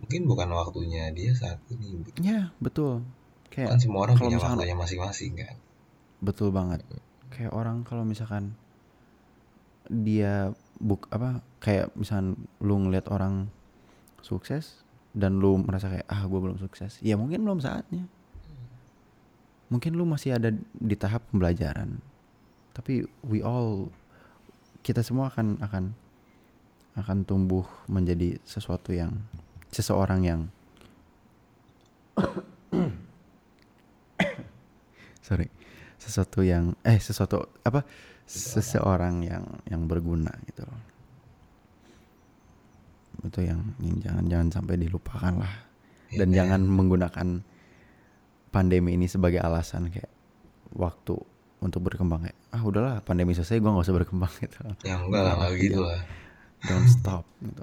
Mungkin 0.00 0.22
bukan 0.24 0.48
waktunya 0.50 1.08
dia 1.10 1.32
saat 1.32 1.60
ini. 1.68 2.00
ya 2.16 2.52
betul. 2.56 3.04
Kayak 3.48 3.76
Kan 3.76 3.80
semua 3.80 4.00
orang 4.04 4.16
kalau 4.16 4.28
punya 4.28 4.38
misalkan- 4.38 4.58
waktunya 4.58 4.76
masing-masing 4.76 5.32
kan. 5.34 5.54
betul 6.18 6.48
banget. 6.50 6.80
Kayak 7.28 7.52
orang 7.52 7.82
kalau 7.82 8.04
misalkan 8.04 8.56
dia 9.86 10.52
buk 10.78 11.04
apa 11.10 11.40
kayak 11.58 11.92
misalkan 11.92 12.36
lu 12.58 12.78
ngeliat 12.78 13.08
orang 13.08 13.50
sukses 14.20 14.80
dan 15.12 15.36
lu 15.36 15.58
merasa 15.58 15.90
kayak 15.90 16.06
ah 16.06 16.22
gue 16.22 16.38
belum 16.38 16.56
sukses. 16.56 16.96
Ya 17.00 17.16
mungkin 17.16 17.42
belum 17.42 17.58
saatnya. 17.58 18.08
Mungkin 19.68 19.94
lu 19.94 20.04
masih 20.04 20.34
ada 20.34 20.50
di 20.74 20.96
tahap 20.96 21.28
pembelajaran. 21.28 22.00
Tapi 22.72 23.04
we 23.22 23.40
all 23.40 23.90
kita 24.80 25.00
semua 25.00 25.28
akan 25.28 25.60
akan 25.60 25.92
akan 27.00 27.24
tumbuh 27.24 27.64
menjadi 27.88 28.36
sesuatu 28.44 28.92
yang 28.94 29.16
seseorang 29.72 30.20
yang 30.22 30.40
sorry 35.26 35.48
sesuatu 36.00 36.40
yang 36.42 36.74
eh 36.82 36.98
sesuatu 36.98 37.44
apa 37.62 37.84
seseorang 38.24 39.24
yang 39.26 39.44
yang 39.68 39.84
berguna 39.84 40.30
gitu 40.48 40.64
loh 40.64 40.80
itu 43.20 43.40
yang, 43.44 43.60
yang 43.84 43.96
jangan 44.00 44.24
jangan 44.30 44.48
sampai 44.48 44.74
dilupakan 44.80 45.34
lah 45.44 45.54
Ya, 46.10 46.26
dan 46.26 46.34
kan? 46.34 46.38
jangan 46.42 46.60
menggunakan 46.66 47.26
pandemi 48.50 48.98
ini 48.98 49.06
sebagai 49.06 49.38
alasan 49.38 49.94
kayak 49.94 50.10
waktu 50.74 51.14
untuk 51.62 51.86
berkembang 51.86 52.26
kayak 52.26 52.34
ah 52.50 52.62
udahlah 52.66 52.98
pandemi 53.06 53.30
selesai 53.30 53.62
gue 53.62 53.70
nggak 53.70 53.86
usah 53.86 53.94
berkembang 53.94 54.32
gitu 54.42 54.58
Ya 54.82 54.98
enggak 54.98 55.22
lah, 55.22 55.54
gitu 55.54 55.86
lah. 55.86 56.02
Don't 56.66 56.88
stop 56.98 57.24
gitu 57.40 57.62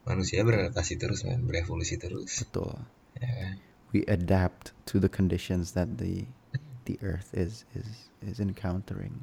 Manusia 0.00 0.42
beradaptasi 0.42 0.96
terus, 0.96 1.22
man. 1.22 1.44
berevolusi 1.44 1.94
terus. 1.94 2.42
betul 2.42 2.74
Ya 3.20 3.28
kan? 3.30 3.54
we 3.90 4.02
adapt 4.06 4.70
to 4.86 4.98
the 4.98 5.10
conditions 5.10 5.74
that 5.74 5.98
the 5.98 6.24
the 6.86 6.96
earth 7.02 7.30
is 7.34 7.62
is 7.74 8.08
is 8.22 8.38
encountering 8.38 9.18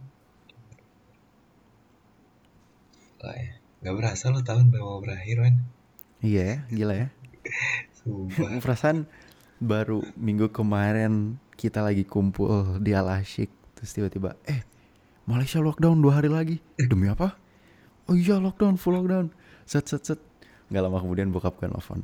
Lah 3.17 3.33
ya. 3.33 3.51
Gak 3.81 3.93
berasa 3.97 4.29
lo 4.29 4.41
tahun 4.41 4.69
mau 4.69 5.01
berakhir, 5.01 5.37
man. 5.41 5.55
iya 6.19 6.43
ya 6.45 6.57
gila 6.69 6.93
ya 6.97 7.07
Sumpah. 8.01 8.57
perasaan 8.63 9.05
baru 9.57 10.01
minggu 10.13 10.49
kemarin 10.49 11.37
kita 11.57 11.81
lagi 11.81 12.05
kumpul 12.05 12.77
di 12.77 12.93
Al 12.93 13.09
Asyik 13.09 13.49
terus 13.73 13.93
tiba-tiba 13.93 14.37
eh 14.45 14.61
Malaysia 15.25 15.57
lockdown 15.57 15.97
dua 15.97 16.21
hari 16.21 16.29
lagi 16.29 16.57
demi 16.77 17.09
apa 17.09 17.33
oh 18.07 18.15
iya 18.15 18.35
lockdown 18.37 18.75
full 18.75 18.93
lockdown 18.93 19.29
set 19.63 19.85
set 19.85 20.03
set 20.03 20.19
nggak 20.67 20.81
lama 20.81 20.99
kemudian 20.99 21.29
bokap 21.29 21.55
gue 21.55 21.67
nelfon 21.67 22.03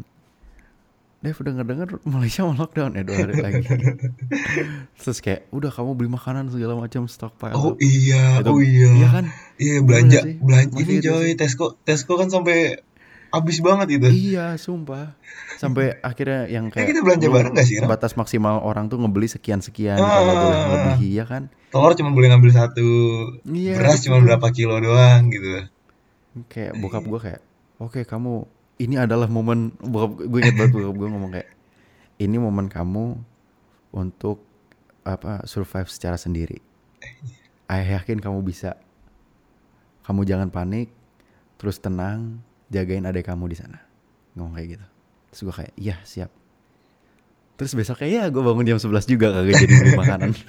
Dev 1.19 1.39
udah 1.39 1.55
ngedenger 1.55 2.03
Malaysia 2.03 2.43
mau 2.43 2.51
lockdown 2.53 2.95
ya 2.95 3.03
dua 3.03 3.15
hari 3.17 3.35
lagi 3.39 3.63
terus 4.99 5.19
kayak 5.19 5.47
udah 5.49 5.71
kamu 5.71 5.95
beli 5.95 6.11
makanan 6.11 6.51
segala 6.51 6.75
macam 6.75 7.07
stockpile 7.07 7.55
Oh 7.55 7.79
iya, 7.79 8.43
Itu- 8.43 8.51
oh 8.51 8.59
iya. 8.59 8.89
iya 8.91 9.07
kan 9.09 9.25
Iya 9.55 9.75
Bener 9.79 9.87
belanja, 9.87 10.19
belanja 10.37 10.75
ini 10.77 10.93
gitu 10.99 11.07
coy, 11.09 11.23
sih. 11.23 11.33
Tesco, 11.39 11.65
Tesco 11.79 12.13
kan 12.15 12.27
sampai 12.27 12.83
habis 13.31 13.57
banget 13.59 13.97
itu. 13.97 14.07
Iya, 14.35 14.53
sumpah. 14.59 15.17
Sampai 15.57 15.97
akhirnya 15.99 16.45
yang 16.45 16.69
Kayak 16.69 16.85
kayak 16.85 16.89
kita 16.91 17.01
belanja 17.01 17.27
bareng 17.31 17.53
gak 17.55 17.65
sih, 17.65 17.75
Ram? 17.81 17.89
Batas 17.89 18.13
maksimal 18.13 18.61
orang 18.61 18.85
tuh 18.87 19.01
ngebeli 19.01 19.25
sekian-sekian, 19.25 19.97
Ah. 19.97 20.21
kalau 20.21 20.33
boleh 20.37 20.59
melebihi 20.67 21.09
ya 21.17 21.25
kan? 21.25 21.49
Telur 21.71 21.95
cuma 21.95 22.13
boleh 22.13 22.29
ngambil 22.29 22.51
satu, 22.51 22.85
Iya, 23.47 23.73
beras 23.73 24.05
cuma 24.05 24.19
betul. 24.19 24.27
berapa 24.29 24.47
kilo 24.51 24.75
doang 24.77 25.31
gitu. 25.31 25.65
Kayak 26.49 26.73
bokap 26.81 27.03
gue 27.05 27.19
kayak, 27.19 27.41
oke 27.77 28.01
kamu 28.09 28.49
ini 28.81 28.97
adalah 28.97 29.29
momen 29.29 29.77
bokap 29.77 30.17
gue 30.17 30.39
inget 30.41 30.55
banget 30.57 30.71
bokap 30.73 30.95
gue 30.97 31.07
ngomong 31.13 31.31
kayak, 31.33 31.49
ini 32.17 32.35
momen 32.41 32.67
kamu 32.69 33.21
untuk 33.93 34.41
apa 35.05 35.45
survive 35.45 35.89
secara 35.91 36.17
sendiri. 36.17 36.57
Ayah 37.69 38.01
yakin 38.01 38.17
kamu 38.17 38.41
bisa. 38.41 38.79
Kamu 40.03 40.27
jangan 40.27 40.51
panik, 40.51 40.91
terus 41.55 41.79
tenang, 41.79 42.43
jagain 42.67 43.07
adik 43.07 43.29
kamu 43.29 43.47
di 43.53 43.57
sana. 43.59 43.79
Ngomong 44.35 44.59
kayak 44.59 44.67
gitu. 44.75 44.85
Terus 45.31 45.41
gue 45.47 45.55
kayak, 45.63 45.73
iya 45.79 45.95
siap. 46.03 46.31
Terus 47.53 47.71
besok 47.77 48.01
kayak 48.01 48.11
ya 48.11 48.23
gue 48.33 48.41
bangun 48.41 48.65
jam 48.65 48.81
11 48.81 49.05
juga 49.07 49.31
kagak 49.31 49.55
jadi 49.61 49.73
beli 49.77 49.93
makanan. 49.95 50.31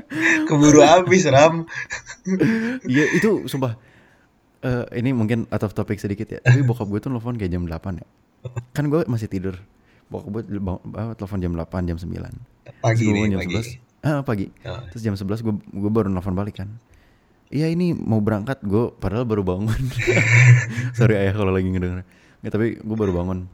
Keburu 0.48 0.80
habis, 0.82 1.24
Ram. 1.28 1.66
Iya 2.92 3.04
itu 3.18 3.50
sumpah. 3.50 3.74
Eh 4.62 5.02
ini 5.02 5.10
mungkin 5.10 5.50
out 5.50 5.66
of 5.66 5.74
topic 5.74 5.98
sedikit 5.98 6.30
ya. 6.30 6.38
Tapi 6.42 6.62
bokap 6.62 6.86
gue 6.86 7.02
tuh 7.02 7.10
nelfon 7.10 7.34
kayak 7.34 7.50
jam 7.50 7.66
8 7.66 7.98
ya. 7.98 8.06
Kan 8.74 8.88
gue 8.88 9.02
masih 9.10 9.26
tidur. 9.26 9.58
Bokap 10.06 10.28
gue 10.30 10.42
telepon 11.18 11.38
jam 11.42 11.52
8, 11.56 11.88
jam 11.88 11.98
9. 11.98 12.08
Pagi 12.78 13.04
nih, 13.10 13.26
bangun 13.26 13.32
jam 13.34 13.40
pagi. 13.42 13.54
11. 13.74 14.06
Ah, 14.06 14.20
pagi. 14.26 14.46
Oh. 14.66 14.82
Terus 14.94 15.02
jam 15.02 15.14
11 15.14 15.42
gue 15.46 15.54
gue 15.58 15.90
baru 15.90 16.10
nelfon 16.10 16.34
balik 16.34 16.62
kan. 16.62 16.70
Iya 17.52 17.68
ini 17.68 17.92
mau 17.92 18.24
berangkat 18.24 18.64
gue 18.64 18.96
padahal 18.96 19.28
baru 19.28 19.44
bangun. 19.44 19.82
Sorry 20.98 21.20
ayah 21.20 21.36
kalau 21.36 21.52
lagi 21.52 21.68
ngedenger. 21.68 22.06
Nggak, 22.40 22.52
tapi 22.52 22.66
gue 22.80 22.96
baru 22.96 23.12
bangun. 23.12 23.44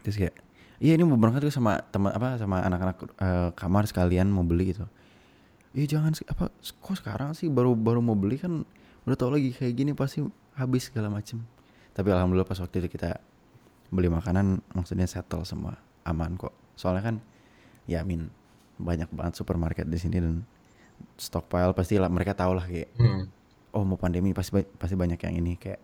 Terus 0.00 0.16
kayak 0.16 0.34
iya 0.80 0.96
ini 0.96 1.04
mau 1.04 1.20
berangkat 1.20 1.44
gue 1.44 1.52
sama 1.52 1.82
teman 1.92 2.14
apa 2.14 2.40
sama 2.40 2.64
anak-anak 2.64 2.96
eh, 3.20 3.50
kamar 3.52 3.84
sekalian 3.84 4.32
mau 4.32 4.48
beli 4.48 4.72
gitu. 4.72 4.88
Iya 5.76 5.98
jangan 5.98 6.16
apa 6.28 6.48
kok 6.54 6.94
sekarang 6.96 7.36
sih 7.36 7.52
baru 7.52 7.76
baru 7.76 8.00
mau 8.00 8.16
beli 8.16 8.40
kan 8.40 8.64
udah 9.04 9.16
tau 9.16 9.32
lagi 9.32 9.52
kayak 9.52 9.74
gini 9.76 9.92
pasti 9.92 10.24
habis 10.56 10.88
segala 10.88 11.12
macem. 11.12 11.44
Tapi 11.92 12.08
alhamdulillah 12.12 12.48
pas 12.48 12.58
waktu 12.60 12.84
itu 12.84 12.98
kita 12.98 13.20
beli 13.88 14.08
makanan 14.12 14.60
maksudnya 14.72 15.08
settle 15.08 15.44
semua 15.44 15.76
aman 16.04 16.36
kok. 16.40 16.52
Soalnya 16.76 17.02
kan 17.04 17.16
ya 17.88 18.04
min 18.04 18.28
banyak 18.78 19.10
banget 19.10 19.34
supermarket 19.40 19.86
di 19.90 19.98
sini 19.98 20.22
dan 20.22 20.46
stockpile 21.18 21.74
pasti 21.74 21.98
lah 21.98 22.10
mereka 22.10 22.34
tahu 22.34 22.52
lah 22.58 22.66
kayak 22.66 22.90
Hmm. 22.98 23.26
oh 23.74 23.82
mau 23.82 23.98
pandemi 23.98 24.30
pasti 24.34 24.54
pasti 24.78 24.94
banyak 24.94 25.18
yang 25.18 25.34
ini 25.38 25.58
kayak 25.58 25.82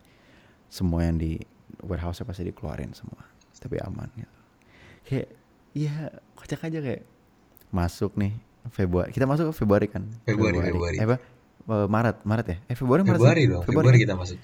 semua 0.70 1.06
yang 1.06 1.18
di 1.18 1.38
warehouse 1.82 2.22
pasti 2.22 2.46
dikeluarin 2.46 2.94
semua 2.94 3.22
tapi 3.58 3.80
aman 3.80 4.10
gitu 4.12 4.38
kayak 5.08 5.28
ya 5.72 5.94
kocak 6.36 6.68
aja 6.68 6.78
kayak 6.84 7.02
masuk 7.72 8.14
nih 8.20 8.36
Februari. 8.66 9.10
Kita 9.10 9.24
masuk 9.24 9.52
Februari 9.52 9.86
kan? 9.86 10.08
Februari, 10.22 10.56
Februari. 10.58 10.96
Eh, 10.96 11.04
apa? 11.04 11.16
Eh, 11.64 11.86
Maret, 11.86 12.16
Maret 12.22 12.46
ya? 12.46 12.56
Eh 12.64 12.74
Februari, 12.74 13.02
Maret. 13.02 13.18
Februari 13.18 13.42
dong, 13.44 13.62
Februari, 13.62 13.68
Februari 13.68 13.96
kan? 13.96 14.04
kita 14.04 14.14
masuk. 14.16 14.38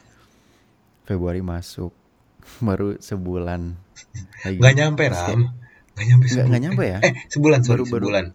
Februari 1.04 1.40
masuk. 1.40 1.92
Baru 2.66 2.88
sebulan. 2.98 3.60
lagi. 4.40 4.56
Nggak 4.56 4.74
nyampe 4.74 5.02
Ram. 5.06 5.40
Nggak 5.92 6.06
nyampe 6.06 6.24
sebulan. 6.26 6.46
nggak 6.48 6.62
nyampe 6.62 6.84
ya? 6.84 6.98
Eh 7.00 7.12
sebulan, 7.28 7.60
sorry, 7.60 7.82
Baru- 7.82 7.90
baru- 7.90 8.04
sebulan. 8.06 8.26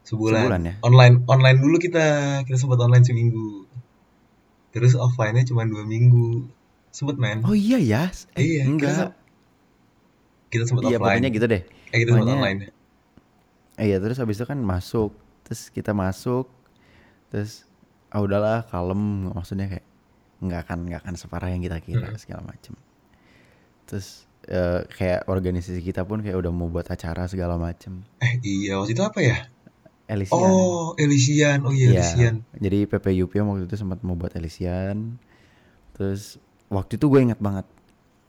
Sebulan. 0.00 0.40
Sebulan 0.40 0.60
ya? 0.62 0.74
Online, 0.80 1.14
online 1.24 1.58
dulu 1.58 1.76
kita, 1.76 2.04
kita 2.42 2.56
sempat 2.56 2.78
online 2.78 3.04
seminggu. 3.04 3.66
Terus 4.70 4.94
offline-nya 4.94 5.42
cuma 5.44 5.62
dua 5.64 5.82
minggu. 5.82 6.46
Sempet 6.90 7.16
men. 7.16 7.42
Oh 7.42 7.54
iya 7.54 7.78
ya? 7.78 8.02
Eh, 8.34 8.42
Iya, 8.58 8.62
enggak. 8.66 9.14
Kita 10.48 10.66
sempat 10.66 10.82
Iya, 10.84 10.98
offline. 10.98 11.22
pokoknya 11.22 11.30
gitu 11.30 11.46
deh. 11.46 11.62
Eh 11.90 11.98
kita 11.98 12.10
sempat 12.12 12.26
Pokoknya- 12.28 12.70
Eh, 13.80 13.88
Iya 13.88 13.96
terus 13.98 14.20
habis 14.20 14.36
itu 14.36 14.44
kan 14.44 14.60
masuk. 14.60 15.16
Terus 15.42 15.72
kita 15.72 15.96
masuk. 15.96 16.44
Terus 17.32 17.64
ah 18.08 18.20
udahlah 18.20 18.68
kalem. 18.68 19.32
Maksudnya 19.32 19.66
kayak 19.66 19.86
nggak 20.40 20.60
akan 20.64 20.78
nggak 20.84 21.00
akan 21.00 21.14
separah 21.16 21.48
yang 21.48 21.60
kita 21.60 21.80
kira 21.80 22.08
Hmm. 22.08 22.20
segala 22.20 22.44
macem. 22.44 22.76
Terus 23.86 24.24
eh, 24.42 24.84
kayak 24.88 25.24
organisasi 25.26 25.80
kita 25.80 26.00
pun 26.02 26.20
kayak 26.20 26.36
udah 26.36 26.48
mau 26.48 26.68
buat 26.68 26.86
acara 26.86 27.24
segala 27.24 27.56
macem. 27.56 28.04
Eh 28.18 28.40
iya, 28.40 28.76
waktu 28.76 28.92
itu 28.92 29.00
apa 29.00 29.20
ya? 29.20 29.36
Elysian 30.06 30.42
Oh, 30.42 30.90
Elysian. 30.96 31.58
Oh 31.62 31.70
iya, 31.70 31.86
Iya, 31.86 32.02
Elysian. 32.02 32.34
jadi 32.52 32.82
PPUP 32.84 33.30
waktu 33.38 33.64
itu 33.64 33.76
sempat 33.76 34.02
mau 34.02 34.12
buat 34.12 34.34
Elysian 34.34 35.22
terus 35.92 36.40
waktu 36.66 36.96
itu 36.96 37.06
gue 37.06 37.20
ingat 37.20 37.38
banget. 37.38 37.62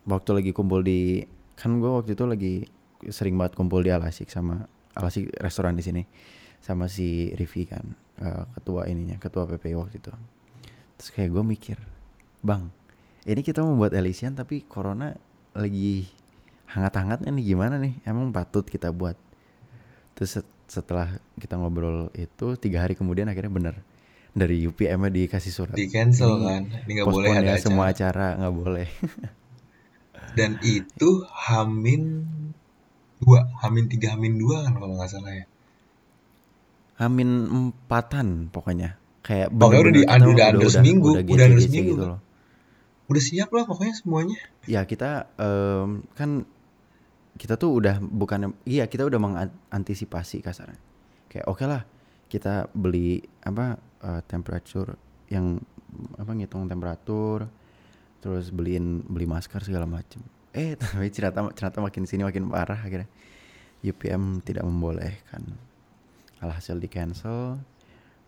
Waktu 0.03 0.29
lagi 0.35 0.51
kumpul 0.51 0.83
di 0.83 1.25
kan 1.55 1.79
gue 1.79 1.89
waktu 1.89 2.13
itu 2.13 2.25
lagi 2.25 2.53
sering 3.07 3.33
banget 3.33 3.55
kumpul 3.55 3.79
di 3.79 3.89
Alasik 3.89 4.29
sama 4.29 4.67
Alasik 4.97 5.32
restoran 5.39 5.75
di 5.75 5.84
sini 5.84 6.04
sama 6.62 6.86
si 6.91 7.32
Rivi 7.34 7.63
kan 7.65 7.86
eh, 8.21 8.43
ketua 8.60 8.86
ininya 8.91 9.17
ketua 9.17 9.47
PPU 9.47 9.82
waktu 9.84 9.97
itu. 9.99 10.12
Terus 10.99 11.10
kayak 11.15 11.30
gue 11.34 11.43
mikir 11.43 11.77
bang 12.41 12.69
ini 13.21 13.41
kita 13.45 13.62
mau 13.62 13.77
buat 13.77 13.93
Elysian 13.93 14.34
tapi 14.34 14.65
corona 14.65 15.13
lagi 15.54 16.10
hangat-hangatnya 16.73 17.30
nih 17.30 17.45
gimana 17.54 17.77
nih? 17.77 17.93
Emang 18.01 18.34
patut 18.34 18.65
kita 18.65 18.89
buat. 18.89 19.13
Terus 20.17 20.41
set- 20.41 20.58
setelah 20.65 21.19
kita 21.38 21.60
ngobrol 21.60 22.10
itu 22.15 22.56
tiga 22.58 22.82
hari 22.82 22.95
kemudian 22.95 23.27
akhirnya 23.27 23.51
bener 23.51 23.75
dari 24.32 24.63
UPM 24.65 25.06
-nya 25.06 25.12
dikasih 25.12 25.54
surat. 25.54 25.75
Di 25.77 25.86
cancel 25.91 26.39
Ini 26.39 26.45
kan. 26.47 26.62
Ini 26.88 26.91
nggak 26.97 27.10
boleh 27.12 27.32
ada 27.36 27.54
ya 27.54 27.60
acara. 27.60 27.62
semua 27.62 27.86
acara 27.91 28.25
nggak 28.39 28.56
boleh. 28.56 28.88
Dan 30.34 30.58
itu 30.63 31.27
Hamin 31.27 32.25
dua, 33.21 33.39
Hamin 33.60 33.86
tiga, 33.86 34.13
Hamin 34.13 34.36
dua 34.36 34.65
kan 34.65 34.73
kalau 34.73 34.97
nggak 34.97 35.07
salah 35.07 35.31
ya. 35.31 35.45
Amin 36.97 37.29
empatan 37.47 38.47
pokoknya 38.47 38.97
kayak 39.21 39.49
Pokoknya 39.49 39.81
udah 39.81 39.93
di- 39.93 40.03
kita 40.03 40.25
udah 40.27 40.47
under 40.51 40.69
seminggu, 40.69 41.10
udah 41.12 41.21
under 41.23 41.49
GC 41.55 41.65
seminggu. 41.67 41.91
gitu 41.91 42.05
loh. 42.07 42.19
Udah 43.05 43.21
siap 43.21 43.49
lah 43.49 43.63
pokoknya 43.65 43.93
semuanya. 43.93 44.38
ya 44.63 44.81
kita 44.84 45.10
em, 45.36 45.89
kan 46.12 46.45
kita 47.34 47.57
tuh 47.57 47.73
udah 47.75 47.97
bukan 47.97 48.53
iya 48.63 48.86
kita 48.86 49.01
udah 49.03 49.17
mengantisipasi 49.17 50.39
kasarnya 50.39 50.77
kayak 51.25 51.45
oke 51.45 51.63
lah 51.63 51.81
kita 52.27 52.69
beli 52.71 53.17
apa 53.41 53.75
eh, 53.99 54.21
temperature 54.23 54.93
yang 55.27 55.57
apa 56.15 56.31
ngitung 56.31 56.67
temperatur 56.67 57.49
terus 58.19 58.47
beliin 58.47 59.01
beli 59.01 59.25
masker 59.25 59.60
segala 59.60 59.84
macem 59.84 60.21
eh 60.51 60.75
tapi 60.79 61.07
ternyata 61.11 61.47
ternyata 61.55 61.79
makin 61.79 62.03
sini 62.03 62.23
makin 62.27 62.51
parah 62.51 62.79
akhirnya. 62.79 63.09
UPM 63.81 64.45
tidak 64.45 64.61
membolehkan. 64.61 65.57
Alhasil 66.41 66.77
di 66.77 66.89
cancel 66.89 67.57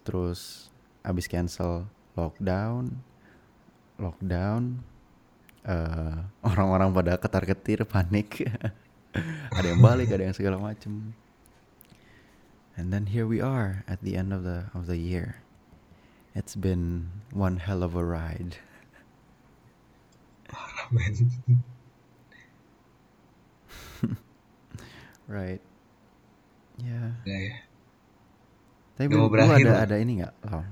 terus 0.04 0.70
abis 1.02 1.32
cancel 1.32 1.88
lockdown 2.14 2.92
lockdown 3.98 4.84
eh, 5.64 6.18
orang-orang 6.44 6.90
pada 6.94 7.14
ketar-ketir 7.18 7.86
panik. 7.86 8.44
Ada 9.58 9.78
yang 9.78 9.82
balik 9.86 10.10
ada 10.10 10.26
yang 10.26 10.34
segala 10.34 10.58
macem. 10.58 11.14
And 12.74 12.90
then 12.90 13.14
here 13.14 13.30
we 13.30 13.38
are 13.38 13.86
at 13.86 14.02
the 14.02 14.18
end 14.18 14.34
of 14.34 14.42
the 14.42 14.74
of 14.74 14.90
the 14.90 14.98
year. 14.98 15.46
It's 16.34 16.58
been 16.58 17.14
one 17.30 17.62
hell 17.62 17.86
of 17.86 17.94
a 17.94 18.02
ride. 18.02 18.58
right 25.32 25.62
ya 26.82 27.14
Udah 27.24 27.40
ya. 27.40 27.56
tapi 28.98 29.06
mau 29.14 29.30
berakhir 29.30 29.66
ada 29.66 29.72
lah. 29.72 29.84
ada 29.86 29.96
ini 30.02 30.12
nggak 30.22 30.34
Lau? 30.50 30.64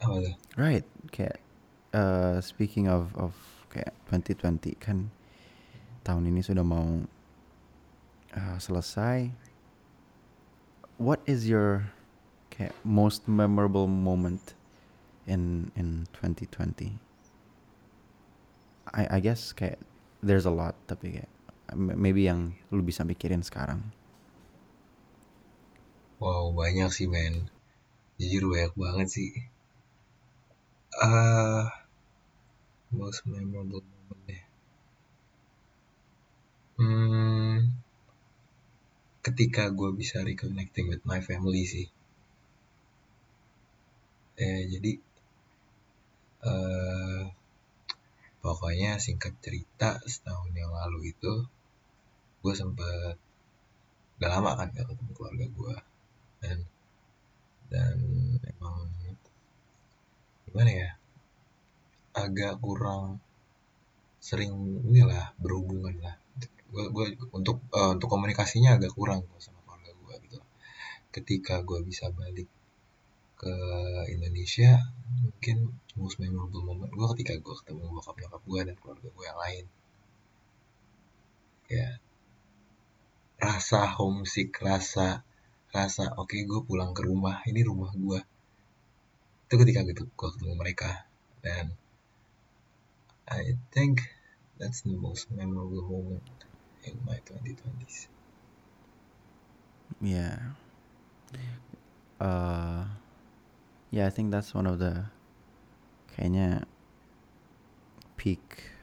Apa 0.00 0.16
tuh? 0.22 0.34
right 0.56 0.86
kayak 1.12 1.38
uh, 1.92 2.40
speaking 2.40 2.88
of 2.88 3.12
of 3.16 3.32
kayak 3.72 3.92
2020 4.08 4.76
kan 4.80 5.12
tahun 6.02 6.30
ini 6.30 6.40
sudah 6.40 6.64
mau 6.64 7.04
uh, 8.32 8.56
selesai 8.56 9.28
what 10.96 11.20
is 11.28 11.44
your 11.44 11.92
kayak 12.48 12.72
most 12.86 13.28
memorable 13.28 13.84
moment 13.84 14.56
in 15.28 15.68
in 15.76 16.08
2020 16.16 16.96
I 18.96 19.02
I 19.10 19.18
guess 19.20 19.52
kayak 19.52 19.82
there's 20.24 20.48
a 20.48 20.54
lot 20.54 20.72
tapi 20.88 21.20
kayak 21.20 21.30
maybe 21.74 22.22
yang 22.30 22.54
lu 22.70 22.82
bisa 22.84 23.02
mikirin 23.02 23.42
sekarang 23.42 23.80
Wow, 26.22 26.44
banyak 26.60 26.90
sih 26.96 27.08
men. 27.14 27.34
Jujur 28.20 28.44
banyak 28.52 28.72
banget 28.82 29.08
sih. 29.16 29.30
Ah, 31.00 31.86
most 32.90 33.20
memorable 33.26 33.82
moment 33.92 34.22
ya. 34.26 34.42
Hmm, 36.78 37.58
ketika 39.26 39.64
gue 39.78 39.90
bisa 40.00 40.18
reconnecting 40.28 40.86
with 40.90 41.02
my 41.10 41.20
family 41.28 41.64
sih. 41.72 41.86
Eh, 44.36 44.62
jadi 44.72 44.90
eh 46.50 47.22
pokoknya 48.44 48.92
singkat 49.06 49.34
cerita 49.44 49.88
setahun 50.14 50.52
yang 50.60 50.72
lalu 50.80 51.00
itu 51.12 51.32
gue 52.46 52.54
sempet 52.54 53.18
udah 54.22 54.30
lama 54.38 54.50
kan 54.54 54.70
gak 54.70 54.86
ketemu 54.86 55.12
keluarga 55.18 55.46
gue 55.58 55.76
dan 56.46 56.58
dan 57.66 57.96
emang 58.46 58.86
gimana 60.46 60.70
ya 60.70 60.90
agak 62.16 62.62
kurang 62.64 63.18
sering 64.26 64.82
inilah 64.88 65.36
berhubungan 65.36 65.94
lah. 66.00 66.16
Gue 66.72 66.88
gue 66.90 67.06
untuk 67.30 67.62
eh, 67.70 67.90
untuk 67.94 68.08
komunikasinya 68.08 68.80
agak 68.80 68.96
kurang 68.96 69.22
gua 69.28 69.38
sama 69.38 69.60
keluarga 69.62 69.92
gue 69.92 70.14
gitu. 70.26 70.38
Ketika 71.12 71.60
gue 71.60 71.84
bisa 71.84 72.08
balik 72.10 72.48
ke 73.36 73.54
Indonesia 74.08 74.80
mungkin 75.22 75.76
most 76.00 76.16
memorable 76.16 76.64
moment 76.64 76.88
gue 76.88 77.06
ketika 77.14 77.36
gue 77.36 77.54
ketemu 77.60 77.84
bokap 77.92 78.16
nyokap 78.16 78.42
gue 78.48 78.60
dan 78.72 78.76
keluarga 78.80 79.08
gue 79.12 79.24
yang 79.28 79.40
lain. 79.44 79.64
Ya 81.66 81.88
rasa 83.56 83.88
homesick 83.88 84.52
rasa 84.60 85.24
rasa 85.72 86.12
oke 86.20 86.36
gue 86.36 86.60
pulang 86.68 86.92
ke 86.92 87.00
rumah 87.08 87.40
ini 87.48 87.64
rumah 87.64 87.88
gue 87.96 88.20
itu 89.48 89.54
ketika 89.56 89.80
gitu 89.88 90.04
gue 90.12 90.28
ketemu 90.36 90.54
mereka 90.60 91.08
dan 91.40 91.72
I 93.24 93.56
think 93.72 94.04
that's 94.60 94.84
the 94.84 94.92
most 94.92 95.32
memorable 95.32 95.88
moment 95.88 96.44
in 96.84 97.00
my 97.08 97.16
2020s 97.24 98.12
Yeah. 99.96 100.52
Uh, 102.20 102.84
yeah, 103.88 104.06
I 104.06 104.10
think 104.12 104.28
that's 104.28 104.52
one 104.52 104.66
of 104.68 104.76
the 104.76 105.08
kayaknya 106.12 106.68
peak. 108.20 108.75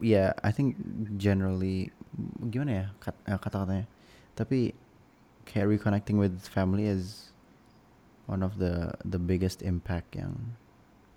Yeah, 0.00 0.32
I 0.40 0.50
think 0.50 0.80
generally 1.20 1.92
gimana 2.48 2.72
ya 2.72 2.86
eh, 3.28 3.38
kata-katanya. 3.38 3.86
Tapi 4.34 4.72
kayak 5.44 5.68
reconnecting 5.68 6.16
with 6.16 6.40
family 6.48 6.88
is 6.88 7.32
one 8.24 8.40
of 8.40 8.56
the 8.56 8.96
the 9.04 9.20
biggest 9.20 9.60
impact 9.60 10.16
yang 10.16 10.56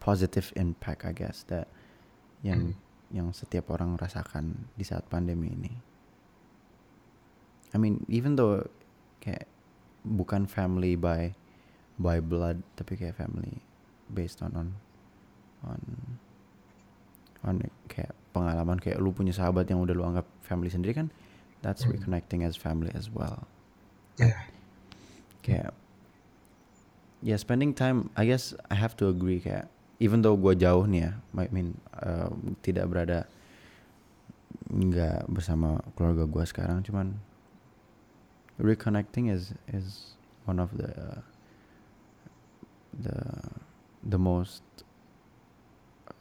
positive 0.04 0.52
impact 0.60 1.08
I 1.08 1.16
guess 1.16 1.48
that 1.48 1.72
yang 2.44 2.76
yang 3.14 3.32
setiap 3.32 3.72
orang 3.72 3.96
rasakan 3.96 4.68
di 4.76 4.84
saat 4.84 5.08
pandemi 5.08 5.54
ini. 5.54 5.74
I 7.74 7.78
mean, 7.80 8.04
even 8.12 8.36
though 8.36 8.68
kayak 9.24 9.48
bukan 10.04 10.50
family 10.50 11.00
by 11.00 11.32
by 11.96 12.20
blood, 12.20 12.66
tapi 12.76 13.00
kayak 13.00 13.16
family 13.16 13.64
based 14.12 14.44
on 14.44 14.52
on 14.58 14.70
on 15.64 15.82
on 17.46 17.56
kayak 17.88 18.12
pengalaman 18.34 18.82
kayak 18.82 18.98
lu 18.98 19.14
punya 19.14 19.32
sahabat 19.32 19.70
yang 19.70 19.80
udah 19.80 19.94
lu 19.94 20.04
anggap 20.04 20.26
family 20.42 20.68
sendiri 20.68 20.98
kan, 20.98 21.08
that's 21.62 21.86
Hmm. 21.86 21.94
reconnecting 21.96 22.42
as 22.44 22.58
family 22.58 22.90
as 22.98 23.08
well. 23.14 23.46
ya 24.14 24.30
kayak 25.42 25.74
ya 27.26 27.34
spending 27.34 27.74
time 27.74 28.14
I 28.14 28.30
guess 28.30 28.54
I 28.70 28.78
have 28.78 28.94
to 29.02 29.10
agree 29.10 29.42
kayak 29.42 29.66
even 29.98 30.22
though 30.22 30.38
gue 30.38 30.54
jauh 30.54 30.86
nih 30.86 31.10
ya 31.10 31.12
I 31.34 31.50
mean 31.50 31.82
uh, 31.98 32.30
tidak 32.62 32.94
berada 32.94 33.26
nggak 34.70 35.26
bersama 35.34 35.82
keluarga 35.98 36.30
gue 36.30 36.44
sekarang 36.46 36.86
cuman 36.86 37.18
reconnecting 38.62 39.34
is 39.34 39.58
is 39.74 40.14
one 40.46 40.62
of 40.62 40.70
the 40.78 40.94
the 42.94 43.18
the 44.06 44.20
most 44.22 44.62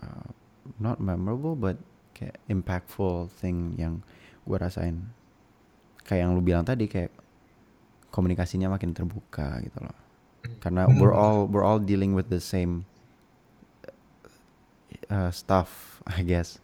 uh, 0.01 0.33
not 0.81 0.97
memorable 0.97 1.53
but 1.59 1.77
kayak 2.15 2.37
impactful 2.49 3.29
thing 3.41 3.77
yang 3.77 4.01
gue 4.45 4.57
rasain. 4.59 5.03
Kayak 6.07 6.29
yang 6.29 6.31
lu 6.37 6.43
bilang 6.43 6.65
tadi 6.67 6.87
kayak 6.87 7.13
komunikasinya 8.13 8.73
makin 8.73 8.93
terbuka 8.93 9.61
gitu 9.65 9.79
loh. 9.83 9.99
Karena 10.59 10.87
Bener 10.91 10.99
we're 10.99 11.17
all 11.17 11.47
we're 11.47 11.67
all 11.67 11.79
dealing 11.79 12.13
with 12.13 12.31
the 12.31 12.43
same 12.43 12.85
uh, 15.11 15.31
stuff 15.31 16.03
I 16.07 16.23
guess. 16.27 16.59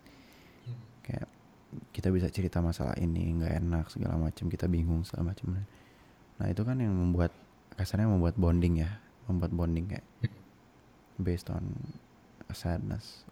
Kayak 1.06 1.30
kita 1.94 2.08
bisa 2.10 2.28
cerita 2.28 2.58
masalah 2.58 2.96
ini 2.98 3.38
nggak 3.38 3.54
enak 3.62 3.86
segala 3.90 4.18
macam 4.18 4.46
kita 4.48 4.64
bingung 4.70 5.04
segala 5.04 5.36
macam 5.36 5.60
nah 6.38 6.46
itu 6.46 6.62
kan 6.62 6.78
yang 6.78 6.94
membuat 6.94 7.34
kasarnya 7.74 8.06
membuat 8.06 8.38
bonding 8.38 8.86
ya 8.86 9.02
membuat 9.26 9.50
bonding 9.50 9.90
kayak 9.90 10.06
based 11.18 11.50
on 11.50 11.74
sadness. 12.54 13.26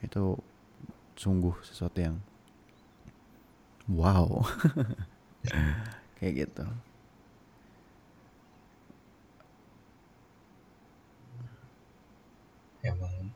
Itu 0.00 0.38
sungguh 1.14 1.54
sesuatu 1.62 1.98
yang 1.98 2.16
wow. 3.90 4.42
Kayak 6.18 6.48
gitu. 6.48 6.64
Emang 12.84 13.32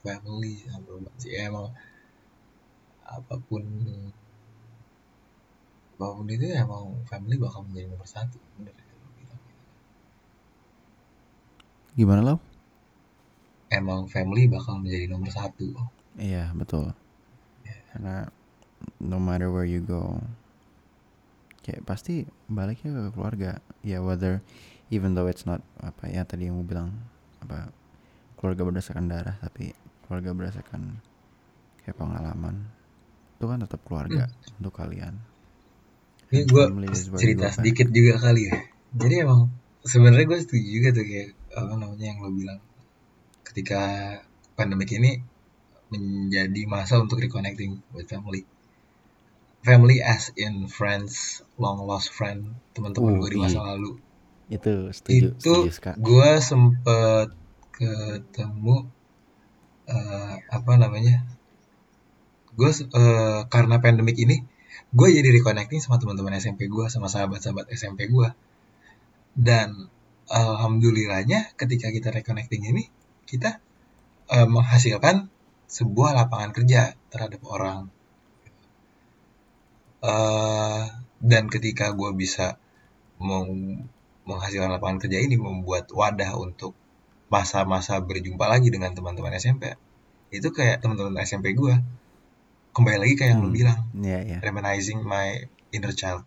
family 0.00 0.64
sama 0.64 1.10
sih 1.20 1.36
emang 1.36 1.68
apa 3.04 3.34
pun 3.44 3.64
apa 5.98 6.06
pun 6.14 6.26
itu 6.30 6.46
emang 6.54 6.94
family 7.10 7.36
bakal 7.36 7.66
menjadi 7.66 7.90
nomor 7.92 8.08
satu 8.08 8.38
bener 8.56 8.72
lu 8.72 9.08
bilang. 9.18 9.42
gimana 11.98 12.20
lo 12.22 12.34
emang 13.68 14.08
family 14.08 14.48
bakal 14.48 14.80
menjadi 14.80 15.06
nomor 15.12 15.30
satu. 15.32 15.72
Iya 16.18 16.52
betul. 16.56 16.92
Karena 17.92 18.28
no 19.00 19.18
matter 19.18 19.48
where 19.52 19.68
you 19.68 19.80
go 19.84 20.20
kayak 21.64 21.84
pasti 21.84 22.24
baliknya 22.48 22.92
ke 22.92 23.02
keluarga. 23.12 23.60
Ya 23.84 24.00
whether 24.00 24.40
even 24.88 25.12
though 25.12 25.28
it's 25.28 25.44
not 25.44 25.60
apa 25.84 26.08
ya 26.08 26.24
tadi 26.24 26.48
yang 26.48 26.60
gue 26.64 26.68
bilang 26.68 26.96
apa 27.44 27.68
keluarga 28.40 28.64
berdasarkan 28.64 29.06
darah 29.10 29.36
tapi 29.38 29.76
keluarga 30.06 30.32
berdasarkan 30.32 30.96
kayak 31.84 31.96
pengalaman 31.96 32.68
itu 33.38 33.44
kan 33.46 33.58
tetap 33.62 33.80
keluarga 33.86 34.26
untuk 34.58 34.74
kalian. 34.74 35.14
Ini 36.28 36.44
gue 36.44 36.64
cerita 37.16 37.48
back. 37.48 37.56
sedikit 37.60 37.88
juga 37.88 38.20
kali 38.20 38.50
ya. 38.50 38.56
Jadi 38.96 39.14
emang 39.22 39.52
sebenarnya 39.84 40.26
gue 40.26 40.38
setuju 40.42 40.66
juga 40.66 40.88
tuh 40.96 41.04
kayak 41.06 41.28
apa 41.54 41.72
namanya 41.78 42.04
yang 42.04 42.18
lo 42.20 42.30
bilang 42.34 42.60
ketika 43.48 43.80
pandemik 44.54 44.92
ini 44.92 45.24
menjadi 45.88 46.62
masa 46.68 47.00
untuk 47.00 47.20
reconnecting 47.24 47.80
with 47.96 48.08
family. 48.08 48.44
Family 49.64 50.04
as 50.04 50.30
in 50.36 50.68
friends 50.70 51.42
long 51.56 51.82
lost 51.82 52.12
friend 52.12 52.54
teman-teman 52.76 53.18
Uh, 53.18 53.20
gue 53.24 53.30
di 53.34 53.38
masa 53.40 53.58
iya. 53.64 53.66
lalu. 53.74 53.90
Itu 54.48 54.72
setuju 54.92 55.36
itu 55.36 55.52
setuju 55.72 55.96
gue 56.00 56.30
sempet 56.40 57.28
ketemu 57.78 58.76
eh, 59.88 60.34
apa 60.50 60.72
namanya 60.76 61.24
gue 62.58 62.70
eh, 62.70 63.40
karena 63.46 63.76
pandemik 63.78 64.18
ini 64.18 64.42
gue 64.90 65.08
jadi 65.12 65.28
reconnecting 65.30 65.78
sama 65.84 66.00
teman-teman 66.00 66.36
SMP 66.40 66.66
gue 66.66 66.90
sama 66.90 67.06
sahabat-sahabat 67.06 67.70
SMP 67.70 68.08
gue 68.08 68.28
dan 69.38 69.88
alhamdulillahnya 70.26 71.54
ketika 71.54 71.92
kita 71.92 72.08
reconnecting 72.10 72.66
ini 72.66 72.90
kita 73.28 73.60
eh, 74.28 74.48
menghasilkan 74.48 75.28
sebuah 75.68 76.16
lapangan 76.16 76.50
kerja 76.50 76.96
terhadap 77.12 77.44
orang 77.44 77.92
eh 80.00 80.82
dan 81.18 81.50
ketika 81.50 81.90
gue 81.90 82.10
bisa 82.14 82.54
meng- 83.18 83.90
menghasilkan 84.22 84.70
lapangan 84.70 85.02
kerja 85.02 85.18
ini 85.18 85.34
membuat 85.34 85.90
wadah 85.90 86.38
untuk 86.38 86.72
masa-masa 87.28 87.98
berjumpa 88.00 88.46
lagi 88.46 88.70
dengan 88.70 88.94
teman-teman 88.94 89.34
SMP 89.34 89.74
itu 90.30 90.48
kayak 90.48 90.80
teman-teman 90.80 91.18
SMP 91.20 91.52
gue 91.52 91.74
kembali 92.70 92.96
lagi 92.96 93.14
kayak 93.18 93.30
yang 93.34 93.40
lu 93.42 93.50
Hmm. 93.50 93.58
bilang 93.58 93.80
Iya, 93.92 94.18
iya. 94.22 94.38
reminiscing 94.38 95.02
my 95.02 95.50
inner 95.74 95.90
child 95.90 96.22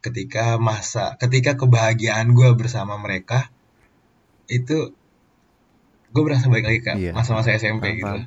ketika 0.00 0.56
masa 0.56 1.18
ketika 1.18 1.58
kebahagiaan 1.58 2.32
gue 2.32 2.48
bersama 2.54 2.96
mereka 2.96 3.50
itu 4.46 4.94
gue 6.10 6.22
berasa 6.22 6.46
balik 6.46 6.66
lagi 6.66 6.80
ke 6.80 6.92
Iya. 6.96 7.12
masa-masa 7.14 7.54
SMP 7.54 7.96
Paham, 7.96 7.98
gitu. 7.98 8.18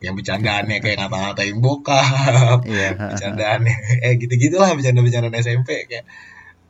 Yang 0.00 0.14
bercandaannya 0.16 0.76
kayak 0.78 0.96
ngata-ngatain 0.98 1.56
bokap. 1.58 2.60
Iya. 2.64 2.88
bercandaannya. 2.96 3.74
Eh 4.00 4.12
gitu-gitulah 4.16 4.70
bercanda-bercandaan 4.72 5.36
SMP 5.36 5.84
kayak. 5.84 6.06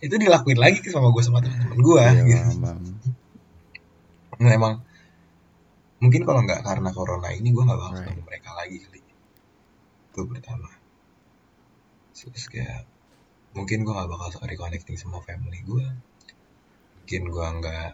Itu 0.01 0.17
dilakuin 0.17 0.57
lagi 0.57 0.81
sama 0.89 1.13
gue 1.13 1.21
sama 1.21 1.39
teman-teman 1.39 1.79
gue 1.79 2.01
Iya, 2.01 2.23
gitu. 2.25 2.59
Nah, 4.41 4.51
emang 4.51 4.75
mungkin 6.01 6.25
kalau 6.25 6.41
nggak 6.41 6.65
karena 6.65 6.91
corona 6.91 7.29
ini 7.29 7.53
gue 7.53 7.61
nggak 7.61 7.77
bakal 7.77 7.93
Right. 7.93 8.09
ketemu 8.09 8.23
mereka 8.25 8.51
lagi 8.57 8.77
kali. 8.81 9.01
Itu 10.11 10.21
pertama. 10.25 10.69
Terus 12.17 12.47
kayak 12.49 12.89
mungkin 13.53 13.85
gue 13.85 13.93
nggak 13.93 14.09
bakal 14.09 14.29
reconnecting 14.43 14.97
sama 14.97 15.21
family 15.21 15.61
gue 15.61 15.87
mungkin 16.97 17.23
gue 17.29 17.47
nggak 17.61 17.89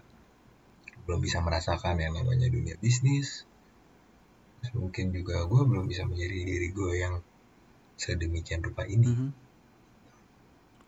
belum 1.06 1.22
bisa 1.22 1.38
merasakan 1.40 2.02
yang 2.02 2.12
namanya 2.18 2.50
dunia 2.50 2.74
bisnis 2.82 3.46
terus 4.60 4.72
mungkin 4.76 5.14
juga 5.14 5.46
gue 5.46 5.62
belum 5.62 5.86
bisa 5.86 6.02
menjadi 6.04 6.38
diri 6.42 6.68
gue 6.74 6.92
yang 6.98 7.14
sedemikian 7.96 8.60
rupa 8.60 8.84
ini. 8.84 9.32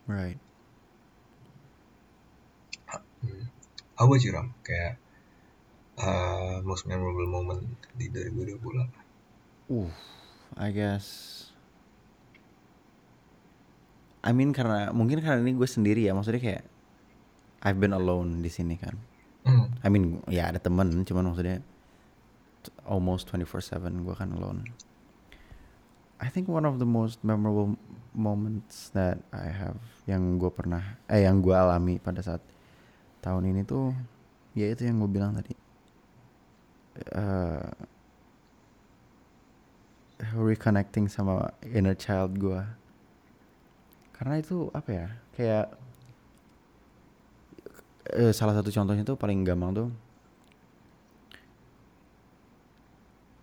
Right. 0.05 0.37
Hmm. 3.21 3.45
How 3.97 4.05
about 4.07 4.21
you, 4.23 4.31
Ram? 4.33 4.53
Kayak 4.65 4.97
uh, 5.99 6.61
most 6.65 6.85
memorable 6.89 7.29
moment 7.29 7.65
di 7.93 8.09
2020 8.09 8.61
apa? 8.83 8.99
Uh, 9.69 9.91
I 10.57 10.69
guess. 10.73 11.07
I 14.19 14.35
mean 14.35 14.51
karena 14.51 14.91
mungkin 14.91 15.23
karena 15.23 15.39
ini 15.39 15.55
gue 15.55 15.69
sendiri 15.69 16.03
ya, 16.03 16.11
maksudnya 16.11 16.41
kayak 16.41 16.63
I've 17.63 17.79
been 17.79 17.93
alone 17.93 18.43
di 18.43 18.51
sini 18.51 18.75
kan. 18.79 18.97
I 19.79 19.87
mean 19.87 20.19
ya 20.27 20.51
ada 20.51 20.59
temen, 20.59 21.07
cuman 21.07 21.31
maksudnya 21.31 21.63
almost 22.83 23.31
24/7 23.31 24.03
gue 24.03 24.15
kan 24.15 24.29
alone. 24.35 24.67
I 26.19 26.27
think 26.27 26.51
one 26.51 26.67
of 26.67 26.83
the 26.83 26.89
most 26.89 27.23
memorable 27.23 27.79
moments 28.11 28.91
that 28.91 29.23
I 29.31 29.47
have 29.47 29.79
yang 30.03 30.35
gue 30.35 30.51
pernah 30.51 30.99
eh 31.07 31.23
yang 31.23 31.39
gue 31.39 31.55
alami 31.55 31.95
pada 31.95 32.19
saat 32.19 32.43
tahun 33.23 33.55
ini 33.55 33.63
tuh 33.63 33.95
ya 34.51 34.67
itu 34.67 34.83
yang 34.83 34.99
gue 34.99 35.11
bilang 35.11 35.31
tadi. 35.39 35.55
Eh, 36.99 37.71
reconnecting 40.35 41.07
sama 41.07 41.55
inner 41.63 41.95
child 41.95 42.35
gue 42.35 42.59
karena 44.11 44.35
itu 44.35 44.67
apa 44.75 44.89
ya 44.91 45.07
kayak 45.31 45.78
eh, 48.13 48.33
salah 48.33 48.57
satu 48.57 48.69
contohnya 48.73 49.05
tuh 49.05 49.17
paling 49.17 49.45
gampang 49.45 49.71
tuh. 49.75 49.89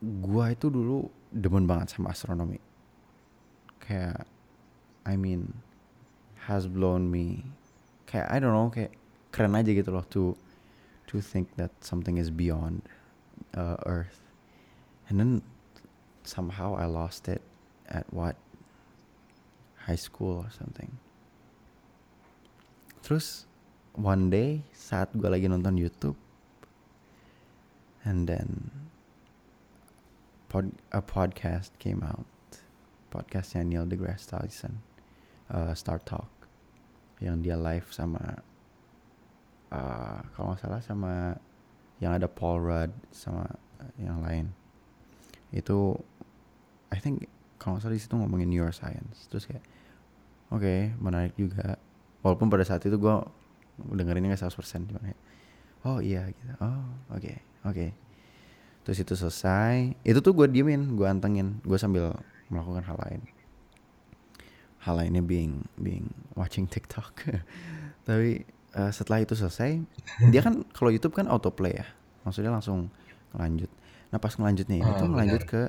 Gua 0.01 0.53
itu 0.53 0.69
dulu 0.69 1.09
demen 1.33 1.67
banget 1.67 1.95
sama 1.95 2.13
astronomi. 2.13 2.61
Kayak 3.83 4.27
I 5.07 5.15
mean 5.15 5.55
has 6.47 6.67
blown 6.67 7.11
me. 7.11 7.47
Kayak 8.07 8.27
I 8.31 8.37
don't 8.39 8.55
know 8.55 8.71
kayak 8.71 8.95
keren 9.35 9.55
aja 9.55 9.71
gitu 9.71 9.91
loh 9.93 10.07
to 10.11 10.39
to 11.11 11.23
think 11.23 11.55
that 11.61 11.71
something 11.83 12.19
is 12.19 12.31
beyond 12.31 12.83
uh, 13.55 13.79
Earth. 13.87 14.23
And 15.07 15.23
then 15.23 15.43
somehow 16.27 16.75
I 16.75 16.91
lost 16.91 17.31
it 17.31 17.43
at 17.87 18.07
what? 18.11 18.35
High 19.87 19.99
school 19.99 20.43
or 20.43 20.51
something. 20.51 20.99
Terus 23.07 23.47
one 23.97 24.29
day 24.29 24.61
saat 24.77 25.09
gue 25.17 25.27
lagi 25.27 25.49
nonton 25.49 25.81
YouTube 25.81 26.17
and 28.05 28.29
then 28.29 28.71
pod, 30.53 30.71
a 30.93 31.03
podcast 31.03 31.73
came 31.81 32.05
out. 32.05 32.29
Podcastnya 33.11 33.65
Neil 33.65 33.89
deGrasse 33.89 34.29
Tyson, 34.29 34.85
uh, 35.49 35.73
Star 35.73 35.97
Talk. 35.99 36.29
yang 37.17 37.41
dia 37.41 37.57
live 37.57 37.89
sama 37.97 38.21
uh, 39.73 40.21
kalau 40.37 40.53
nggak 40.53 40.61
salah 40.61 40.81
sama 40.85 41.13
yang 41.97 42.13
ada 42.13 42.29
Paul 42.29 42.61
Rudd 42.61 42.93
sama 43.09 43.49
yang 43.97 44.21
lain 44.21 44.53
itu 45.49 45.97
I 46.93 47.01
think 47.01 47.25
kalau 47.57 47.77
nggak 47.77 47.89
salah 47.89 47.97
di 47.97 48.03
situ 48.05 48.15
ngomongin 48.21 48.53
neuroscience 48.53 49.33
terus 49.33 49.49
kayak 49.49 49.65
oke 50.53 50.61
okay, 50.61 50.93
menarik 51.01 51.33
juga 51.41 51.81
walaupun 52.21 52.53
pada 52.53 52.69
saat 52.69 52.85
itu 52.85 53.01
gue 53.01 53.17
dengerinnya 53.81 54.33
nggak 54.33 54.49
100% 54.49 54.89
cuma 54.89 55.01
kayak 55.03 55.21
oh 55.87 55.99
iya 56.03 56.27
gitu. 56.31 56.53
Oh 56.59 56.85
oke 57.13 57.21
okay, 57.21 57.37
oke. 57.63 57.75
Okay. 57.75 57.91
terus 58.87 59.03
itu 59.03 59.15
selesai. 59.19 59.99
Itu 60.07 60.23
tuh 60.23 60.33
gue 60.35 60.47
diemin 60.47 60.95
gue 60.95 61.07
antengin 61.07 61.59
gue 61.67 61.79
sambil 61.79 62.15
melakukan 62.49 62.87
hal 62.87 62.97
lain. 63.03 63.21
Hal 64.83 65.03
lainnya 65.03 65.23
being 65.23 65.67
being 65.79 66.11
watching 66.39 66.71
TikTok. 66.73 67.35
Tapi 68.07 68.47
uh, 68.79 68.93
setelah 68.95 69.23
itu 69.23 69.35
selesai 69.35 69.83
dia 70.31 70.41
kan 70.43 70.63
kalau 70.77 70.91
YouTube 70.95 71.15
kan 71.15 71.27
autoplay 71.27 71.75
ya. 71.75 71.87
Maksudnya 72.23 72.51
langsung 72.51 72.91
lanjut 73.37 73.71
nah 74.11 74.23
pas 74.23 74.33
ngelanjutnya 74.33 74.81
ini 74.81 74.87
oh, 74.87 74.97
tuh 74.97 75.09
ngelanjut 75.11 75.43
ke 75.45 75.63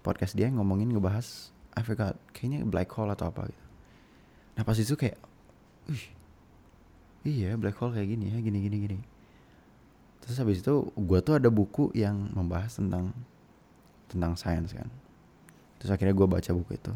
podcast 0.00 0.38
dia 0.38 0.48
ngomongin 0.48 0.88
ngebahas 0.94 1.50
I 1.74 1.82
forgot 1.82 2.16
kayaknya 2.32 2.64
black 2.64 2.90
hole 2.94 3.10
atau 3.12 3.28
apa 3.30 3.50
gitu. 3.50 3.66
Nah 4.58 4.62
pas 4.62 4.76
itu 4.78 4.94
kayak 4.94 5.18
Wih, 5.90 6.06
iya 7.24 7.56
black 7.56 7.76
hole 7.76 7.92
kayak 7.92 8.08
gini 8.16 8.32
ya 8.32 8.38
gini 8.40 8.58
gini 8.64 8.76
gini. 8.88 8.98
Terus 10.20 10.36
habis 10.40 10.60
itu 10.60 10.88
gue 10.94 11.18
tuh 11.24 11.40
ada 11.40 11.48
buku 11.48 11.92
yang 11.96 12.28
membahas 12.32 12.76
tentang 12.76 13.12
tentang 14.08 14.36
sains 14.36 14.72
kan. 14.72 14.88
Terus 15.80 15.90
akhirnya 15.92 16.12
gue 16.16 16.28
baca 16.28 16.50
buku 16.52 16.76
itu. 16.76 16.92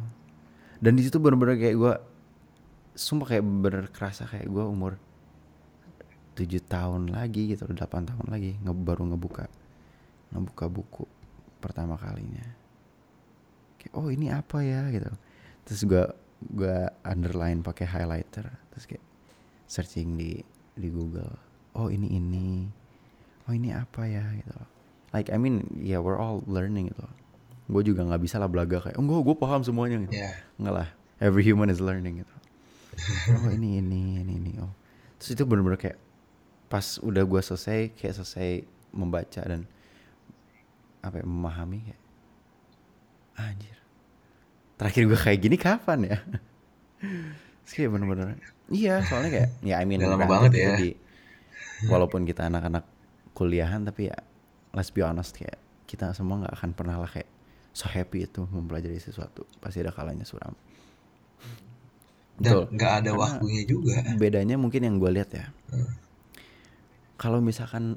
Dan 0.81 0.97
di 0.97 1.03
situ 1.05 1.16
bener-bener 1.16 1.57
kayak 1.57 1.77
gue 1.77 1.95
sumpah 2.95 3.27
kayak 3.37 3.45
bener 3.45 3.85
kerasa 3.91 4.29
kayak 4.29 4.47
gue 4.47 4.64
umur 4.64 5.01
tujuh 6.35 6.62
tahun 6.66 7.14
lagi 7.14 7.55
gitu 7.55 7.70
delapan 7.70 8.11
tahun 8.11 8.27
lagi 8.27 8.59
nge 8.59 8.75
baru 8.75 9.07
ngebuka 9.07 9.47
ngebuka 10.35 10.66
buku 10.66 11.05
pertama 11.62 11.95
kalinya. 11.97 12.45
Kayak 13.81 13.95
oh 13.97 14.09
ini 14.11 14.29
apa 14.29 14.61
ya? 14.61 14.91
gitu. 14.93 15.11
Terus 15.64 15.81
gue 15.89 16.05
gue 16.45 16.77
underline 17.07 17.64
pakai 17.64 17.87
highlighter. 17.89 18.51
Terus 18.75 18.85
kayak 18.85 19.05
searching 19.75 20.14
di 20.14 20.39
di 20.79 20.89
Google. 20.95 21.35
Oh 21.75 21.91
ini 21.91 22.14
ini. 22.14 22.70
Oh 23.51 23.53
ini 23.53 23.75
apa 23.75 24.07
ya 24.07 24.22
gitu 24.39 24.55
like 25.14 25.31
I 25.31 25.39
mean 25.39 25.70
yeah 25.79 26.03
we're 26.03 26.18
all 26.18 26.43
learning 26.51 26.91
gitu 26.91 27.07
gue 27.64 27.83
juga 27.87 28.05
nggak 28.05 28.20
bisa 28.20 28.37
lah 28.37 28.51
belaga 28.51 28.83
kayak 28.83 28.99
enggak 29.01 29.25
gue 29.25 29.37
paham 29.41 29.64
semuanya 29.64 30.05
gitu. 30.05 30.12
Yeah. 30.20 30.37
nggak 30.61 30.75
lah. 30.85 30.89
Every 31.16 31.41
human 31.41 31.72
is 31.72 31.81
learning 31.81 32.20
gitu. 32.20 32.35
Oh 33.41 33.49
ini 33.49 33.81
ini 33.81 34.20
ini 34.20 34.37
ini 34.37 34.53
oh. 34.61 34.68
Terus 35.16 35.33
itu 35.33 35.49
bener-bener 35.49 35.81
kayak 35.81 35.97
pas 36.68 37.01
udah 37.01 37.25
gue 37.25 37.41
selesai 37.41 37.97
kayak 37.97 38.20
selesai 38.20 38.68
membaca 38.93 39.41
dan 39.41 39.64
apa 41.01 41.16
ya, 41.16 41.25
memahami 41.25 41.89
kayak 41.89 42.03
anjir. 43.41 43.79
Terakhir 44.77 45.03
gue 45.09 45.18
kayak 45.25 45.41
gini 45.41 45.57
kapan 45.57 45.99
ya? 46.05 46.18
Terus 47.64 47.72
kayak 47.72 47.97
bener-bener 47.97 48.37
iya 48.73 49.05
soalnya 49.05 49.31
kayak 49.31 49.51
ya 49.61 49.81
I 49.81 49.85
mean 49.85 50.01
lama 50.01 50.25
banget 50.25 50.53
ya. 50.57 50.77
di, 50.81 50.97
walaupun 51.89 52.25
kita 52.25 52.49
anak-anak 52.49 52.85
kuliahan 53.37 53.85
tapi 53.85 54.09
ya 54.09 54.17
let's 54.73 54.95
be 54.95 55.05
honest 55.05 55.37
kayak 55.37 55.61
kita 55.85 56.11
semua 56.17 56.43
nggak 56.43 56.55
akan 56.59 56.71
pernah 56.73 56.97
lah 56.99 57.11
kayak 57.11 57.29
so 57.75 57.91
happy 57.91 58.25
itu 58.25 58.47
mempelajari 58.49 58.97
sesuatu. 59.03 59.45
Pasti 59.59 59.83
ada 59.83 59.91
kalanya 59.91 60.23
suram. 60.23 60.55
Dan 62.39 62.71
nggak 62.71 62.93
ada 63.03 63.11
Karena 63.15 63.23
waktunya 63.23 63.62
juga. 63.67 63.95
bedanya 64.19 64.59
mungkin 64.59 64.83
yang 64.87 64.97
gue 64.99 65.11
lihat 65.11 65.31
ya. 65.35 65.47
Hmm. 65.71 66.03
kalau 67.15 67.39
misalkan 67.39 67.95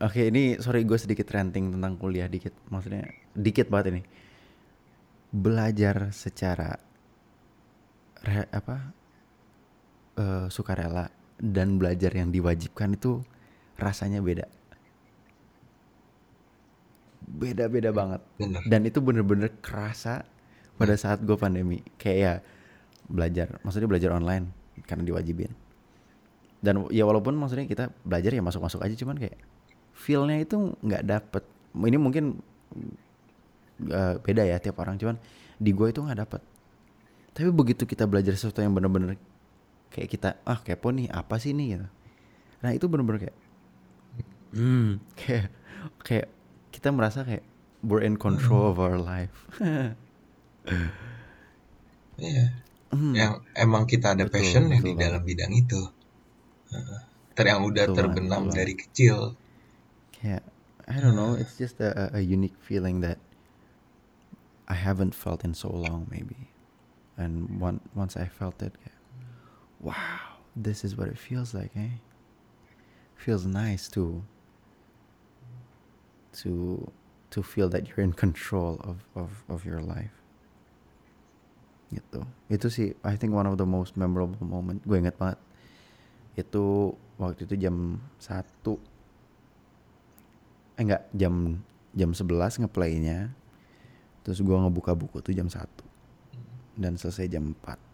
oke 0.00 0.12
okay, 0.16 0.32
ini 0.32 0.56
sorry 0.56 0.88
gue 0.88 0.96
sedikit 0.96 1.28
ranting 1.32 1.72
tentang 1.72 1.96
kuliah 1.96 2.28
dikit. 2.28 2.52
Maksudnya 2.68 3.08
dikit 3.36 3.68
banget 3.68 3.96
ini. 3.96 4.02
Belajar 5.32 6.12
secara 6.12 6.76
re, 8.24 8.44
apa 8.52 8.92
uh, 10.18 10.46
sukarela 10.52 11.08
dan 11.42 11.76
belajar 11.80 12.14
yang 12.14 12.30
diwajibkan 12.30 12.94
itu 12.94 13.22
rasanya 13.80 14.22
beda. 14.22 14.46
Beda-beda 17.32 17.90
banget. 17.90 18.20
Bener. 18.36 18.62
dan 18.68 18.80
itu 18.84 18.98
bener-bener 19.00 19.50
kerasa 19.58 20.22
pada 20.76 20.94
saat 20.94 21.22
gue 21.24 21.34
pandemi. 21.34 21.80
Kayak 21.96 22.18
ya 22.18 22.32
belajar 23.08 23.58
maksudnya 23.66 23.88
belajar 23.90 24.10
online 24.14 24.52
karena 24.86 25.02
diwajibin. 25.02 25.50
Dan 26.62 26.86
ya 26.94 27.02
walaupun 27.02 27.34
maksudnya 27.34 27.66
kita 27.66 27.90
belajar 28.06 28.30
ya 28.30 28.42
masuk-masuk 28.44 28.78
aja 28.86 28.94
cuman 28.94 29.18
kayak 29.18 29.34
feelnya 29.96 30.38
itu 30.38 30.76
nggak 30.78 31.02
dapet. 31.02 31.42
Ini 31.72 31.98
mungkin 31.98 32.38
uh, 33.90 34.14
beda 34.22 34.46
ya 34.46 34.62
tiap 34.62 34.78
orang 34.78 35.00
cuman 35.00 35.16
di 35.58 35.70
gue 35.74 35.88
itu 35.90 35.98
nggak 35.98 36.20
dapet. 36.22 36.42
Tapi 37.32 37.48
begitu 37.48 37.88
kita 37.88 38.04
belajar 38.04 38.36
sesuatu 38.36 38.60
yang 38.60 38.76
bener-bener 38.76 39.16
kayak 39.92 40.08
kita 40.08 40.40
ah 40.48 40.58
kepo 40.58 40.90
nih 40.90 41.12
apa 41.12 41.36
sih 41.36 41.52
nih 41.52 41.78
gitu 41.78 41.88
nah 42.64 42.70
itu 42.72 42.88
bener-bener 42.88 43.28
kayak 43.28 43.36
hmm 44.56 44.90
kayak 45.20 45.48
kayak 46.02 46.26
kita 46.72 46.88
merasa 46.88 47.22
kayak 47.22 47.44
we're 47.82 48.00
in 48.00 48.16
control 48.16 48.70
of 48.70 48.78
our 48.78 48.96
life. 48.96 49.46
Iya. 52.22 52.54
Hmm. 52.92 53.16
Yang 53.16 53.32
emang 53.58 53.88
kita 53.88 54.14
ada 54.14 54.28
betul, 54.28 54.36
passion 54.38 54.70
betul, 54.70 54.84
di 54.84 54.92
dalam 54.94 55.22
bidang 55.26 55.52
itu. 55.58 55.80
Ter 57.34 57.44
yang 57.48 57.66
udah 57.66 57.88
betul, 57.88 57.96
terbenam 57.98 58.46
betul, 58.46 58.54
dari 58.54 58.74
kecil. 58.78 59.16
Kayak 60.14 60.44
I 60.86 61.02
don't 61.02 61.18
know, 61.18 61.34
it's 61.34 61.58
just 61.58 61.82
a, 61.82 62.14
a 62.14 62.22
unique 62.22 62.54
feeling 62.62 63.00
that 63.02 63.18
I 64.70 64.76
haven't 64.76 65.16
felt 65.18 65.42
in 65.42 65.56
so 65.56 65.72
long 65.72 66.06
maybe. 66.12 66.52
And 67.18 67.58
one, 67.58 67.80
once 67.96 68.14
I 68.14 68.28
felt 68.28 68.60
it, 68.62 68.76
kayak, 68.78 68.91
wow, 69.82 70.38
this 70.54 70.86
is 70.86 70.96
what 70.96 71.10
it 71.10 71.18
feels 71.18 71.52
like, 71.52 71.74
eh? 71.76 71.98
Feels 73.18 73.44
nice 73.44 73.90
too 73.90 74.22
to 76.32 76.90
to 77.30 77.42
feel 77.42 77.68
that 77.68 77.88
you're 77.88 78.04
in 78.04 78.14
control 78.14 78.80
of 78.82 79.04
of 79.14 79.44
of 79.50 79.66
your 79.66 79.82
life. 79.82 80.14
Gitu. 81.92 82.24
Itu 82.48 82.66
sih 82.72 82.96
I 83.04 83.20
think 83.20 83.36
one 83.36 83.44
of 83.44 83.60
the 83.60 83.68
most 83.68 83.98
memorable 84.00 84.40
moment 84.40 84.80
gue 84.82 84.96
inget 84.96 85.18
banget. 85.20 85.38
Itu 86.34 86.96
waktu 87.20 87.44
itu 87.44 87.54
jam 87.60 88.00
satu. 88.16 88.80
Eh 90.80 90.82
enggak 90.82 91.04
jam 91.12 91.60
jam 91.92 92.10
11 92.16 92.64
ngeplaynya. 92.64 93.30
Terus 94.24 94.40
gue 94.40 94.56
ngebuka 94.56 94.96
buku 94.96 95.20
tuh 95.20 95.36
jam 95.36 95.46
satu. 95.52 95.84
Dan 96.72 96.96
selesai 96.96 97.28
jam 97.28 97.52
4 97.60 97.91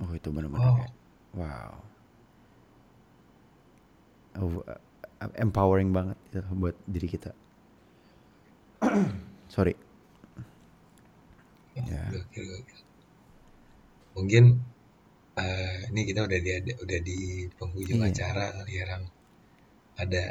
oh 0.00 0.12
itu 0.16 0.28
benar-benar 0.32 0.72
wow. 0.72 0.88
wow 1.36 1.72
oh, 4.38 4.64
empowering 5.38 5.90
banget 5.94 6.18
gitu 6.32 6.42
buat 6.56 6.76
diri 6.88 7.08
kita. 7.10 7.30
Sorry. 9.54 9.74
Ya. 11.78 12.04
Mungkin 14.12 14.60
uh, 15.40 15.78
ini 15.88 16.00
kita 16.04 16.28
udah 16.28 16.38
di 16.42 16.50
udah 16.76 16.98
di 17.00 17.48
penghujung 17.56 18.04
iya. 18.04 18.12
acara 18.12 18.44
kali 18.60 18.72
ya 18.76 18.84
Ada 19.96 20.22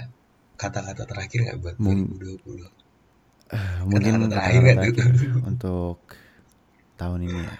kata-kata 0.57 1.03
terakhir 1.09 1.39
nggak 1.49 1.59
buat 1.61 1.75
Mung 1.81 2.17
2020? 2.19 2.69
Uh, 3.51 3.83
mungkin 3.83 4.11
kata-kata 4.15 4.31
terakhir, 4.31 4.61
kata 4.61 4.73
terakhir 4.95 5.31
untuk 5.49 5.99
tahun 6.95 7.19
ini 7.25 7.39
ya. 7.41 7.57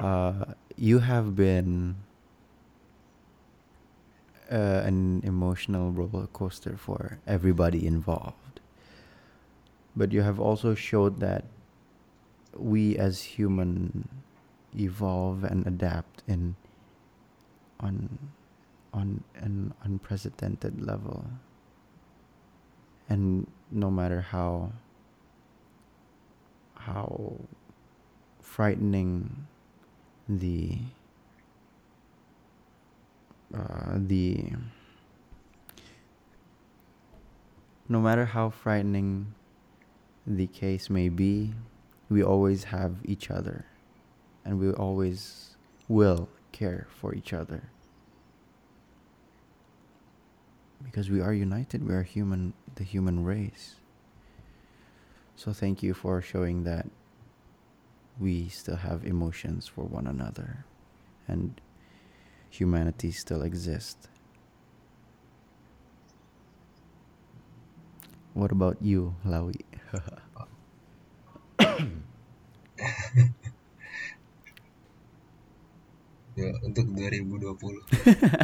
Uh, 0.00 0.54
you 0.76 1.00
have 1.00 1.36
been 1.36 1.96
uh, 4.50 4.82
an 4.84 5.20
emotional 5.24 5.92
roller 5.92 6.26
coaster 6.28 6.76
for 6.76 7.18
everybody 7.26 7.86
involved. 7.86 8.60
But 9.94 10.12
you 10.12 10.22
have 10.22 10.40
also 10.40 10.74
showed 10.74 11.20
that 11.20 11.44
we 12.56 12.96
as 12.96 13.22
human 13.22 14.08
evolve 14.76 15.44
and 15.44 15.66
adapt 15.66 16.22
in 16.26 16.56
on 17.80 18.18
on 18.92 19.22
an 19.36 19.74
unprecedented 19.82 20.80
level. 20.80 21.26
And 23.08 23.46
no 23.70 23.90
matter 23.90 24.20
how 24.20 24.72
how 26.74 27.36
frightening 28.40 29.46
the 30.38 30.78
uh, 33.52 33.94
the 33.96 34.52
no 37.88 38.00
matter 38.00 38.24
how 38.24 38.48
frightening 38.48 39.34
the 40.24 40.46
case 40.46 40.88
may 40.88 41.08
be, 41.08 41.52
we 42.08 42.22
always 42.22 42.64
have 42.64 42.94
each 43.04 43.30
other 43.30 43.66
and 44.44 44.60
we 44.60 44.70
always 44.70 45.56
will 45.88 46.28
care 46.52 46.86
for 46.88 47.12
each 47.12 47.32
other. 47.32 47.64
Because 50.84 51.10
we 51.10 51.20
are 51.20 51.32
united, 51.32 51.86
we 51.86 51.92
are 51.92 52.04
human, 52.04 52.52
the 52.76 52.84
human 52.84 53.24
race. 53.24 53.74
So 55.34 55.52
thank 55.52 55.82
you 55.82 55.92
for 55.92 56.22
showing 56.22 56.62
that 56.64 56.86
we 58.20 58.48
still 58.48 58.76
have 58.76 59.04
emotions 59.04 59.66
for 59.66 59.84
one 59.84 60.06
another 60.06 60.64
and 61.28 61.60
humanity 62.50 63.10
still 63.10 63.42
exists. 63.42 64.08
What 68.34 68.50
about 68.52 68.78
you, 68.82 69.14
Lawi? 69.24 69.60
Ya, 76.38 76.46
untuk 76.64 76.86
2020 76.94 77.82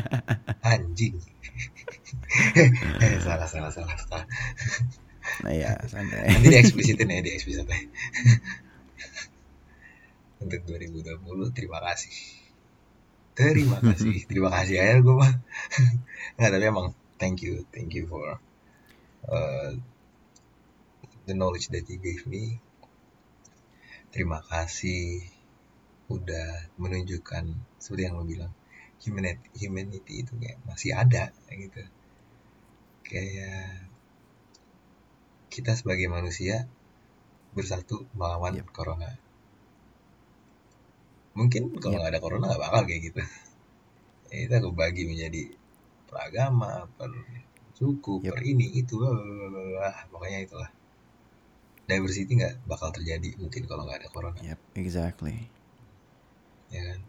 anjing 0.74 1.16
Eh, 3.02 3.16
salah 3.22 3.46
salah 3.48 3.70
salah 3.72 3.96
salah 3.96 4.26
nah 5.42 5.50
ya, 5.52 5.74
santai. 5.90 6.22
nanti 6.30 6.48
dieksplisitin 6.54 7.10
ya 7.10 7.18
dieksplisitin 7.22 7.90
untuk 10.46 10.62
2020 10.62 11.50
terima 11.50 11.82
kasih. 11.82 12.14
Terima 13.36 13.76
kasih. 13.82 14.24
Terima 14.30 14.48
kasih 14.48 14.76
aja 14.80 14.96
gue 15.04 15.12
mah. 15.12 15.32
Nggak 16.40 16.50
tapi 16.56 16.64
emang 16.64 16.88
thank 17.20 17.44
you 17.44 17.68
thank 17.68 17.92
you 17.92 18.08
for 18.08 18.40
uh, 19.28 19.70
the 21.28 21.34
knowledge 21.36 21.68
that 21.74 21.84
you 21.90 22.00
gave 22.00 22.24
me. 22.24 22.62
Terima 24.08 24.40
kasih 24.40 25.28
udah 26.08 26.70
menunjukkan 26.80 27.44
seperti 27.82 28.06
yang 28.06 28.16
lo 28.16 28.24
bilang 28.24 28.54
humanity 29.02 29.44
humanity 29.58 30.24
itu 30.24 30.32
kayak 30.40 30.56
masih 30.64 30.96
ada 30.96 31.34
gitu. 31.52 31.84
Kayak 33.04 33.90
kita 35.52 35.76
sebagai 35.76 36.08
manusia 36.08 36.64
bersatu 37.52 38.08
melawan 38.16 38.56
Yep. 38.56 38.72
corona 38.72 39.25
mungkin 41.36 41.62
kalau 41.78 41.96
Yep. 41.96 42.00
nggak 42.02 42.12
ada 42.16 42.20
corona 42.24 42.44
nggak 42.48 42.62
bakal 42.64 42.82
kayak 42.88 43.02
gitu 43.12 43.20
ya, 44.32 44.36
kita 44.48 44.56
kebagi 44.64 45.02
menjadi 45.04 45.42
per 46.08 46.16
agama 46.26 46.88
per 46.96 47.10
suku 47.76 48.24
Yep. 48.24 48.32
per 48.32 48.40
ini 48.42 48.66
itu 48.80 48.96
blablabla. 48.96 50.08
pokoknya 50.08 50.38
itulah 50.48 50.70
diversity 51.86 52.32
nggak 52.40 52.54
bakal 52.66 52.88
terjadi 52.90 53.36
mungkin 53.38 53.62
kalau 53.68 53.84
nggak 53.84 54.00
ada 54.02 54.08
corona 54.10 54.40
Yep, 54.42 54.60
exactly. 54.80 55.36
ya 56.72 56.82
kan 56.82 57.00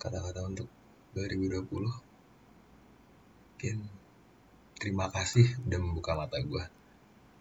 kata-kata 0.00 0.40
untuk 0.46 0.68
2020 1.12 1.64
mungkin 3.54 3.76
terima 4.76 5.08
kasih 5.08 5.46
udah 5.64 5.78
membuka 5.80 6.12
mata 6.12 6.36
gue 6.38 6.64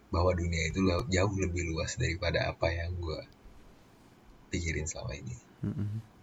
bahwa 0.07 0.31
dunia 0.31 0.71
itu 0.71 0.79
jauh 1.09 1.33
lebih 1.35 1.63
luas 1.73 1.97
daripada 1.99 2.47
apa 2.47 2.71
yang 2.71 2.95
gue 2.95 3.19
pikirin 4.53 4.85
selama 4.85 5.17
ini. 5.17 5.33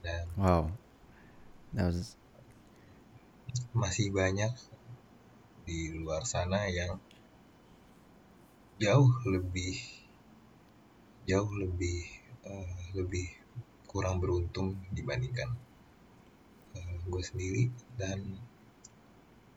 Dan 0.06 0.24
Wow, 0.38 0.70
that 1.74 1.90
was 1.90 2.14
masih 3.74 4.14
banyak 4.14 4.54
di 5.66 5.98
luar 5.98 6.22
sana 6.22 6.70
yang 6.70 7.02
jauh 8.78 9.10
lebih 9.26 9.74
jauh 11.26 11.50
lebih 11.58 12.06
eh, 12.46 12.74
lebih 12.94 13.26
kurang 13.90 14.22
beruntung 14.22 14.78
dibandingkan 14.94 15.50
gue 17.10 17.22
sendiri. 17.26 17.64
Dan 17.98 18.38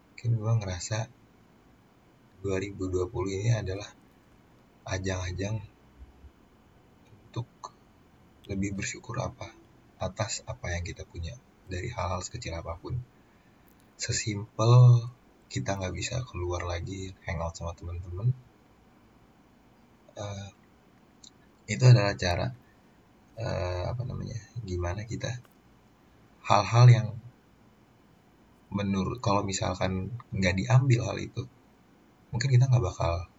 mungkin 0.09 0.31
gue 0.39 0.53
ngerasa 0.63 1.05
2020 2.41 3.39
ini 3.39 3.51
adalah 3.53 3.87
ajang-ajang 4.89 5.63
lebih 8.49 8.75
bersyukur 8.75 9.19
apa 9.19 9.51
atas 9.99 10.43
apa 10.49 10.73
yang 10.75 10.83
kita 10.83 11.07
punya 11.07 11.35
dari 11.67 11.87
hal-hal 11.87 12.19
sekecil 12.19 12.53
apa 12.59 12.75
pun. 12.79 12.99
Sesimpel 13.95 15.07
kita 15.47 15.77
nggak 15.77 15.93
bisa 15.93 16.25
keluar 16.25 16.65
lagi 16.65 17.13
hangout 17.29 17.53
sama 17.53 17.77
teman-teman 17.77 18.33
eh, 20.17 20.49
itu 21.69 21.83
adalah 21.85 22.17
cara 22.17 22.49
eh, 23.37 23.83
apa 23.85 24.01
namanya 24.01 24.41
gimana 24.65 25.05
kita 25.05 25.29
hal-hal 26.41 26.85
yang 26.89 27.07
menurut 28.73 29.21
kalau 29.21 29.45
misalkan 29.45 30.09
nggak 30.33 30.57
diambil 30.57 31.13
hal 31.13 31.17
itu 31.21 31.45
mungkin 32.33 32.49
kita 32.49 32.65
nggak 32.65 32.81
bakal 32.81 33.29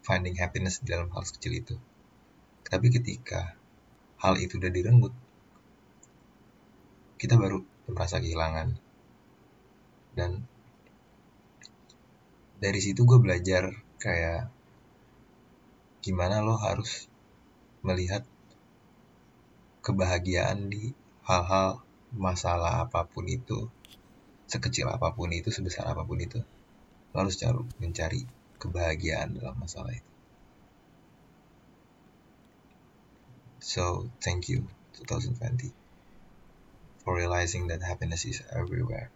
finding 0.00 0.38
happiness 0.40 0.80
di 0.80 0.94
dalam 0.94 1.10
hal 1.12 1.26
sekecil 1.26 1.52
itu. 1.60 1.76
Tapi 2.62 2.88
ketika 2.94 3.58
hal 4.22 4.34
itu 4.40 4.56
udah 4.56 4.72
direnggut 4.72 5.14
kita 7.16 7.40
baru 7.40 7.64
merasa 7.88 8.20
kehilangan. 8.20 8.76
Dan 10.16 10.44
dari 12.60 12.80
situ 12.80 13.04
gue 13.04 13.20
belajar 13.20 13.72
kayak 14.00 14.48
gimana 16.00 16.44
lo 16.44 16.56
harus 16.56 17.08
melihat 17.84 18.24
kebahagiaan 19.84 20.68
di 20.72 20.92
hal-hal 21.26 21.82
masalah 22.16 22.86
apa 22.86 23.04
pun 23.04 23.26
itu 23.28 23.68
sekecil 24.46 24.88
apa 24.88 25.12
pun 25.12 25.32
itu 25.34 25.50
sebesar 25.52 25.88
apa 25.88 26.04
pun 26.04 26.20
itu. 26.20 26.40
Lo 27.12 27.24
harus 27.24 27.36
cari 27.40 27.60
mencari 27.80 28.20
kebahagiaan 28.56 29.36
dalam 29.36 29.56
masalah 29.56 29.92
itu 29.92 30.15
so 33.66 34.08
thank 34.22 34.48
you 34.48 34.62
2020 34.94 35.74
for 37.02 37.18
realizing 37.18 37.66
that 37.66 37.82
happiness 37.82 38.24
is 38.24 38.40
everywhere 38.54 39.10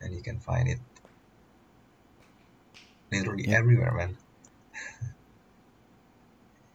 and 0.00 0.14
you 0.14 0.22
can 0.22 0.38
find 0.38 0.68
it 0.68 0.78
literally 3.10 3.50
Yep. 3.50 3.58
everywhere 3.58 3.90
man 3.90 4.16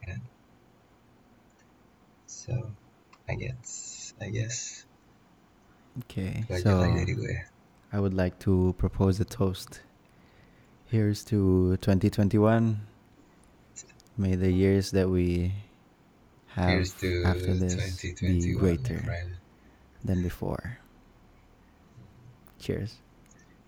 Yeah. 0.08 0.20
so 2.28 2.76
I 3.32 3.36
guess 3.36 4.14
I 4.20 4.28
guess 4.30 4.84
okay. 6.04 6.44
So 6.60 6.84
dari 6.84 7.16
gue 7.16 7.40
I 7.96 8.04
would 8.04 8.14
like 8.14 8.36
to 8.44 8.76
propose 8.78 9.16
a 9.24 9.26
toast. 9.26 9.80
Here's 10.92 11.24
to 11.32 11.80
2021. 11.80 12.84
May 14.18 14.34
the 14.34 14.50
years 14.50 14.90
that 14.98 15.06
we 15.06 15.54
have 16.58 16.82
to 17.06 17.22
after 17.22 17.54
this 17.54 17.78
2021 17.78 18.42
be 18.42 18.54
greater 18.58 19.00
than 20.02 20.26
before. 20.26 20.82
Cheers. 22.58 22.98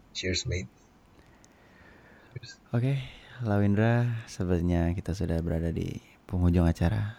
cheers 0.10 0.44
mate 0.50 0.66
cheers. 2.34 2.58
Oke, 2.74 2.98
Lawindra, 3.46 4.26
sebenarnya 4.26 4.92
kita 4.98 5.14
sudah 5.14 5.38
berada 5.46 5.70
di 5.70 6.02
penghujung 6.26 6.66
acara. 6.66 7.14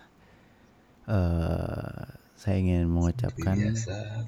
Eh, 1.06 2.04
saya 2.34 2.56
ingin 2.58 2.90
mengucapkan 2.90 3.56
biasa 3.56 4.26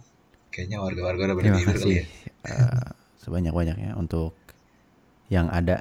kayaknya 0.52 0.84
warga-warga 0.84 1.32
udah 1.32 1.36
tidur 1.40 1.64
kali 1.64 1.64
ya 1.64 1.68
kasih 1.72 1.96
eh, 2.44 2.86
sebanyak-banyaknya 3.24 3.96
untuk 3.96 4.36
yang 5.32 5.48
ada 5.48 5.80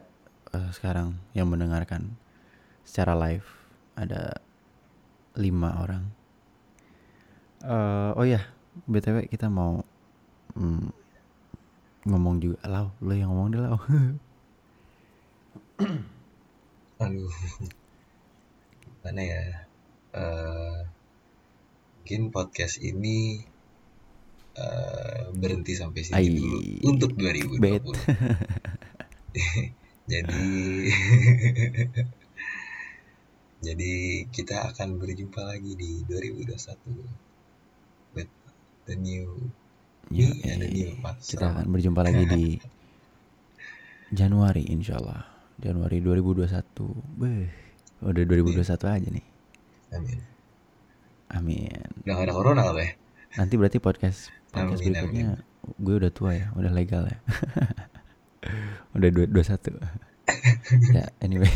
eh, 0.56 0.70
sekarang 0.72 1.20
yang 1.36 1.52
mendengarkan 1.52 2.16
secara 2.92 3.16
live 3.16 3.48
ada 3.96 4.36
lima 5.40 5.80
orang. 5.80 6.04
Eh, 7.64 8.12
oh 8.20 8.28
ya, 8.28 8.44
btw 8.84 9.32
kita 9.32 9.48
mau 9.48 9.80
mm, 10.60 10.92
ngomong 12.12 12.44
juga, 12.44 12.60
lau, 12.68 12.92
lo 13.00 13.16
yang 13.16 13.32
ngomong 13.32 13.48
deh 13.56 13.64
lau. 13.64 13.80
aduh 17.02 17.34
mana 19.02 19.22
ya 19.26 19.42
Eh, 20.12 20.80
mungkin 22.04 22.36
podcast 22.36 22.84
ini 22.84 23.40
eh, 24.60 25.24
berhenti 25.32 25.72
sampai 25.72 26.04
sini 26.04 26.20
Ai, 26.20 26.28
dulu 26.28 26.60
untuk 26.84 27.16
bet. 27.16 27.40
2020 27.56 27.96
jadi 30.12 30.44
jadi 33.62 34.26
kita 34.34 34.74
akan 34.74 34.98
berjumpa 34.98 35.42
lagi 35.46 35.78
di 35.78 36.02
2021 36.10 38.18
with 38.18 38.32
the 38.90 38.98
new 38.98 39.30
and 40.12 40.60
the 40.66 40.70
new 40.70 40.92
kita 41.22 41.46
akan 41.46 41.70
berjumpa 41.70 42.02
lagi 42.02 42.26
di 42.26 42.46
Januari 44.20 44.66
insya 44.68 45.00
Allah 45.00 45.24
Januari 45.62 46.02
2021 46.02 47.22
Beh, 47.22 47.46
Udah 48.02 48.26
2021 48.26 48.66
aja 48.82 49.08
nih. 49.14 49.26
Amin. 49.94 50.20
Amin. 51.30 51.86
Udah 52.02 52.14
gak 52.18 52.26
ada 52.26 52.34
corona 52.34 52.62
apa 52.66 52.82
ya? 52.82 52.92
Nanti 53.38 53.62
berarti 53.62 53.78
podcast 53.78 54.34
podcast 54.50 54.82
Amin, 54.82 54.98
berikutnya 54.98 55.28
gue 55.78 55.96
udah 56.02 56.12
tua 56.12 56.34
ya, 56.34 56.50
udah 56.58 56.72
legal 56.74 57.06
ya. 57.06 57.22
udah 58.98 59.10
dua 59.14 59.26
dua 59.30 59.44
satu. 59.46 59.78
ya 60.98 61.14
anyway. 61.22 61.54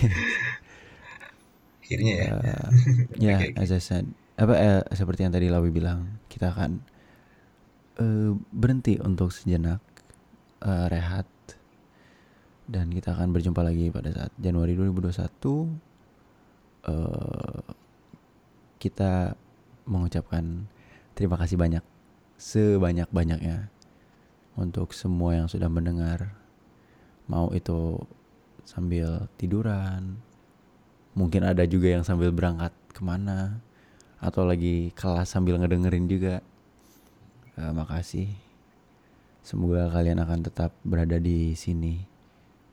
Akhirnya 1.85 2.13
ya. 2.17 2.29
Uh, 2.33 2.41
ya 3.21 3.35
Oke, 3.37 3.53
oke. 3.53 3.61
as 3.61 3.69
I 3.69 3.77
said, 3.77 4.09
apa 4.41 4.53
eh, 4.57 4.81
seperti 4.97 5.21
yang 5.21 5.33
tadi 5.37 5.53
Lawi 5.53 5.69
bilang, 5.69 6.17
kita 6.25 6.49
akan 6.49 6.81
eh, 8.01 8.33
berhenti 8.49 8.97
untuk 8.97 9.29
sejenak 9.29 9.79
eh, 10.65 10.85
rehat 10.89 11.29
dan 12.65 12.89
kita 12.89 13.13
akan 13.13 13.29
berjumpa 13.29 13.61
lagi 13.61 13.93
pada 13.93 14.09
saat 14.09 14.33
Januari 14.41 14.73
2021 14.73 15.21
eh, 16.89 17.61
kita 18.81 19.37
mengucapkan 19.85 20.65
terima 21.13 21.37
kasih 21.37 21.61
banyak 21.61 21.85
sebanyak-banyaknya 22.35 23.69
untuk 24.57 24.91
semua 24.91 25.37
yang 25.37 25.47
sudah 25.47 25.69
mendengar 25.69 26.35
mau 27.29 27.53
itu 27.53 28.01
sambil 28.65 29.29
tiduran 29.37 30.17
mungkin 31.15 31.47
ada 31.47 31.63
juga 31.65 31.95
yang 31.95 32.03
sambil 32.03 32.29
berangkat 32.29 32.71
ke 32.91 33.01
mana 33.01 33.63
atau 34.21 34.45
lagi 34.45 34.91
kelas 34.95 35.31
sambil 35.31 35.57
ngedengerin 35.57 36.07
juga 36.11 36.43
Eh, 37.55 37.71
makasih 37.71 38.27
semoga 39.39 39.87
kalian 39.87 40.19
akan 40.19 40.43
tetap 40.43 40.75
berada 40.83 41.15
di 41.23 41.55
sini 41.55 42.03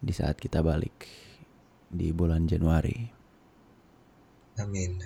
di 0.02 0.10
saat 0.10 0.34
kita 0.42 0.58
balik 0.58 1.06
di 1.86 2.10
bulan 2.10 2.50
Januari 2.50 3.22
Amin. 4.58 4.98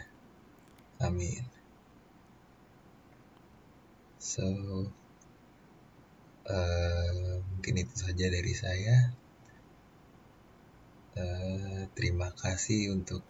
Amin. 0.96 1.44
So, 4.16 4.42
eh, 6.48 7.32
mungkin 7.52 7.74
itu 7.84 7.94
saja 7.94 8.26
dari 8.32 8.52
saya. 8.56 9.12
Eh, 11.16 11.88
terima 11.96 12.28
kasih 12.36 12.92
untuk 12.92 13.24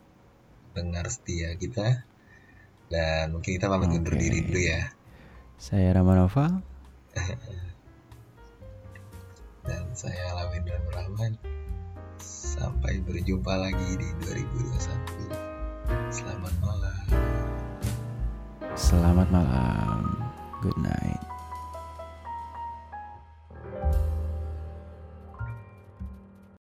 dengar 0.74 1.07
setia 1.07 1.55
kita. 1.55 2.03
Dan 2.91 3.34
mungkin 3.34 3.59
kita 3.59 3.70
pamit 3.70 3.95
undur 3.95 4.14
Oke. 4.14 4.22
diri 4.22 4.43
dulu 4.47 4.61
ya. 4.62 4.91
saya 5.57 5.89
Ramanova 5.97 6.61
Dan 9.66 9.84
saya 9.97 10.37
Lawendra 10.37 10.78
Rahman. 10.93 11.39
Sampai 12.22 13.01
berjumpa 13.07 13.55
lagi 13.55 13.99
di 13.99 14.09
2021. 14.22 16.11
Selamat 16.11 16.55
malam. 16.62 17.07
selamat 18.76 19.32
malam 19.32 20.05
good 20.61 20.76
night 20.84 21.36